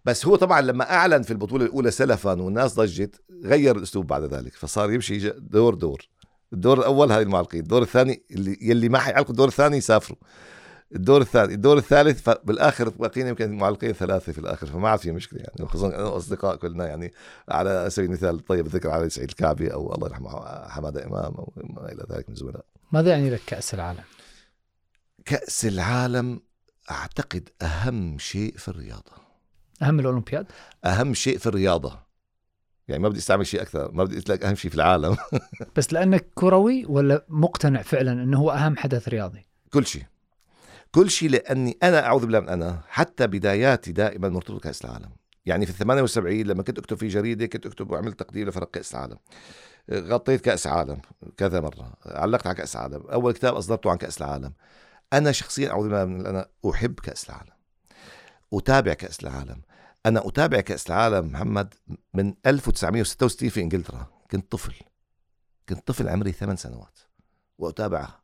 بس 0.05 0.27
هو 0.27 0.37
طبعا 0.37 0.61
لما 0.61 0.91
أعلن 0.91 1.23
في 1.23 1.31
البطولة 1.31 1.65
الأولى 1.65 1.91
سلفا 1.91 2.33
والناس 2.43 2.75
ضجت 2.75 3.21
غير 3.45 3.77
الأسلوب 3.77 4.07
بعد 4.07 4.23
ذلك. 4.35 4.55
فصار 4.55 4.93
يمشي 4.93 5.31
دور 5.39 5.75
دور. 5.75 6.03
الدور 6.53 6.79
الأول 6.79 7.13
هاي 7.13 7.23
المعلقين. 7.23 7.61
الدور 7.61 7.83
الثاني 7.83 8.23
اللي 8.31 8.59
يلي 8.61 8.89
ما 8.89 8.99
حيعلقوا 8.99 9.31
الدور 9.31 9.49
الثاني 9.49 9.77
يسافروا. 9.77 10.19
الدور 10.95 11.21
الثاني 11.21 11.55
الدور 11.55 11.79
الثالث 11.79 12.23
فبالاخر 12.23 12.89
باقيين 12.89 13.27
يمكن 13.27 13.53
معلقين 13.53 13.93
ثلاثة 13.93 14.33
في 14.33 14.39
الآخر 14.39 14.67
فما 14.67 14.89
عاد 14.89 14.99
في 14.99 15.13
مشكلة 15.13 15.41
يعني 15.41 15.71
خصوصا 15.71 15.89
أنا 15.89 16.05
وأصدقاء 16.05 16.57
كلنا 16.57 16.87
يعني 16.87 17.13
على 17.49 17.91
سبيل 17.91 18.09
المثال 18.09 18.41
طيب 18.41 18.67
الذكر 18.67 18.91
علي 18.91 19.11
سعيد 19.11 19.29
الكعبي 19.29 19.73
أو 19.73 19.95
الله 19.95 20.09
يرحمه 20.09 20.31
حمادة 20.69 21.07
إمام 21.07 21.35
أو 21.35 21.53
ما 21.57 21.93
إلى 21.93 22.07
ذلك 22.11 22.29
من 22.29 22.35
الزملاء 22.35 22.65
ماذا 22.93 23.11
يعني 23.11 23.31
لك 23.31 23.41
كأس 23.47 23.75
العالم؟ 23.75 24.03
كأس 25.25 25.65
العالم 25.65 26.41
أعتقد 26.91 27.49
أهم 27.63 28.19
شيء 28.19 28.57
في 28.57 28.69
الرياضة 28.69 29.13
أهم 29.83 30.01
الأولمبياد؟ 30.01 30.47
أهم 30.85 31.15
شيء 31.15 31.39
في 31.39 31.47
الرياضة 31.47 31.99
يعني 32.89 33.03
ما 33.03 33.09
بدي 33.09 33.19
أستعمل 33.19 33.47
شيء 33.47 33.63
أكثر 33.63 33.93
ما 33.93 34.05
بدي 34.05 34.33
لك 34.33 34.45
أهم 34.45 34.55
شيء 34.55 34.71
في 34.71 34.77
العالم 34.77 35.17
بس 35.77 35.93
لأنك 35.93 36.27
كروي 36.35 36.85
ولا 36.85 37.25
مقتنع 37.29 37.83
فعلا 37.83 38.13
إنه 38.13 38.39
هو 38.39 38.51
أهم 38.51 38.77
حدث 38.77 39.09
رياضي؟ 39.09 39.47
كل 39.71 39.87
شيء 39.87 40.03
كل 40.95 41.11
شيء 41.11 41.31
لأني 41.31 41.79
أنا 41.83 42.07
أعوذ 42.07 42.23
بالله 42.23 42.41
من 42.41 42.49
أنا 42.49 42.81
حتى 42.89 43.27
بداياتي 43.27 43.93
دائما 43.93 44.29
مرتبطة 44.29 44.59
بكأس 44.59 44.85
العالم. 44.85 45.11
يعني 45.47 45.67
في 45.67 45.73
ال 45.73 45.77
78 45.77 46.47
لما 46.47 46.63
كنت 46.63 46.79
أكتب 46.79 46.97
في 46.97 47.09
جريدة 47.09 47.47
كنت 47.47 47.67
أكتب 47.67 47.91
وعملت 47.91 48.21
تقدير 48.21 48.49
لفرق 48.49 48.71
كأس 48.71 48.95
العالم. 48.95 49.19
غطيت 49.93 50.41
كأس 50.41 50.67
عالم 50.67 51.01
كذا 51.37 51.61
مرة 51.61 51.93
علقت 52.07 52.47
على 52.47 52.57
كأس 52.57 52.77
العالم. 52.77 53.07
أول 53.07 53.33
كتاب 53.33 53.55
أصدرته 53.55 53.91
عن 53.91 53.97
كأس 53.97 54.19
العالم. 54.19 54.53
أنا 55.13 55.33
شخصيا 55.33 55.71
أعوذ 55.71 55.89
بالله 55.89 56.05
من 56.05 56.27
أنا 56.27 56.49
أحب 56.71 57.01
كأس 57.01 57.31
العالم. 57.31 57.53
أتابع 58.53 58.93
كأس 58.93 59.21
العالم. 59.21 59.63
أنا 60.07 60.29
أتابع 60.29 60.61
كأس 60.61 60.87
العالم 60.87 61.27
محمد 61.27 61.75
من 62.15 62.35
1966 62.47 63.49
في 63.49 63.61
إنجلترا. 63.61 64.07
كنت 64.31 64.53
طفل. 64.53 64.75
كنت 65.69 65.87
طفل 65.87 66.09
عمري 66.09 66.33
ثمان 66.33 66.57
سنوات. 66.57 66.99
واتابعها 67.59 68.24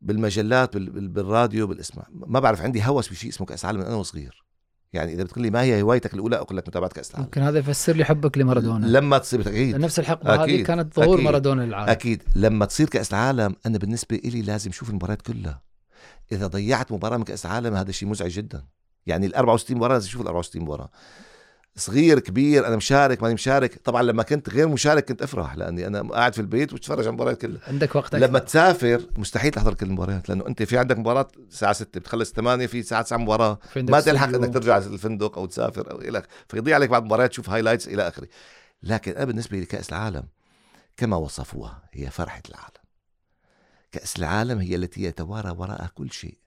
بالمجلات 0.00 0.74
بال- 0.74 0.90
بال- 0.90 1.08
بالراديو 1.08 1.66
بالاسمع 1.66 2.04
ما 2.12 2.40
بعرف 2.40 2.60
عندي 2.62 2.82
هوس 2.86 3.08
بشيء 3.08 3.30
اسمه 3.30 3.46
كأس 3.46 3.64
العالم 3.64 3.80
من 3.80 3.86
أنا 3.86 3.94
وصغير. 3.94 4.44
يعني 4.92 5.12
إذا 5.14 5.22
بتقول 5.22 5.42
لي 5.44 5.50
ما 5.50 5.62
هي 5.62 5.82
هوايتك 5.82 6.14
الأولى 6.14 6.36
أقول 6.36 6.56
لك 6.56 6.68
متابعة 6.68 6.90
كأس 6.90 7.10
العالم. 7.10 7.24
ممكن 7.24 7.42
هذا 7.42 7.58
يفسر 7.58 7.92
لي 7.96 8.04
حبك 8.04 8.38
لمارادونا. 8.38 8.86
لما 8.86 9.18
تصير 9.18 9.40
أكيد. 9.40 9.76
نفس 9.76 9.98
الحقبة 9.98 10.44
هذه. 10.44 10.62
كانت 10.62 10.94
ظهور. 10.94 11.20
مارادونا 11.20 11.62
للعالم. 11.62 11.90
أكيد. 11.90 12.22
لما 12.36 12.64
تصير 12.66 12.88
كأس 12.88 13.10
العالم 13.10 13.56
أنا 13.66 13.78
بالنسبة 13.78 14.16
لي 14.24 14.42
لازم 14.42 14.70
أشوف 14.70 14.90
المباريات 14.90 15.22
كلها. 15.22 15.62
إذا 16.32 16.46
ضيعت 16.46 16.92
مباراة 16.92 17.16
من 17.16 17.24
كأس 17.24 17.46
العالم 17.46 17.74
هذا 17.74 17.92
شيء 17.92 18.08
مزعج 18.08 18.30
جدا. 18.30 18.64
يعني 19.06 19.26
ال 19.26 19.34
64 19.34 19.76
مباراة 19.76 19.94
لازم 19.94 20.06
أشوف 20.08 20.20
ال 20.22 20.26
64 20.26 20.62
مباراة. 20.62 20.90
صغير 21.76 22.18
كبير 22.18 22.66
أنا 22.66 22.76
مشارك 22.76 23.22
ماني 23.22 23.34
مشارك 23.34 23.78
طبعا 23.84 24.02
لما 24.02 24.22
كنت 24.22 24.48
غير 24.50 24.68
مشارك 24.68 25.04
كنت 25.04 25.22
أفرح 25.22 25.54
لأني 25.54 25.86
أنا 25.86 26.02
قاعد 26.02 26.34
في 26.34 26.40
البيت 26.40 26.72
واتفرج 26.72 26.98
على 26.98 27.08
المباريات 27.08 27.40
كلها 27.40 27.60
عندك 27.66 27.96
وقت 27.96 28.14
أكثر. 28.14 28.26
لما 28.26 28.38
تسافر 28.38 29.02
مستحيل 29.16 29.50
تحضر 29.50 29.74
كل 29.74 29.86
المباريات 29.86 30.28
لأنه 30.28 30.46
أنت 30.46 30.62
في 30.62 30.78
عندك 30.78 30.98
مباراة 30.98 31.28
الساعة 31.48 31.72
6 31.72 32.00
بتخلص 32.00 32.32
8 32.32 32.66
في 32.66 32.82
ساعه 32.82 33.02
9 33.02 33.18
مباراة 33.18 33.58
ما 33.76 34.00
تلحق. 34.00 34.28
إنك 34.28 34.54
ترجع 34.54 34.78
الفندق 34.78 35.38
أو 35.38 35.46
تسافر 35.46 35.90
أو 35.90 36.00
إلى. 36.00 36.22
فيضيع 36.48 36.74
عليك 36.74 36.90
بعض 36.90 37.02
المباريات 37.02 37.30
تشوف 37.30 37.50
highlights 37.50 37.88
إلى 37.88 38.08
آخره 38.08 38.28
لكن 38.82 39.12
أنا 39.12 39.24
بالنسبة 39.24 39.58
لي 39.58 39.66
كأس 39.66 39.88
العالم 39.88 40.24
كما 40.96 41.16
وصفوها 41.16 41.82
هي 41.92 42.10
فرحة 42.10 42.42
العالم 42.48 42.80
كأس 43.92 44.18
العالم 44.18 44.58
هي 44.58 44.74
التي 44.76 45.02
يتوارى 45.02 45.50
وراءها 45.50 45.90
كل 45.94 46.10
شيء 46.10 46.38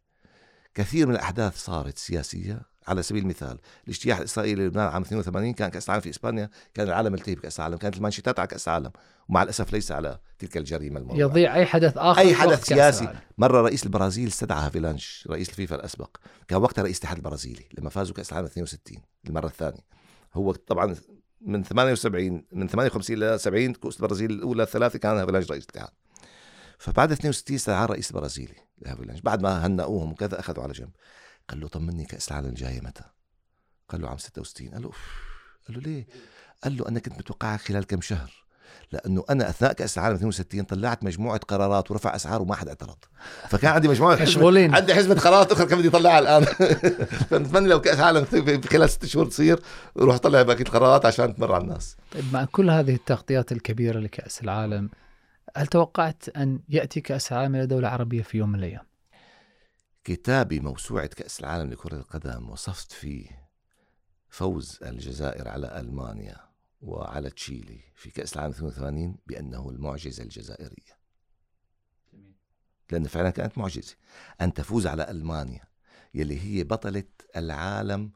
كثير 0.74 1.08
من 1.08 1.14
الأحداث 1.16 1.58
صارت 1.58 1.98
سياسية 1.98 2.62
على 2.88 3.04
سبيل 3.04 3.24
المثال 3.24 3.58
الاجتياح 3.84 4.18
الإسرائيلي 4.18 4.64
للبنان 4.64 4.88
عام 4.88 5.02
82 5.02 5.54
كان 5.54 5.70
كأس 5.70 5.86
العالم 5.86 6.02
في 6.02 6.10
إسبانيا 6.10 6.50
كان 6.74 6.88
العالم 6.88 7.12
ملتهي 7.12 7.36
بكأس 7.36 7.60
العالم 7.60 7.78
كانت 7.78 7.98
المانشيتات 7.98 8.40
على 8.40 8.48
كأس 8.48 8.68
العالم 8.68 8.92
ومع 9.30 9.44
الأسف 9.44 9.74
ليس 9.74 9.92
على 9.92 10.20
تلك 10.40 10.58
الجريمة 10.58 11.00
الموضوع 11.00 11.22
يضيع 11.22 11.56
أي 11.56 11.66
حدث 11.66 11.98
آخر 11.98 12.24
في 12.24 12.36
حدث 12.36 12.66
سياسي. 12.66 13.10
مرة 13.38 13.62
رئيس 13.62 13.84
البرازيل 13.84 14.28
استدعى 14.28 14.66
هافيلانش 14.66 15.28
رئيس 15.32 15.50
الفيفا 15.50 15.76
الأسبق 15.76 16.18
كان 16.48 16.62
وقتها 16.62 16.82
رئيس 16.82 16.98
الاتحاد 16.98 17.18
البرازيلي 17.18 17.66
لما 17.78 17.90
فازوا 17.90 18.16
كأس 18.16 18.32
العالم 18.32 18.46
62 18.46 18.98
المرة 19.28 19.48
الثانية. 19.48 19.82
هو 20.34 20.52
طبعا 20.52 20.96
من 21.42 21.64
78 21.64 22.46
من 22.52 22.68
58 22.68 23.18
ل 23.18 23.40
70 23.40 23.74
كؤوس 23.74 23.96
البرازيل 23.96 24.32
الأولى 24.32 24.64
الثلاثه 24.64 25.00
كان 25.00 25.18
هافيلانش 25.18 25.52
رئيس 25.52 25.64
الاتحاد. 25.64 25.90
فبعد 26.78 27.12
62 27.12 27.56
استدعى 27.56 27.86
الرئيس 27.86 28.12
البرازيلي 28.12 28.56
هافيلانش 28.86 29.22
بعد 29.22 29.42
ما 29.42 29.66
هنأوهم 29.66 30.12
وكذا 30.12 30.40
أخذوا 30.40 30.64
على 30.64 30.74
جنب. 30.74 30.90
قال 31.50 31.60
له 31.60 31.68
طمني 31.68 32.06
كأس 32.06 32.32
العالم 32.32 32.50
الجايه 32.50 32.82
متى؟ 32.82 33.04
قال 33.90 34.02
له 34.02 34.10
عام 34.10 34.18
66 34.18 34.70
قال 34.70 34.82
له. 34.82 34.92
قال 35.68 35.78
له 35.78 35.82
ليه؟ 35.82 36.08
قال 36.64 36.78
له 36.78 36.88
أنا 36.88 37.00
كنت 37.00 37.18
متوقعها 37.20 37.58
خلال 37.58 37.88
كم 37.88 38.02
شهر 38.02 38.44
لأنه 38.92 39.24
أنا 39.30 39.50
أثناء 39.50 39.74
كأس 39.74 39.98
العالم 39.98 40.16
62 40.16 40.64
طلعت 40.64 41.04
مجموعة 41.04 41.38
قرارات 41.38 41.92
ورفع 41.92 42.16
أسعار 42.16 42.42
وما 42.42 42.56
حد 42.56 42.68
اعترض 42.68 42.98
فكان 43.50 43.72
عندي 43.72 43.88
مجموعة 43.88 44.16
مشغولين 44.22 44.76
عندي 44.76 44.96
حزمه 44.96 45.16
قرارات 45.16 45.52
أخرى 45.52 45.66
كان 45.66 45.80
بدي 45.80 45.88
أطلعها 45.88 46.20
الآن 46.20 46.44
فنتمنى 47.30 47.68
لو 47.68 47.82
كأس 47.82 48.00
العالم 48.00 48.26
خلال 48.70 48.90
ست 48.90 49.06
شهور 49.06 49.26
تصير 49.26 49.60
روح 49.98 50.18
طلع 50.18 50.42
باقي 50.42 50.62
القرارات 50.62 51.06
عشان 51.06 51.36
تمر 51.36 51.54
على 51.54 51.64
الناس 51.64 51.98
طيب 52.12 52.34
مع 52.34 52.46
كل 52.46 52.70
هذه 52.70 52.96
التغطيات 52.96 53.52
الكبيرة 53.52 54.00
لكأس 54.00 54.42
العالم 54.42 54.90
هل 55.56 55.68
توقعت 55.68 56.30
أن 56.38 56.60
يأتي 56.70 57.02
كأس 57.02 57.32
العالم 57.32 57.56
إلى 57.56 57.66
دولة 57.66 57.88
عربية 57.88 58.22
في 58.22 58.38
يوم 58.38 58.50
من 58.50 58.60
الأيام؟ 58.60 58.93
كتابي 60.04 60.60
موسوعة 60.60 61.08
كأس 61.08 61.40
العالم 61.40 61.70
لكرة 61.72 61.96
القدم 61.96 62.50
وصفت 62.50 62.92
فيه 62.92 63.50
فوز 64.30 64.80
الجزائر 64.84 65.48
على 65.48 65.80
ألمانيا 65.80 66.38
وعلى 66.82 67.30
تشيلي 67.30 67.80
في 67.96 68.12
كأس 68.12 68.34
العالم 68.34 68.54
82 68.54 69.18
بأنه 69.28 69.70
المعجزة 69.70 70.24
الجزائرية. 70.24 71.04
لأن 72.92 73.08
فعلا 73.08 73.30
كانت 73.30 73.58
معجزة. 73.58 73.96
أن 74.42 74.54
تفوز 74.54 74.88
على 74.88 75.12
ألمانيا 75.12 75.68
يلي 76.14 76.40
هي 76.42 76.64
بطلة 76.64 77.04
العالم 77.36 78.12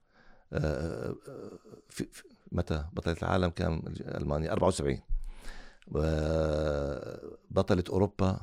آه، 0.54 1.10
آه، 1.10 1.16
آه، 1.28 1.60
في 1.90 2.08
متى؟ 2.52 2.86
بطلة 2.94 3.16
العالم 3.22 3.50
كان 3.50 3.96
ألمانيا؟ 4.02 4.52
74 4.52 5.02
بطلة 7.52 7.84
أوروبا 7.90 8.40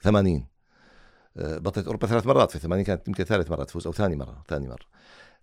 82 0.00 0.46
آه، 1.38 1.58
بطلت 1.58 1.86
أوروبا 1.86 2.06
ثلاث 2.06 2.26
مرات 2.26 2.50
في 2.50 2.58
80 2.58 2.84
كانت 2.84 3.08
يمكن 3.08 3.24
ثالث 3.24 3.50
مرة 3.50 3.64
تفوز 3.64 3.86
أو 3.86 3.92
ثاني 3.92 4.16
مرة 4.16 4.42
ثاني 4.48 4.68
مرة. 4.68 4.86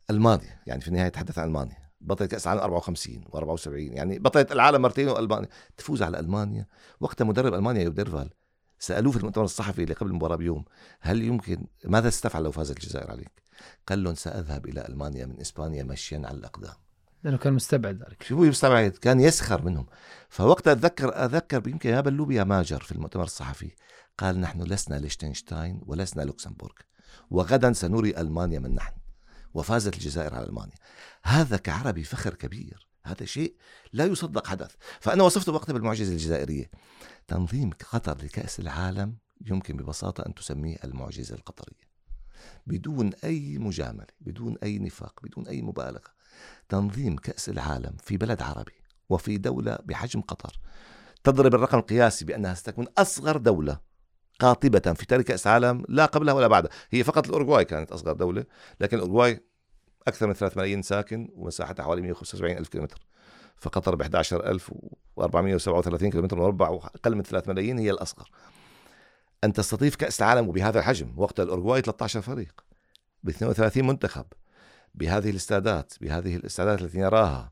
ألمانيا 0.10 0.60
يعني 0.68 0.82
في 0.82 0.88
النهاية 0.88 1.10
تحدث 1.10 1.40
عن 1.40 1.48
ألمانيا. 1.48 1.86
بطلت 2.02 2.32
كأس 2.32 2.48
العالم 2.48 2.62
54 2.62 3.24
و74 3.26 3.68
يعني 3.68 4.20
بطلت 4.20 4.52
العالم 4.52 4.82
مرتين 4.82 5.08
وألمانيا. 5.10 5.50
تفوز 5.78 6.04
على 6.04 6.20
ألمانيا. 6.20 6.68
وقتها 7.00 7.26
مدرب 7.26 7.54
ألمانيا 7.54 7.84
يودرفال 7.84 8.30
سألوه 8.80 9.12
في 9.12 9.18
المؤتمر 9.18 9.44
الصحفي 9.44 9.84
اللي 9.84 9.94
قبل 9.94 10.10
المباراة 10.10 10.36
بيوم 10.36 10.66
هل 11.00 11.24
يمكن 11.24 11.68
ماذا 11.86 12.10
ستفعل 12.10 12.44
لو 12.44 12.52
فاز 12.52 12.72
الجزائر 12.72 13.12
عليك؟ 13.12 13.42
قال 13.88 14.04
لهم 14.04 14.16
سأذهب 14.16 14.66
إلى 14.66 14.88
ألمانيا 14.88 15.26
من 15.26 15.40
إسبانيا 15.40 15.84
مشيا 15.84 16.22
على 16.26 16.38
الأقدام. 16.38 16.85
لأنه 17.26 17.38
كان 17.38 17.54
مستبعد 17.54 18.04
ذلك. 18.04 18.24
شو 18.24 18.36
مستبعد؟ 18.36 18.92
كان 18.92 19.20
يسخر 19.20 19.62
منهم. 19.62 19.86
فوقتها 20.30 20.74
اتذكر 20.74 21.26
أتذكر 21.26 21.68
يمكن 21.68 21.90
يا 21.90 22.02
بلوبي 22.02 22.36
يا 22.36 22.44
ماجر 22.44 22.80
في 22.80 22.92
المؤتمر 22.92 23.24
الصحفي. 23.24 23.72
قال 24.18 24.42
نحن 24.42 24.62
لسنا 24.62 24.96
ليشتنشتاين 24.96 25.82
ولسنا 25.86 26.22
لوكسمبورغ. 26.22 26.74
وغدا 27.30 27.74
سنري 27.74 28.18
ألمانيا 28.18 28.60
من 28.60 28.76
نحن. 28.76 28.94
وفازت 29.54 29.94
الجزائر 29.94 30.36
على 30.36 30.46
ألمانيا. 30.46 30.76
هذا 31.24 31.58
كعربي 31.58 32.04
فخر 32.04 32.34
كبير. 32.34 32.88
هذا 33.06 33.26
شيء 33.26 33.56
لا 33.94 34.06
يصدق 34.06 34.48
حدث. 34.48 34.76
فأنا 35.00 35.24
وصفته 35.24 35.52
وقتها 35.52 35.74
بالمعجزة 35.74 36.12
الجزائرية. 36.12 36.72
تنظيم 37.28 37.70
قطر 37.92 38.18
لكأس 38.24 38.60
العالم 38.60 39.18
يمكن 39.46 39.78
ببساطة 39.78 40.26
أن 40.26 40.34
تسميه 40.34 40.78
المعجزة 40.84 41.36
القطرية. 41.36 41.86
بدون 42.68 43.14
أي 43.24 43.58
مجاملة 43.58 44.08
بدون 44.22 44.58
أي 44.64 44.80
نفاق 44.80 45.20
بدون 45.24 45.48
أي 45.48 45.62
مبالغة. 45.62 46.15
تنظيم 46.70 47.16
كأس 47.16 47.50
العالم 47.50 47.96
في 48.04 48.18
بلد 48.18 48.42
عربي 48.42 48.74
وفي 49.10 49.38
دولة 49.38 49.78
بحجم 49.84 50.22
قطر. 50.22 50.60
تضرب 51.24 51.56
الرقم 51.56 51.78
القياسي 51.78 52.26
بأنها 52.26 52.54
ستكون 52.54 52.86
أصغر 52.98 53.38
دولة 53.38 53.80
قاطبة 54.40 54.94
في 54.94 55.06
تاريخ 55.06 55.26
كأس 55.26 55.48
العالم 55.48 55.84
لا 55.90 56.06
قبلها 56.06 56.34
ولا 56.34 56.48
بعدها. 56.48 56.72
هي 56.92 57.04
فقط 57.04 57.28
الأورجواي 57.28 57.66
كانت 57.66 57.92
أصغر 57.92 58.14
دولة 58.14 58.46
لكن 58.80 58.98
الأورجواي 58.98 59.44
أكثر 60.08 60.28
من 60.28 60.34
3 60.34 60.58
ملايين 60.58 60.82
ساكن 60.82 61.30
ومساحتها 61.34 61.84
حوالي 61.84 62.02
175 62.02 62.58
ألف 62.58 62.70
كيلومتر. 62.70 63.08
فقطر 63.58 63.96
ب 63.96 64.02
11437 64.02 66.12
كيلومتر 66.12 66.40
مربع 66.40 66.70
وأقل 66.70 67.16
من 67.16 67.24
3 67.24 67.50
ملايين 67.50 67.80
هي 67.80 67.92
الأصغر. 67.92 68.30
أن 69.44 69.54
تستضيف 69.54 69.96
كأس 69.96 70.22
العالم 70.22 70.48
وبهذا 70.48 70.80
الحجم 70.80 71.14
وقت 71.18 71.40
الأورجواي 71.40 71.82
13 71.82 72.22
فريق 72.22 72.66
ب 73.24 73.30
32 73.30 73.88
منتخب 73.88 74.26
بهذه 74.96 75.30
الاستادات 75.30 75.94
بهذه 76.02 76.36
الاستادات 76.36 76.82
التي 76.82 76.98
نراها. 76.98 77.52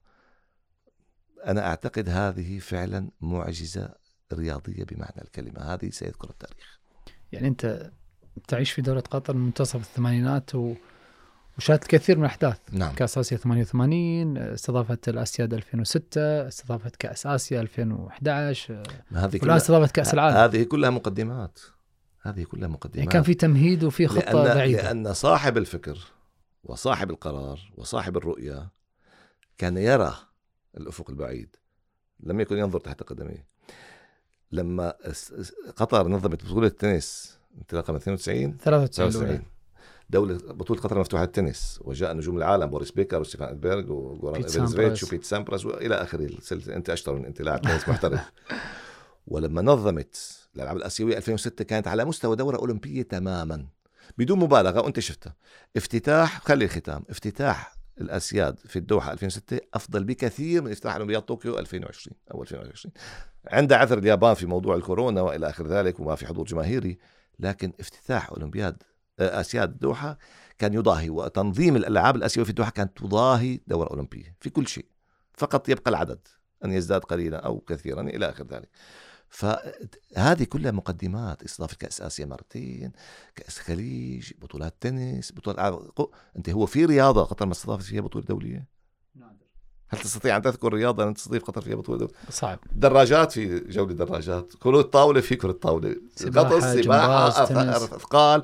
أنا 1.45 1.67
أعتقد 1.67 2.09
هذه 2.09 2.59
فعلا 2.59 3.09
معجزة 3.21 3.89
رياضية 4.33 4.83
بمعنى 4.83 5.21
الكلمة. 5.21 5.73
هذه 5.73 5.89
سيذكر 5.89 6.29
التاريخ. 6.29 6.79
يعني 7.31 7.47
أنت 7.47 7.91
تعيش 8.47 8.71
في 8.71 8.81
دولة 8.81 9.01
قطر 9.01 9.33
من 9.33 9.45
منتصف 9.45 9.75
الثمانينات 9.75 10.55
و... 10.55 10.73
وشاهدت 11.57 11.87
كثير 11.87 12.17
من 12.17 12.23
الأحداث. 12.23 12.59
نعم. 12.71 12.95
كأس 12.95 13.17
آسيا 13.17 13.37
88 13.37 14.37
استضافت 14.37 15.09
الاسياد 15.09 15.53
2006 15.53 16.47
استضافت 16.47 16.95
كأس 16.95 17.27
آسيا 17.27 17.61
2011 17.61 18.83
ما 19.11 19.25
هذه 19.25 19.37
كلها 19.37 19.57
استضافت 19.57 19.95
كأس 19.95 20.13
العالم. 20.13 20.37
هذه 20.37 20.63
كلها 20.63 20.89
مقدمات. 20.89 21.59
هذه 22.21 22.43
كلها 22.43 22.67
مقدمات. 22.67 22.97
يعني 22.97 23.09
كان 23.09 23.23
في 23.23 23.33
تمهيد 23.33 23.83
وفي 23.83 24.07
خطة 24.07 24.43
لأن, 24.43 24.55
بعيدة. 24.55 24.81
لأن 24.81 25.13
صاحب 25.13 25.57
الفكر 25.57 25.97
وصاحب 26.63 27.09
القرار 27.09 27.59
وصاحب 27.77 28.17
الرؤية 28.17 28.69
كان 29.57 29.77
يرى 29.77 30.15
الأفق 30.77 31.09
البعيد 31.09 31.55
لم 32.19 32.39
يكن 32.39 32.57
ينظر 32.57 32.79
تحت 32.79 33.03
قدميه. 33.03 33.47
لما 34.51 34.93
قطر 35.75 36.07
نظمت 36.07 36.45
بطولة 36.45 36.67
التنس 36.67 37.37
انطلاقا 37.57 37.93
من 37.93 37.99
92 37.99 38.57
93 38.57 39.07
الأولى. 39.09 39.27
93 39.27 39.53
دولة 40.09 40.53
بطولة 40.53 40.81
قطر 40.81 40.99
مفتوحة 40.99 41.23
التنس 41.23 41.79
وجاء 41.81 42.13
نجوم 42.13 42.37
العالم 42.37 42.65
بوريس 42.65 42.91
بيكر 42.91 43.21
وستيفان 43.21 43.49
ادبرغ 43.49 43.91
وجوران 43.91 44.47
سامبراس. 44.47 45.03
وبيت 45.03 45.23
سامبراس 45.23 45.65
وإلى 45.65 45.95
اخره 45.95 46.25
السلسلة. 46.25 46.75
أنت 46.75 46.89
أشطر 46.89 47.15
من 47.15 47.25
انت 47.25 47.41
لاعب 47.41 47.61
تنس 47.61 47.89
محترف. 47.89 48.31
ولما 49.27 49.61
نظمت 49.61 50.39
الالعاب 50.55 50.77
الآسيوية 50.77 51.17
2006 51.17 51.63
كانت 51.63 51.87
على 51.87 52.05
مستوى 52.05 52.35
دورة 52.35 52.57
أولمبية 52.57 53.01
تماما. 53.01 53.65
بدون 54.17 54.39
مبالغة 54.39 54.81
وانت 54.81 54.99
شفتها. 54.99 55.35
افتتاح 55.77 56.41
خلي 56.41 56.65
الختام. 56.65 57.03
افتتاح 57.09 57.75
الأسياد 58.01 58.59
في 58.59 58.79
الدوحة 58.79 59.11
2006 59.11 59.59
أفضل 59.73 60.03
بكثير 60.03 60.61
من 60.61 60.71
افتتاح 60.71 60.95
أولمبياد 60.95 61.21
طوكيو 61.21 61.59
2020 61.59 62.17
أو 62.33 62.41
2020 62.43 62.93
عند 63.47 63.73
عذر 63.73 63.97
اليابان 63.97 64.33
في 64.33 64.45
موضوع 64.45 64.75
الكورونا 64.75 65.21
وإلى 65.21 65.49
آخر 65.49 65.67
ذلك 65.67 65.99
وما 65.99 66.15
في 66.15 66.27
حضور 66.27 66.45
جماهيري 66.45 66.97
لكن 67.39 67.73
افتتاح 67.79 68.29
أولمبياد 68.29 68.83
آه، 69.19 69.39
أسياد 69.39 69.69
الدوحة 69.69 70.17
كان 70.57 70.73
يضاهي 70.73 71.09
وتنظيم 71.09 71.75
الألعاب 71.75 72.15
الأسيوية 72.15 72.43
في 72.43 72.49
الدوحة 72.49 72.71
كانت 72.71 72.97
تضاهي 72.97 73.59
دوره 73.67 73.89
أولمبية 73.89 74.35
في 74.39 74.49
كل 74.49 74.67
شيء. 74.67 74.85
فقط 75.33 75.69
يبقى 75.69 75.91
العدد 75.91 76.19
أن 76.65 76.71
يزداد 76.71 77.01
قليلا 77.01 77.37
أو 77.37 77.59
كثيرا 77.59 78.01
إلى 78.01 78.29
آخر 78.29 78.47
ذلك. 78.47 78.69
فهذه 79.33 80.43
كلها 80.43 80.71
مقدمات 80.71 81.43
استضافه 81.43 81.77
كاس 81.77 82.01
آسيا 82.01 82.25
مرتين 82.25 82.91
كأس 83.35 83.59
خليج 83.59 84.31
بطولات 84.41 84.75
تنس 84.81 85.31
بطولات 85.31 85.83
أنت 86.37 86.49
هو 86.49 86.65
في 86.65 86.85
رياضة 86.85 87.23
قطر 87.23 87.45
ما 87.45 87.51
استضافت 87.51 87.85
فيها 87.85 88.01
بطولة 88.01 88.25
دولية؟ 88.25 88.67
هل 89.89 89.99
تستطيع 89.99 90.37
أن 90.37 90.41
تذكر 90.41 90.73
رياضة 90.73 91.03
أن 91.03 91.13
تستضيف 91.13 91.43
قطر 91.43 91.61
فيها 91.61 91.75
بطولة 91.75 91.99
دولية؟ 91.99 92.13
صعب. 92.29 92.59
دراجات 92.75 93.31
في 93.31 93.59
جولة 93.59 93.93
دراجات 93.93 94.53
كرة 94.59 94.81
طاوله 94.81 95.21
في 95.21 95.35
كرة 95.35 95.51
طاوله 95.51 95.95
سباحة، 96.15 97.45
سباحة. 97.45 97.75
أثقال. 97.75 98.43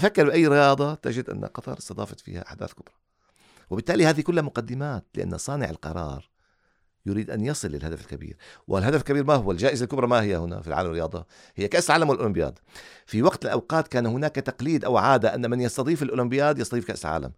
فكر 0.00 0.24
بأي 0.24 0.46
رياضة 0.46 0.94
تجد 0.94 1.30
أن 1.30 1.44
قطر 1.44 1.78
استضافت 1.78 2.20
فيها 2.20 2.46
أحداث 2.46 2.72
كبرى. 2.72 2.94
وبالتالي 3.70 4.06
هذه 4.06 4.20
كلها 4.20 4.42
مقدمات 4.42 5.06
لأن 5.14 5.38
صانع 5.38 5.70
القرار 5.70 6.35
يريد 7.06 7.30
أن 7.30 7.44
يصل 7.44 7.68
للهدف 7.68 8.00
الكبير. 8.00 8.36
والهدف 8.68 9.00
الكبير 9.00 9.24
ما 9.24 9.34
هو؟ 9.34 9.50
الجائزة 9.50 9.84
الكبرى 9.84 10.06
ما 10.06 10.22
هي 10.22 10.36
هنا 10.36 10.60
في 10.60 10.68
العالم 10.68 10.88
الرياضة؟ 10.88 11.26
هي 11.56 11.68
كأس 11.68 11.90
العالم 11.90 12.10
والأولمبياد. 12.10 12.58
في 13.06 13.22
وقت 13.22 13.44
الأوقات 13.44 13.88
كان 13.88 14.06
هناك 14.06 14.34
تقليد 14.34 14.84
أو 14.84 14.96
عادة 14.96 15.34
أن 15.34 15.50
من 15.50 15.60
يستضيف 15.60 16.02
الأولمبياد 16.02 16.58
يستضيف 16.58 16.84
كأس 16.84 17.04
العالم. 17.06 17.32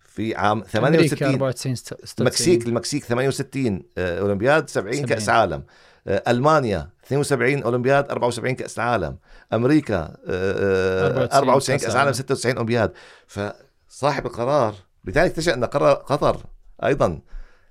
في 0.00 0.34
عام 0.34 0.64
أمريكا 0.76 1.16
68 1.16 1.28
94 1.32 1.74
96 1.74 2.20
المكسيك 2.20 2.66
المكسيك 2.66 3.04
68 3.04 3.82
آه، 3.98 4.20
أولمبياد 4.20 4.70
70 4.70 4.92
70. 4.92 5.06
كاس 5.08 5.28
عالم. 5.28 5.62
آه، 6.06 6.22
ألمانيا 6.28 6.90
72 7.06 7.62
أولمبياد 7.62 8.10
74 8.10 8.54
كأس 8.54 8.78
عالم. 8.78 9.16
أمريكا 9.52 9.96
آه، 9.96 10.14
آه، 10.26 11.38
94 11.38 11.38
94 11.38 11.78
كأس 11.78 11.86
كأس 11.86 11.96
عالم 11.96 12.06
عالم. 12.06 12.12
96 12.12 12.56
أولمبياد. 12.56 12.92
فصاحب 13.26 14.26
القرار 14.26 14.74
لذلك 15.04 15.32
تجد 15.32 15.52
ان 15.52 15.64
قرار 15.64 15.94
قطر 15.94 16.36
أيضا. 16.84 17.20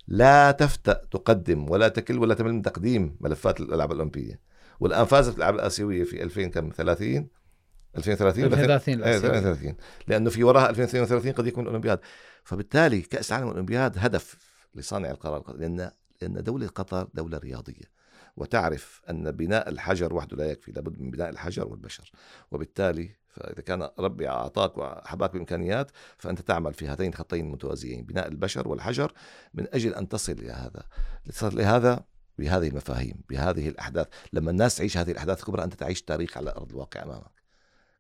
لا 0.08 0.51
تفتأ 0.51 0.93
تقدم 1.12 1.70
ولا 1.70 1.88
تكل 1.88 2.20
ولا 2.20 2.34
تمل 2.34 2.53
من 2.53 2.62
تقديم 2.62 3.18
ملفات 3.22 3.60
الألعاب 3.60 3.91
الأولمبية. 3.91 4.39
والآن 4.80 5.05
فازت 5.05 5.32
بالالعاب 5.32 5.55
الآسيوية 5.55 6.03
في 6.03 6.24
2000 6.24 6.47
كم؟ 6.47 6.70
30 6.70 7.28
2030 7.97 8.43
ولا 8.43 8.53
2030 8.53 9.03
إيه 9.03 9.18
الآسيوية. 9.18 9.38
2030 9.38 9.76
لأنه 10.08 10.30
في 10.30 10.43
وراها 10.43 10.70
2032 10.70 11.32
قد 11.32 11.47
يكون 11.47 11.64
الأولمبياد. 11.64 11.99
فبالتالي 12.43 13.01
كأس 13.01 13.30
العالم 13.32 13.47
والاولمبياد 13.47 13.95
هدف 13.97 14.38
لصانع 14.76 15.12
القرار 15.12 15.55
لأن 15.58 15.91
لأن 16.22 16.43
دولة 16.43 16.68
قطر 16.68 17.08
دولة 17.14 17.38
رياضية. 17.38 17.97
وتعرف 18.38 19.01
أن 19.10 19.32
بناء 19.32 19.70
الحجر 19.70 20.14
وحده 20.14 20.38
لا 20.38 20.51
يكفي. 20.51 20.72
لابد 20.72 21.01
من 21.01 21.12
بناء 21.12 21.30
الحجر 21.30 21.68
والبشر. 21.68 22.12
وبالتالي 22.51 23.10
فإذا 23.39 23.61
كان 23.61 23.89
ربي 23.99 24.29
أعطاك 24.29 24.77
وحباك 24.77 25.33
بإمكانيات 25.33 25.91
فأنت 26.17 26.41
تعمل 26.41 26.73
في 26.73 26.88
هذين 26.88 27.09
الخطين 27.09 27.51
متوازيين 27.51 28.05
بناء 28.05 28.27
البشر 28.27 28.67
والحجر 28.67 29.11
من 29.53 29.67
أجل 29.73 29.95
أن 29.95 30.07
تصل 30.07 30.31
إلى 30.31 30.51
هذا. 30.51 30.83
تصل 31.29 31.57
لهذا 31.57 32.03
بهذه 32.38 32.67
المفاهيم 32.67 33.21
بهذه 33.29 33.69
الأحداث. 33.69 34.07
لما 34.33 34.51
الناس 34.51 34.75
تعيش 34.75 34.97
هذه 34.97 35.11
الأحداث 35.11 35.39
الكبرى 35.39 35.63
أنت 35.63 35.73
تعيش 35.73 36.01
تاريخ 36.01 36.38
على 36.38 36.51
أرض 36.51 36.71
الواقع 36.71 37.03
أمامك. 37.03 37.38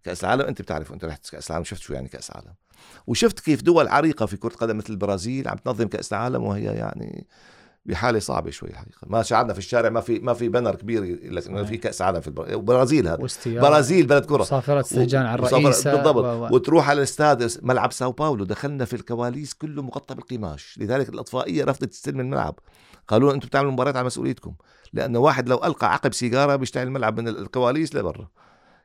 كأس 0.03 0.23
العالم 0.23 0.41
أنت 0.41 0.61
بتعرف 0.61 0.93
أنت 0.93 1.05
رحت 1.05 1.29
كأس 1.29 1.47
العالم 1.47 1.65
شفت 1.65 1.81
شو 1.81 1.93
يعني 1.93 2.07
كأس 2.07 2.29
العالم. 2.29 2.53
وشفت 3.07 3.39
كيف 3.39 3.61
دول 3.61 3.87
عريقة 3.87 4.25
في 4.25 4.37
كرة 4.37 4.55
قدم 4.55 4.77
مثل 4.77 4.93
البرازيل 4.93 5.47
عم 5.47 5.57
تنظم 5.57 5.87
كأس 5.87 6.13
العالم 6.13 6.43
وهي 6.43 6.63
يعني 6.63 7.27
بحالة 7.87 8.19
صعبة 8.19 8.51
شوي 8.51 8.69
الحقيقة. 8.69 8.97
ما 9.07 9.21
شعرنا 9.23 9.53
في 9.53 9.59
الشارع 9.59 9.89
ما 9.89 10.01
في 10.01 10.19
ما 10.19 10.33
في 10.33 10.49
بنر 10.49 10.75
كبير 10.75 11.19
لك 11.33 11.47
انه 11.47 11.63
في 11.63 11.77
كأس 11.77 12.01
عالم 12.01 12.21
في 12.21 12.27
البر- 12.27 12.49
البرازيل 12.49 13.07
هذا. 13.07 13.27
برازيل 13.45 14.07
بلد 14.07 14.25
كرة. 14.25 14.43
صافرة 14.43 14.79
استهجان 14.79 15.25
على 15.25 15.41
وصفر- 15.41 15.57
الرئيسة 15.57 15.95
بالضبط. 15.95 16.25
و- 16.51 16.55
وتروح 16.55 16.89
على 16.89 16.97
الاستاد 16.97 17.51
ملعب 17.61 17.91
ساو 17.91 18.11
باولو. 18.11 18.45
دخلنا 18.45 18.85
في 18.85 18.95
الكواليس 18.95 19.53
كله 19.53 19.81
مغطى 19.81 20.15
بالقماش. 20.15 20.77
لذلك 20.81 21.09
الأطفائية 21.09 21.63
رفضت 21.65 21.85
تستلم 21.85 22.19
الملعب. 22.19 22.59
قالوا 23.07 23.33
أنتم 23.33 23.47
بتعملوا 23.47 23.71
مباريات 23.71 23.95
على 23.95 24.05
مسؤوليتكم. 24.05 24.53
لأنه 24.93 25.19
واحد 25.19 25.49
لو 25.49 25.57
ألقى 25.63 25.93
عقب 25.93 26.13
سيجارة 26.13 26.55
بيشتعل 26.55 26.87
الملعب 26.87 27.19
من 27.19 27.27
الكواليس 27.27 27.95
لبرا. 27.95 28.27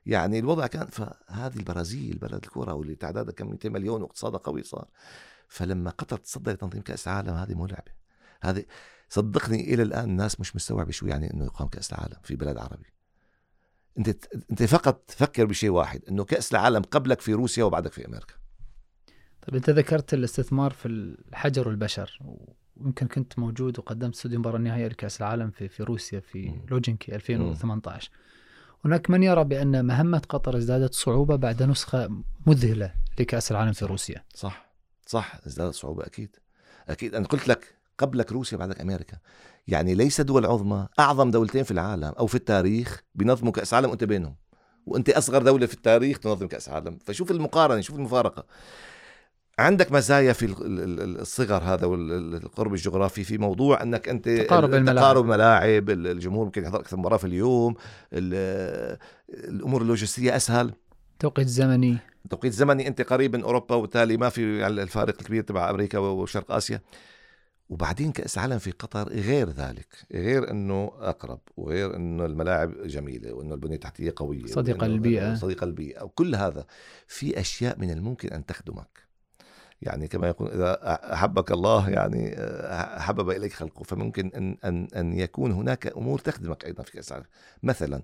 يعني 0.07 0.39
الوضع 0.39 0.67
كان 0.67 0.87
فهذه 0.87 1.57
البرازيل 1.57 2.19
بلد 2.19 2.35
الكرة 2.45 2.73
واللي 2.75 2.95
تعدادها 2.95 3.33
كم 3.33 3.51
200 3.51 3.69
مليون 3.73 4.03
واقتصادها 4.03 4.39
قوي 4.39 4.63
صار. 4.63 4.85
فلما 5.49 5.91
قطر 5.91 6.17
تصدى 6.17 6.51
لتنظيم 6.51 6.83
كأس 6.83 7.09
العالم 7.09 7.35
هذه 7.35 7.55
مو 7.55 7.67
لعبة. 7.67 8.02
هذه 8.43 8.65
صدقني 9.09 9.75
إلى 9.75 9.83
الآن 9.83 10.05
الناس 10.05 10.41
مش 10.41 10.57
مستوعبة 10.57 10.91
شو 10.91 11.07
يعني 11.07 11.33
إنه 11.35 11.45
يقام 11.45 11.69
كأس 11.69 11.93
العالم 11.93 12.17
في 12.23 12.37
بلد 12.37 12.59
عربي 12.59 12.93
أنت 13.99 14.09
أنت 14.51 14.63
فقط 14.63 15.11
فكر 15.11 15.45
بشيء 15.45 15.71
واحد 15.71 16.03
إنه 16.09 16.25
كأس 16.25 16.53
العالم 16.53 16.83
قبلك 16.83 17.21
في 17.21 17.33
روسيا 17.33 17.65
وبعدك 17.65 17.93
في 17.93 18.07
أمريكا 18.07 18.35
طيب 19.43 19.55
أنت 19.55 19.71
ذكرت 19.71 20.15
الاستثمار 20.15 20.71
في 20.71 20.89
الحجر 20.89 21.69
والبشر 21.69 22.19
ويمكن 22.77 23.07
كنت 23.07 23.39
موجود 23.39 23.79
وقدمت 23.79 24.15
استوديو 24.15 24.39
مباراة 24.39 24.57
النهائية 24.57 24.89
لكأس 24.89 25.21
العالم 25.21 25.51
في 25.51 25.69
في 25.69 25.83
روسيا 25.83 26.21
في. 26.21 26.61
لوجينكي 26.71 27.15
2018 27.15 28.11
هناك 28.85 29.11
من 29.11 29.23
يرى 29.23 29.45
بأن 29.45 29.85
مهمة 29.85 30.23
قطر 30.29 30.57
ازدادت 30.57 30.95
صعوبة 30.95 31.37
بعد 31.37 31.63
نسخة 31.63 32.23
مذهلة 32.47 32.95
لكأس 33.21 33.51
العالم 33.51 33.73
في. 33.73 33.85
روسيا 33.85 34.25
صح 34.35 34.73
صح 35.07 35.41
ازدادت 35.47 35.75
صعوبة 35.75 36.07
أكيد 36.07 36.37
أكيد 36.89 37.15
أنا 37.15 37.27
قلت 37.27 37.49
لك 37.49 37.75
قبلك 37.99 38.33
روسيا 38.33 38.59
بعدك 38.59 38.81
أمريكا. 38.81 39.17
يعني 39.69 39.95
ليس 39.95 40.21
دول 40.21 40.47
عظمى 40.47 40.87
أعظم 40.99 41.31
دولتين 41.31 41.63
في 41.63 41.71
العالم 41.71 42.13
أو 42.19 42.27
في 42.27 42.35
التاريخ 42.35 43.03
بينظموا 43.15 43.53
كأس 43.53 43.75
عالم 43.75 43.91
وانت 43.91 44.05
بينهم. 44.05 44.37
وأنت 44.87 45.11
أصغر 45.11 45.43
دولة 45.43 45.67
في 45.67 45.75
التاريخ 45.75 46.19
تنظم 46.19 46.47
كأس 46.47 46.69
عالم. 46.69 46.99
فشوف 47.05 47.31
المقارنة 47.31 47.81
شوف 47.81 47.97
المفارقة. 47.97 48.45
عندك 49.59 49.93
مزايا 49.93 50.33
في 50.33 50.55
الصغر 51.21 51.63
هذا 51.63 51.87
والقرب 51.87 52.73
الجغرافي 52.73 53.25
في 53.25 53.39
موضوع 53.39 53.83
أنك 53.83 54.09
أنت 54.09 54.29
تقارب 54.29 54.75
الملاعب. 54.75 54.97
تقارب 54.97 55.25
ملاعب 55.25 55.91
الجمهور 55.91 56.45
ممكن 56.45 56.63
يحضر 56.63 56.81
أكثر 56.81 56.97
مباراة 56.97 57.17
في 57.17 57.27
اليوم 57.27 57.75
الأمور 59.33 59.83
اللوجستية 59.83 60.37
أسهل. 60.37 60.73
توقيت 61.19 61.49
زمني. 61.49 61.99
توقيت 62.31 62.53
زمني 62.53 62.89
أنت 62.89 63.03
قريب 63.03 63.37
من 63.37 63.43
أوروبا 63.43 63.75
وبالتالي 63.75 64.17
ما 64.17 64.29
في 64.29 64.67
الفارق 64.67 65.15
الكبير 65.21 65.43
تبع 65.43 65.71
أمريكا 65.71 65.99
وشرق 65.99 66.53
آسيا. 66.53 66.81
وبعدين 67.73 68.13
كأس 68.13 68.39
العالم 68.39 68.59
في 68.59 68.71
قطر 68.71 69.09
غير 69.09 69.51
ذلك 69.51 69.87
غير 70.13 70.51
إنه 70.51 70.93
أقرب 71.01 71.41
وغير 71.57 71.97
إنه 71.97 72.27
الملاعب 72.27 72.87
جميلة 72.87 73.33
وإنه 73.33 73.55
البنية 73.55 73.75
التحتية 73.75 74.13
قوية 74.17 74.47
صديقه 74.47 74.87
للبيئه 74.87 75.35
صديقه 75.35 75.65
للبيئه 75.65 76.03
وكل 76.03 76.35
هذا 76.35 76.67
في 77.07 77.41
أشياء 77.41 77.79
من 77.79 77.91
الممكن 77.91 78.29
أن 78.29 78.47
تخدمك. 78.47 79.13
يعني 79.83 80.09
كما 80.09 80.29
يقول 80.29 80.51
إذا 80.51 80.79
أحبك 81.15 81.53
الله 81.53 81.91
يعني 81.91 82.37
حبب 83.01 83.31
إليك 83.31 83.53
خلقه 83.53 83.83
فممكن 83.83 84.31
إن 84.37 84.57
إن 84.65 84.89
إن 84.97 85.13
يكون 85.13 85.53
هناك 85.53 85.87
أمور 85.87 86.19
تخدمك 86.19 86.65
أيضا 86.65 86.83
في 86.83 86.93
كأس 86.93 87.13
العالم. 87.13 87.27
مثلا 87.63 88.03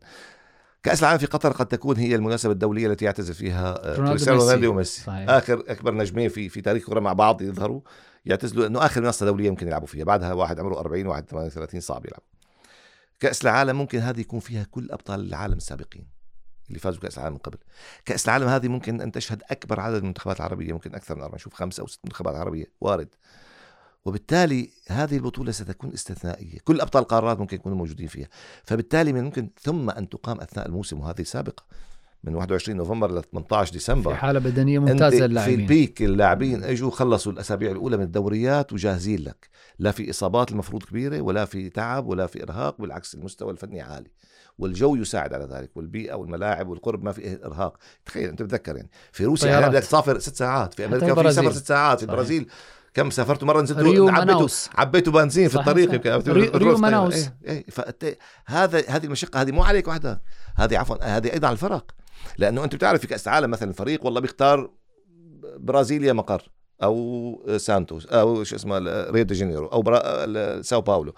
كأس 0.82 1.00
العالم 1.00 1.18
في 1.18 1.26
قطر 1.26 1.52
قد 1.52 1.66
تكون 1.66 1.96
هي 1.96 2.14
المناسبة 2.14 2.52
الدولية 2.52 2.86
التي 2.86 3.04
يعتزل 3.04 3.34
فيها 3.34 3.96
كريستيانو 3.96 4.40
رونالدو 4.40 4.70
وميسي. 4.70 5.10
آخر 5.10 5.64
أكبر 5.68 5.94
نجمين 5.94 6.28
في 6.28 6.48
في 6.48 6.60
تاريخ 6.60 6.82
الكره 6.82 7.00
مع 7.00 7.12
بعض 7.12 7.42
يظهروا 7.42 7.80
يعتزلوا 8.24 8.66
أنه 8.66 8.86
آخر 8.86 9.00
منصة 9.00 9.26
دولية 9.26 9.46
يمكن 9.46 9.66
يلعبوا 9.66 9.86
فيها. 9.86 10.04
بعدها 10.04 10.32
واحد 10.32 10.60
عمره 10.60 10.78
40 10.80 11.06
وواحد 11.06 11.24
38 11.24 11.80
صعب 11.80 12.06
يلعب. 12.06 12.22
كأس 13.20 13.42
العالم 13.42 13.76
ممكن 13.78 13.98
هذه 13.98 14.20
يكون 14.20 14.40
فيها 14.40 14.66
كل 14.70 14.90
أبطال 14.90 15.20
العالم 15.20 15.56
السابقين 15.56 16.06
اللي 16.68 16.78
فازوا 16.78 17.00
كأس 17.00 17.18
العالم 17.18 17.34
من 17.34 17.40
قبل. 17.40 17.58
كأس 18.04 18.24
العالم 18.24 18.48
هذه 18.48 18.68
ممكن 18.68 19.00
أن 19.00 19.12
تشهد 19.12 19.42
أكبر 19.50 19.80
عدد 19.80 19.96
من 19.96 20.02
المنتخبات 20.02 20.36
العربية 20.36 20.72
ممكن 20.72 20.94
أكثر 20.94 21.14
من 21.14 21.22
أربعة 21.22 21.36
نشوف 21.36 21.54
خمسة 21.54 21.80
أو 21.80 21.86
ست 21.86 22.00
منتخبات 22.04 22.34
عربية 22.34 22.66
وارد. 22.80 23.08
وبالتالي 24.04 24.70
هذه 24.88 25.16
البطولة 25.16 25.52
ستكون 25.52 25.92
استثنائية. 25.92 26.58
كل 26.64 26.80
أبطال 26.80 27.02
القارات 27.02 27.40
ممكن 27.40 27.56
يكونوا 27.56 27.78
موجودين 27.78 28.06
فيها. 28.06 28.28
فبالتالي 28.64 29.12
من 29.12 29.24
ممكن 29.24 29.50
ثم 29.62 29.90
أن 29.90 30.08
تقام 30.08 30.40
أثناء 30.40 30.66
الموسم 30.66 31.00
وهذه 31.00 31.22
سابقة 31.22 31.64
من 32.24 32.34
21 32.34 32.76
نوفمبر 32.76 33.18
ل 33.18 33.22
18 33.22 33.72
ديسمبر. 33.72 34.10
في 34.10 34.16
حالة 34.16 34.40
بدنية 34.40 34.78
ممتازة 34.78 35.26
للاعبين. 35.26 35.56
في 35.56 35.62
البيك 35.62 36.02
اللاعبين 36.02 36.64
أجوا 36.64 36.90
خلصوا 36.90 37.32
الأسابيع 37.32 37.70
الأولى 37.70 37.96
من 37.96 38.02
الدوريات 38.02 38.72
وجاهزين 38.72 39.18
لك. 39.18 39.48
لا 39.78 39.90
في 39.90 40.10
إصابات 40.10 40.52
المفروض 40.52 40.82
كبيرة 40.82 41.20
ولا 41.20 41.44
في 41.44 41.70
تعب 41.70 42.06
ولا 42.06 42.26
في 42.26 42.42
إرهاق 42.42 42.80
بالعكس 42.80 43.14
المستوى 43.14 43.50
الفني 43.50 43.80
عالي. 43.80 44.10
والجو 44.58 44.96
يساعد 44.96 45.34
على 45.34 45.44
ذلك 45.44 45.76
والبيئة 45.76 46.14
والملاعب 46.14 46.68
والقرب 46.68 47.04
ما 47.04 47.12
في 47.12 47.44
إرهاق. 47.44 47.76
تخيل 48.04 48.28
أنت 48.28 48.42
بتذكر 48.42 48.76
يعني. 48.76 48.90
في 49.12 49.24
روسيا 49.24 49.68
بدك 49.68 49.80
تسافر 49.80 50.18
ست 50.18 50.36
ساعات 50.36 50.74
في 50.74 50.84
أمريكا 50.84 51.22
في 51.22 51.32
سفر 51.32 51.52
ست 51.52 51.66
ساعات 51.66 51.98
في 51.98 52.04
البرازيل. 52.04 52.48
كم 52.94 53.10
سافرتوا 53.10 53.48
مرة 53.48 53.62
نزلتوا 53.62 54.10
عبيتوا 54.10 54.48
عبيتوا 54.74 55.12
بنزين 55.12 55.48
في 55.48 55.56
الطريق 55.56 55.90
ريو, 56.28 56.50
ريو 56.54 56.76
مناوس. 56.76 57.28
إيه 57.44 57.64
إيه 58.02 58.18
هذا 58.46 58.82
هذه 58.88 59.04
المشقة 59.04 59.40
هذه 59.40 59.52
مو 59.52 59.62
عليك 59.62 59.88
وحدها 59.88 60.20
هذه 60.56 60.78
عفوا 60.78 61.16
هذه 61.16 61.32
أيضا 61.32 61.46
على 61.46 61.54
الفرق. 61.54 61.90
لأنه 62.38 62.64
أنت 62.64 62.74
بتعرف 62.74 63.00
في 63.00 63.06
كأس 63.06 63.28
العالم 63.28 63.50
مثلا 63.50 63.72
فريق 63.72 64.04
والله 64.04 64.20
بيختار 64.20 64.70
برازيليا 65.56 66.12
مقر 66.12 66.50
أو 66.82 67.56
سانتوس 67.56 68.06
أو 68.06 68.44
شو 68.44 68.56
اسمه 68.56 68.78
ريو 69.10 69.24
دي 69.24 69.34
جانيرو 69.34 69.66
أو 69.66 69.82
برا... 69.82 70.62
ساو 70.62 70.80
باولو. 70.80 71.14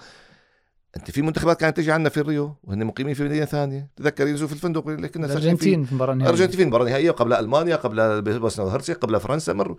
أنت 0.96 1.10
في 1.10 1.22
منتخبات 1.22 1.60
كانت 1.60 1.76
تجي 1.76 1.92
عندنا 1.92 2.08
في 2.08 2.20
الريو 2.20 2.56
وهن 2.64 2.84
مقيمين 2.84 3.14
في 3.14 3.24
مدينة 3.24 3.44
ثانية. 3.44 3.90
تذكر 3.96 4.26
ينزلوا 4.26 4.48
في 4.48 4.54
الفندق 4.54 4.88
اللي 4.88 5.08
كنا 5.08 5.26
الأرجنتين 5.26 5.84
في 5.84 5.90
المباراه 5.90 6.12
النهائيه 6.12 6.34
الأرجنتين 6.34 6.56
في 6.56 6.62
المباراه 6.62 6.84
النهائيه 6.84 7.10
قبل 7.10 7.32
ألمانيا 7.32 7.76
قبل 7.76 8.22
بوسنا 8.22 8.64
وهرسك 8.64 8.96
قبل 8.96 9.20
فرنسا 9.20 9.52
مروا. 9.52 9.76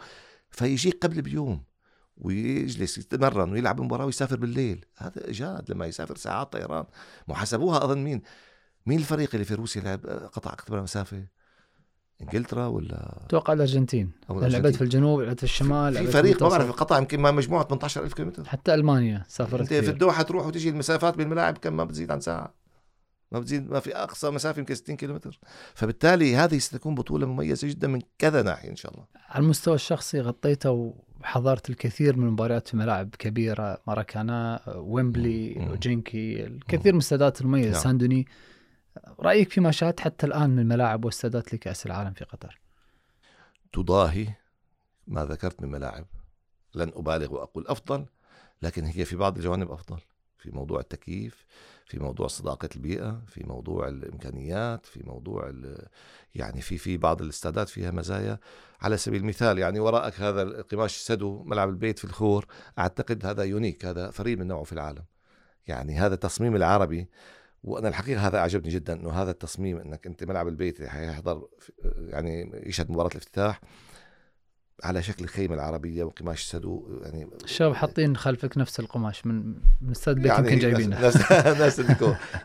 فيجيك 0.50 1.06
قبل 1.06 1.22
بيوم. 1.22 1.64
ويجلس 2.18 2.98
يتمرن 2.98 3.52
ويلعب 3.52 3.82
مباراة 3.82 4.06
ويسافر 4.06 4.36
بالليل. 4.36 4.86
هذا 4.98 5.30
اجاد 5.30 5.72
لما 5.72 5.86
يسافر 5.86 6.16
ساعات 6.16 6.54
طيران. 6.54 6.86
محاسبوها 7.28 7.84
أظن 7.84 7.98
مين؟ 7.98 8.22
مين 8.86 9.00
الفريق 9.00 9.30
اللي 9.34 9.46
في 9.46 9.54
روسيا 9.54 9.82
لعب 9.82 10.06
قطع 10.34 10.54
اكبر 10.54 10.82
مسافة؟ 10.82 11.26
إنجلترا 12.22 12.66
ولا؟ 12.66 13.26
أتوقع 13.26 13.54
الأرجنتين. 13.54 14.12
لعبت 14.30 14.76
في 14.76 14.82
الجنوب 14.82 15.22
لعبت 15.22 15.38
في 15.38 15.44
الشمال 15.44 15.94
في 15.94 16.08
فريق 16.08 16.44
ما 16.44 16.50
بعرف 16.50 16.70
القطع 16.70 16.98
يمكن 16.98 17.20
ما 17.20 17.32
مجموعة 17.32 17.64
18000 17.68 18.14
كيلومتر. 18.14 18.46
حتى 18.46 18.74
ألمانيا 18.74 19.26
سافرت 19.28 19.62
أنت 19.62 19.74
في 19.74 19.90
الدوحة 19.90 20.24
تروح 20.24 20.46
وتجي 20.46 20.70
المسافات 20.70 21.18
بين 21.18 21.26
الملاعب 21.26 21.58
كم 21.58 21.78
ما 21.78 21.84
بتزيد 21.84 22.12
عن 22.12 22.20
ساعة. 22.22 22.61
ما 23.32 23.40
بتزيد 23.40 23.70
ما 23.70 23.80
في 23.80 23.96
أقصى 23.96 24.30
مسافة 24.30 24.60
يمكن 24.60 24.76
60 24.76 24.96
كيلومتر. 24.96 25.40
فبالتالي 25.74 26.36
هذه 26.36 26.58
ستكون 26.58 26.96
بطولة 26.96 27.28
مميزة 27.28 27.68
جدا 27.68 27.88
من 27.88 28.02
كذا 28.18 28.42
ناحية 28.42 28.70
إن 28.70 28.76
شاء 28.76 28.94
الله. 28.94 29.06
على 29.30 29.44
المستوى 29.44 29.76
الشخصي 29.76 30.22
غطيته 30.22 30.96
وحضرت 31.22 31.70
الكثير 31.70 32.18
من 32.18 32.28
المباريات 32.28 32.68
في 32.68 32.78
ملاعب 32.78 33.16
كبيرة 33.20 33.82
ماراكانا 33.88 34.62
ويمبلي 34.76 35.68
وجينكي 35.72 36.46
الكثير 36.46 36.94
من 36.94 37.00
الاستادات 37.00 37.42
المميزة. 37.42 37.72
نعم. 37.72 37.82
ساندوني 37.82 38.28
رأيك 39.20 39.52
فيما 39.52 39.72
شاهدت 39.72 40.00
حتى 40.00 40.26
الآن 40.26 40.50
من 40.50 40.68
ملاعب 40.68 41.06
واستادات 41.06 41.54
لكأس 41.54 41.86
العالم 41.86 42.14
في 42.14 42.26
قطر؟ 42.26 42.60
تضاهي 43.74 44.28
ما 45.08 45.26
ذكرت 45.26 45.62
من 45.62 45.72
ملاعب. 45.72 46.06
لن 46.76 46.92
أبالغ 46.96 47.34
وأقول 47.34 47.68
أفضل 47.68 48.06
لكن 48.62 48.86
هي 48.86 49.06
في 49.06 49.16
بعض 49.16 49.38
الجوانب 49.38 49.72
أفضل. 49.72 49.98
في 50.42 50.52
موضوع 50.52 50.80
التكييف 50.80 51.46
في 51.86 52.00
موضوع 52.00 52.28
صداقة 52.28 52.70
البيئة 52.76 53.22
في 53.28 53.44
موضوع 53.44 53.88
الإمكانيات 53.88 54.86
في 54.86 55.04
موضوع 55.04 55.54
يعني 56.36 56.62
في 56.62 56.78
في 56.78 56.98
بعض 56.98 57.22
الاستادات 57.22 57.70
فيها 57.70 57.92
مزايا. 57.92 58.40
على 58.82 58.98
سبيل 58.98 59.22
المثال 59.22 59.60
يعني 59.60 59.80
وراءك 59.80 60.20
هذا 60.20 60.42
القماش 60.42 60.96
السدو 60.96 61.44
ملعب 61.44 61.70
البيت 61.70 62.00
في 62.00 62.06
الخور 62.06 62.46
أعتقد 62.80 63.26
هذا 63.26 63.44
يونيك 63.44 63.86
هذا 63.86 64.12
فريد 64.12 64.40
من 64.40 64.48
نوعه 64.48 64.64
في 64.64 64.74
العالم. 64.74 65.04
يعني 65.68 65.96
هذا 65.96 66.14
التصميم 66.14 66.56
العربي 66.56 67.08
وأنا 67.64 67.88
الحقيقة 67.88 68.28
هذا 68.28 68.38
أعجبني 68.38 68.70
جدا 68.70 68.94
إنه 68.94 69.12
هذا 69.12 69.32
التصميم 69.32 69.78
إنك 69.78 70.08
أنت 70.08 70.24
ملعب 70.24 70.48
البيت 70.48 70.84
حيحضر 70.84 71.48
يعني 71.98 72.52
يشهد 72.66 72.92
مباراة 72.92 73.12
الافتتاح 73.12 73.62
على 74.84 75.04
شكل 75.04 75.24
الخيمة 75.24 75.56
العربية 75.56 76.04
وقماش 76.04 76.44
سدو 76.44 76.84
يعني 77.04 77.28
الشباب 77.44 77.74
حاطين 77.74 78.18
خلفك 78.18 78.58
نفس 78.58 78.80
القماش 78.80 79.26
من 79.26 79.54
من 79.82 79.92
استاد 79.92 80.16
بيت 80.16 80.26
يعني 80.26 80.48
يمكن 80.48 80.60
جايبينه. 80.60 81.02
ناس 81.02 81.32
ناس 81.62 81.82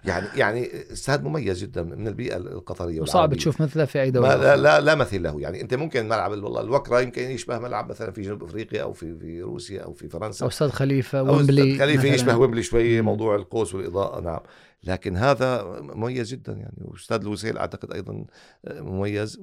يعني 0.05 0.27
يعني 0.37 0.71
استاد 0.93 1.25
مميز 1.25 1.63
جدا 1.63 1.83
من 1.83 2.09
البيئة 2.09 2.37
القطرية 2.37 3.01
وصعب 3.01 3.35
تشوف 3.35 3.61
مثله 3.63 3.85
في 3.85 4.03
أي 4.03 4.11
دولة 4.11 4.37
لا, 4.37 4.57
لا 4.57 4.81
لا 4.81 4.95
مثيل 4.95 5.23
له. 5.23 5.41
يعني 5.41 5.61
أنت 5.61 5.75
ممكن 5.75 6.09
ملعب 6.09 6.31
والله 6.31 6.61
الوكرة 6.61 7.01
يمكن 7.01 7.23
يشبه 7.23 7.59
ملعب 7.59 7.91
مثلا 7.91 8.11
في 8.11 8.23
جنوب 8.23 8.45
أفريقيا 8.45 8.83
أو 8.83 8.93
في 8.93 9.19
في 9.19 9.43
روسيا 9.43 9.83
أو 9.83 9.93
في 9.93 10.09
فرنسا. 10.09 10.45
أو 10.45 10.49
استاد 10.49 10.71
خليفة 10.71 11.23
ويمبلي 11.23 11.79
خليفة 11.79 12.09
يشبه 12.09 12.37
ويمبلي 12.37 12.63
شوي 12.63 13.01
موضوع 13.01 13.37
القوس 13.37 13.75
والإضاءة 13.75 14.21
نعم. 14.21 14.41
لكن 14.87 15.17
هذا 15.17 15.63
مميز 15.81 16.29
جدا 16.29 16.53
يعني. 16.53 16.77
واستاد 16.85 17.23
الوسيل 17.23 17.59
أعتقد 17.59 17.93
أيضا 17.93 18.25
مميز. 18.71 19.39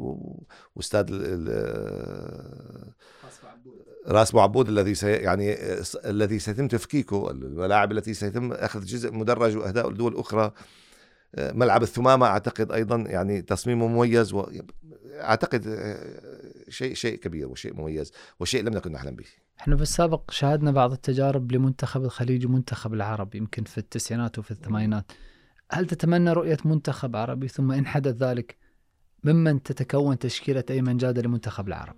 واستاد 0.76 1.12
راس 4.08 4.36
معبود. 4.36 4.70
الذي 4.70 4.96
سي 4.96 5.12
يعني 5.12 5.56
الذي 6.06 6.40
سيتم 6.40 6.68
تفكيكه 6.68 7.32
الملاعب 7.32 7.92
التي 7.92 8.14
سيتم 8.14 8.52
أخذ 8.52 8.86
جزء 8.86 9.14
مدرج 9.14 9.58
وأهداء 9.58 9.90
لدول 9.90 10.18
أخرى 10.18 10.52
ملعب 11.38 11.84
الثمامة 11.84 12.26
أعتقد 12.26 12.72
أيضا 12.72 12.96
يعني 12.96 13.42
تصميمه 13.42 13.88
مميز. 13.88 14.36
أعتقد 15.14 15.98
شيء 16.70 16.94
شيء 16.94 17.16
كبير 17.16 17.48
وشيء 17.48 17.74
مميز 17.74 18.12
وشيء 18.40 18.64
لم 18.64 18.74
نكن 18.74 18.92
نحلم 18.92 19.16
به. 19.16 19.26
إحنا 19.60 19.76
في 19.76 19.82
السابق 19.82 20.32
شاهدنا 20.32 20.72
بعض 20.72 20.92
التجارب 20.92 21.52
لمنتخب 21.52 22.04
الخليج 22.04 22.46
ومنتخب 22.46 22.94
العرب 22.94 23.36
يمكن 23.36 23.64
في 23.64 23.78
التسعينات 23.78 24.40
وفي 24.40 24.52
الثمانينات. 24.52 25.12
هل 25.74 25.88
تتمنى 25.88 26.34
رؤية 26.34 26.58
منتخب 26.66 27.16
عربي 27.16 27.48
ثم 27.48 27.72
إن 27.72 27.86
حدث 27.86 28.16
ذلك 28.16 28.58
ممن 29.24 29.64
تتكون 29.64 30.20
تشكيلة 30.20 30.64
أيمن 30.70 30.98
جادة 30.98 31.22
لمنتخب 31.22 31.68
العرب؟ 31.68 31.96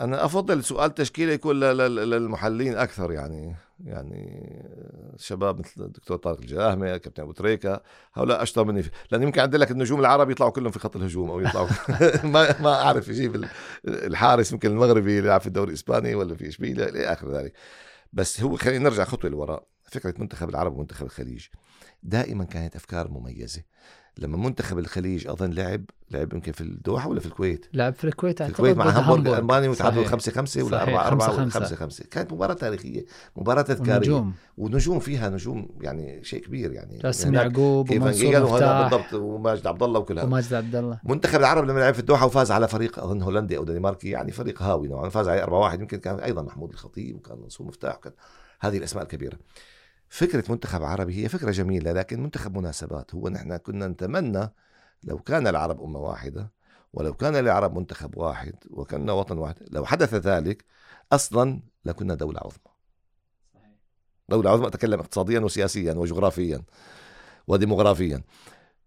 أنا 0.00 0.24
أفضل 0.24 0.64
سؤال 0.64 0.94
تشكيلة 0.94 1.32
يكون 1.32 1.60
للمحللين 1.60 2.76
أكثر 2.76 3.12
يعني 3.12 3.56
يعني 3.84 4.52
شباب 5.16 5.58
مثل 5.58 5.84
الدكتور 5.84 6.16
طارق 6.16 6.40
الجاهمة 6.40 6.96
كابتن 6.96 7.22
أبو 7.22 7.32
تريكة 7.32 7.82
هؤلاء 8.14 8.42
أشطر 8.42 8.64
مني 8.64 8.82
لأن 9.10 9.22
يمكن 9.22 9.40
عندي 9.40 9.56
لك 9.56 9.70
النجوم 9.70 10.00
العرب 10.00 10.30
يطلعوا 10.30 10.50
كلهم 10.50 10.70
في 10.70 10.78
خط 10.78 10.96
الهجوم 10.96 11.30
أو 11.30 11.40
يطلعوا 11.40 11.68
ما 12.32 12.60
ما 12.60 12.82
أعرف 12.82 13.08
يجيب 13.08 13.44
الحارس 13.84 14.52
يمكن 14.52 14.70
المغربي 14.70 15.18
يلعب 15.18 15.40
في 15.40 15.46
الدوري 15.46 15.68
الإسباني 15.68 16.14
ولا 16.14 16.34
في 16.34 16.48
إشبيلية 16.48 16.84
إلى 16.84 17.04
آخر 17.04 17.32
ذلك. 17.32 17.52
بس 18.12 18.40
هو 18.40 18.56
خلينا 18.56 18.84
نرجع 18.84 19.04
خطوة 19.04 19.30
لوراء 19.30 19.66
فكرة 19.84 20.14
منتخب 20.18 20.48
العرب 20.48 20.76
ومنتخب 20.76 21.06
الخليج. 21.06 21.46
دائما 22.06 22.44
كانت 22.44 22.76
أفكار 22.76 23.10
مميزة. 23.10 23.62
لما 24.18 24.36
منتخب 24.36 24.78
الخليج 24.78 25.26
أظن 25.26 25.50
لعب 25.50 25.84
لعب 26.10 26.32
يمكن 26.32 26.52
في 26.52 26.60
الدوحة 26.60 27.08
ولا 27.08 27.20
في 27.20 27.26
الكويت؟ 27.26 27.66
لعب 27.74 27.94
في 27.94 28.04
الكويت 28.04 28.42
في 28.42 28.48
الكويت 28.48 28.76
مع 28.76 28.88
هامبورغ. 28.88 29.34
الالماني 29.34 29.68
وتعادلوا 29.68 30.02
صحيح. 30.02 30.12
5 30.12 30.32
5 30.32 30.62
ولا 30.62 30.78
صحيح، 30.78 30.88
4 30.88 31.06
4 31.06 31.28
خمسة 31.28 31.44
5 31.44 31.60
خمسة. 31.60 31.76
5 31.76 32.04
كانت 32.10 32.32
مباراة 32.32 32.54
تاريخية 32.54 33.04
مباراة 33.36 33.62
تذكارية. 33.62 33.96
ونجوم. 33.96 34.34
ونجوم 34.56 34.98
فيها 34.98 35.28
نجوم 35.28 35.68
يعني 35.80 36.24
شيء 36.24 36.44
كبير 36.44 36.72
يعني. 36.72 36.98
جاسم 36.98 37.28
هناك 37.28 37.50
يعقوب 37.50 37.90
ومنصور 37.90 38.40
مفتاح. 38.42 38.82
بالضبط 38.82 39.14
وماجد 39.14 39.66
عبد 39.66 39.82
الله 39.82 40.00
وكل 40.00 40.18
هذا. 40.18 40.26
وماجد 40.26 40.54
عبد 40.54 40.74
الله 40.74 41.00
منتخب 41.04 41.40
العرب 41.40 41.64
لما 41.64 41.80
لعب 41.80 41.94
في 41.94 42.00
الدوحة 42.00 42.26
وفاز 42.26 42.50
على 42.50 42.68
فريق 42.68 42.98
أظن 42.98 43.22
هولندي 43.22 43.56
أو 43.56 43.64
دنماركي 43.64 44.10
يعني 44.10 44.32
فريق 44.32 44.62
هاوي 44.62 44.88
نوعا 44.88 45.02
ما 45.02 45.08
فاز 45.08 45.28
عليه 45.28 45.42
4 45.42 45.60
1 45.60 45.80
يمكن 45.80 45.98
كان 45.98 46.20
أيضا 46.20 46.42
محمود 46.42 46.72
الخطيب 46.72 47.16
وكان 47.16 47.38
منصور 47.38 47.66
مفتاح 47.66 47.96
وكان 47.96 48.12
هذه 48.60 48.78
الأسماء 48.78 49.04
الكبيرة. 49.04 49.38
فكرة 50.08 50.52
منتخب 50.52 50.82
عربي 50.82 51.24
هي 51.24 51.28
فكرة 51.28 51.50
جميلة 51.50 51.92
لكن 51.92 52.22
منتخب 52.22 52.58
مناسبات 52.58 53.14
هو 53.14 53.28
نحن 53.28 53.56
كنا 53.56 53.88
نتمنى 53.88 54.52
لو 55.02 55.18
كان 55.18 55.46
العرب 55.46 55.82
أمة 55.82 55.98
واحدة 55.98 56.52
ولو 56.92 57.14
كان 57.14 57.36
العرب 57.36 57.78
منتخب 57.78 58.16
واحد 58.16 58.54
وكنا 58.70 59.12
وطن 59.12 59.38
واحد 59.38 59.54
لو 59.70 59.84
حدث 59.84 60.14
ذلك 60.14 60.64
أصلا 61.12 61.62
لكنا 61.84 62.14
دولة 62.14 62.40
عظمى. 62.40 62.76
دولة 64.28 64.50
عظمى 64.50 64.66
أتكلم 64.66 65.00
اقتصاديا 65.00 65.40
وسياسيا 65.40 65.94
وجغرافيا 65.94 66.62
وديموغرافيا 67.48 68.22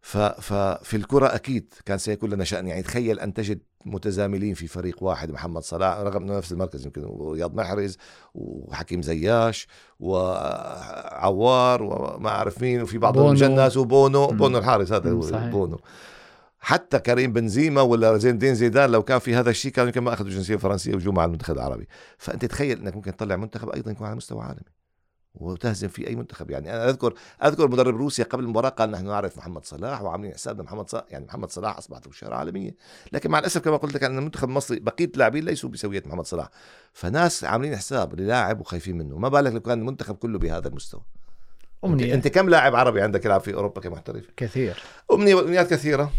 ففي 0.01 0.97
الكرة 0.97 1.35
أكيد 1.35 1.73
كان 1.85 1.97
سيكون 1.97 2.29
لنا 2.29 2.43
شأن 2.43 2.67
يعني 2.67 2.83
تخيل 2.83 3.19
أن 3.19 3.33
تجد 3.33 3.59
متزاملين 3.85 4.53
في 4.53 4.67
فريق 4.67 5.03
واحد 5.03 5.31
محمد 5.31 5.61
صلاح 5.63 5.97
رغم 5.97 6.23
أنه 6.23 6.37
نفس 6.37 6.51
المركز 6.51 6.85
يمكن 6.85 7.03
ورياض 7.05 7.55
محرز 7.55 7.97
وحكيم 8.35 9.01
زياش 9.01 9.67
وعوار 9.99 11.83
وما 11.83 12.29
أعرف 12.29 12.61
مين 12.61 12.81
وفي 12.81 12.97
بعض. 12.97 13.17
المجنس 13.17 13.77
وبونو 13.77 14.27
مم. 14.27 14.37
بونو 14.37 14.57
الحارس 14.57 14.91
هذا 14.91 15.11
هو 15.11 15.21
صحيح. 15.21 15.45
بونو 15.45 15.79
حتى 16.59 16.99
كريم 16.99 17.33
بنزيما 17.33 17.81
ولا 17.81 18.17
زين 18.17 18.33
الدين 18.33 18.55
زيدان 18.55 18.89
لو 18.89 19.03
كان 19.03 19.19
في 19.19 19.35
هذا 19.35 19.49
الشيء 19.49 19.71
كانوا 19.71 19.87
يمكن 19.87 20.01
ما 20.01 20.13
أخذوا 20.13 20.29
الجنسيه 20.29 20.53
الفرنسيه 20.53 20.95
وجوا 20.95 21.13
مع 21.13 21.25
المنتخب 21.25 21.55
العربي 21.55 21.87
فأنت 22.17 22.45
تخيل 22.45 22.79
أنك 22.79 22.95
ممكن 22.95 23.15
تطلع 23.15 23.35
منتخب 23.35 23.69
أيضا 23.69 23.91
يكون 23.91 24.07
على 24.07 24.15
مستوى 24.15 24.43
عالمي 24.43 24.78
وتهزم 25.39 25.87
في 25.87 26.07
أي 26.07 26.15
منتخب. 26.15 26.51
يعني 26.51 26.75
أنا 26.75 26.89
أذكر 26.89 27.13
أذكر 27.43 27.67
مدرب 27.67 27.95
روسيا 27.95 28.23
قبل 28.23 28.43
المباراة 28.43 28.69
قال 28.69 28.91
نحن 28.91 29.05
نعرف 29.05 29.37
محمد 29.37 29.65
صلاح 29.65 30.01
وعاملين 30.01 30.33
حسابنا 30.33 30.63
محمد 30.63 30.89
صلاح 30.89 31.03
يعني 31.09 31.25
محمد 31.25 31.51
صلاح 31.51 31.77
أصبحت 31.77 32.07
له 32.07 32.13
شهره 32.13 32.35
عالمية. 32.35 32.75
لكن 33.11 33.31
مع 33.31 33.39
الأسف 33.39 33.61
كما 33.61 33.77
قلت 33.77 33.93
لك 33.93 34.03
أن 34.03 34.17
المنتخب 34.17 34.49
المصري 34.49 34.79
بقية 34.79 35.05
اللاعبين 35.13 35.45
ليسوا 35.45 35.69
بسوية 35.69 36.03
محمد 36.05 36.25
صلاح. 36.25 36.49
فناس 36.93 37.43
عاملين 37.43 37.75
حساب 37.75 38.19
للاعب 38.19 38.61
وخايفين 38.61 38.97
منه. 38.97 39.17
ما 39.17 39.29
بالك 39.29 39.53
لو 39.53 39.59
كان 39.59 39.79
المنتخب 39.79 40.15
كله 40.15 40.39
بهذا 40.39 40.67
المستوى؟ 40.67 41.01
أمنية. 41.85 42.13
أنت 42.13 42.27
كم 42.27 42.49
لاعب 42.49 42.75
عربي 42.75 43.01
عندك 43.01 43.25
يلعب 43.25 43.41
في 43.41 43.53
أوروبا 43.53 43.81
كمحترف؟ 43.81 44.25
كثير. 44.37 44.83
أمنية 45.11 45.35
وامنيات 45.35 45.69
كثيرة. 45.69 46.11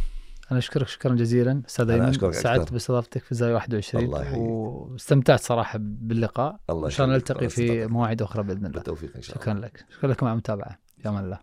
أنا 0.50 0.58
أشكرك 0.58 0.88
شكرا 0.88 1.14
جزيلا 1.14 1.62
أستاذ 1.68 1.90
أيمن 1.90 2.32
سعدت. 2.32 2.72
باستضافتك 2.72 3.22
في 3.22 3.34
زاويه 3.34 3.54
21 3.54 4.04
الله 4.04 4.22
يحييك. 4.22 4.38
واستمتعت 4.38 5.40
صراحة 5.40 5.78
باللقاء 5.82 6.60
الله 6.70 6.86
إن 6.86 6.90
شاء 6.90 7.04
الله. 7.06 7.16
نلتقي 7.16 7.48
في. 7.48 7.86
مواعيد 7.86 8.22
أخرى 8.22 8.42
بإذن 8.42 8.66
الله 8.66 8.70
بالتوفيق 8.70 9.16
إن 9.16 9.22
شاء 9.22 9.36
الله 9.36 9.44
شكرا 9.44 9.54
لك 9.66 9.84
شكرا 9.96 10.10
لكم 10.10 10.26
على 10.26 10.32
المتابعة 10.32 10.78
في 10.98 11.08
أمان 11.08 11.24
الله 11.24 11.38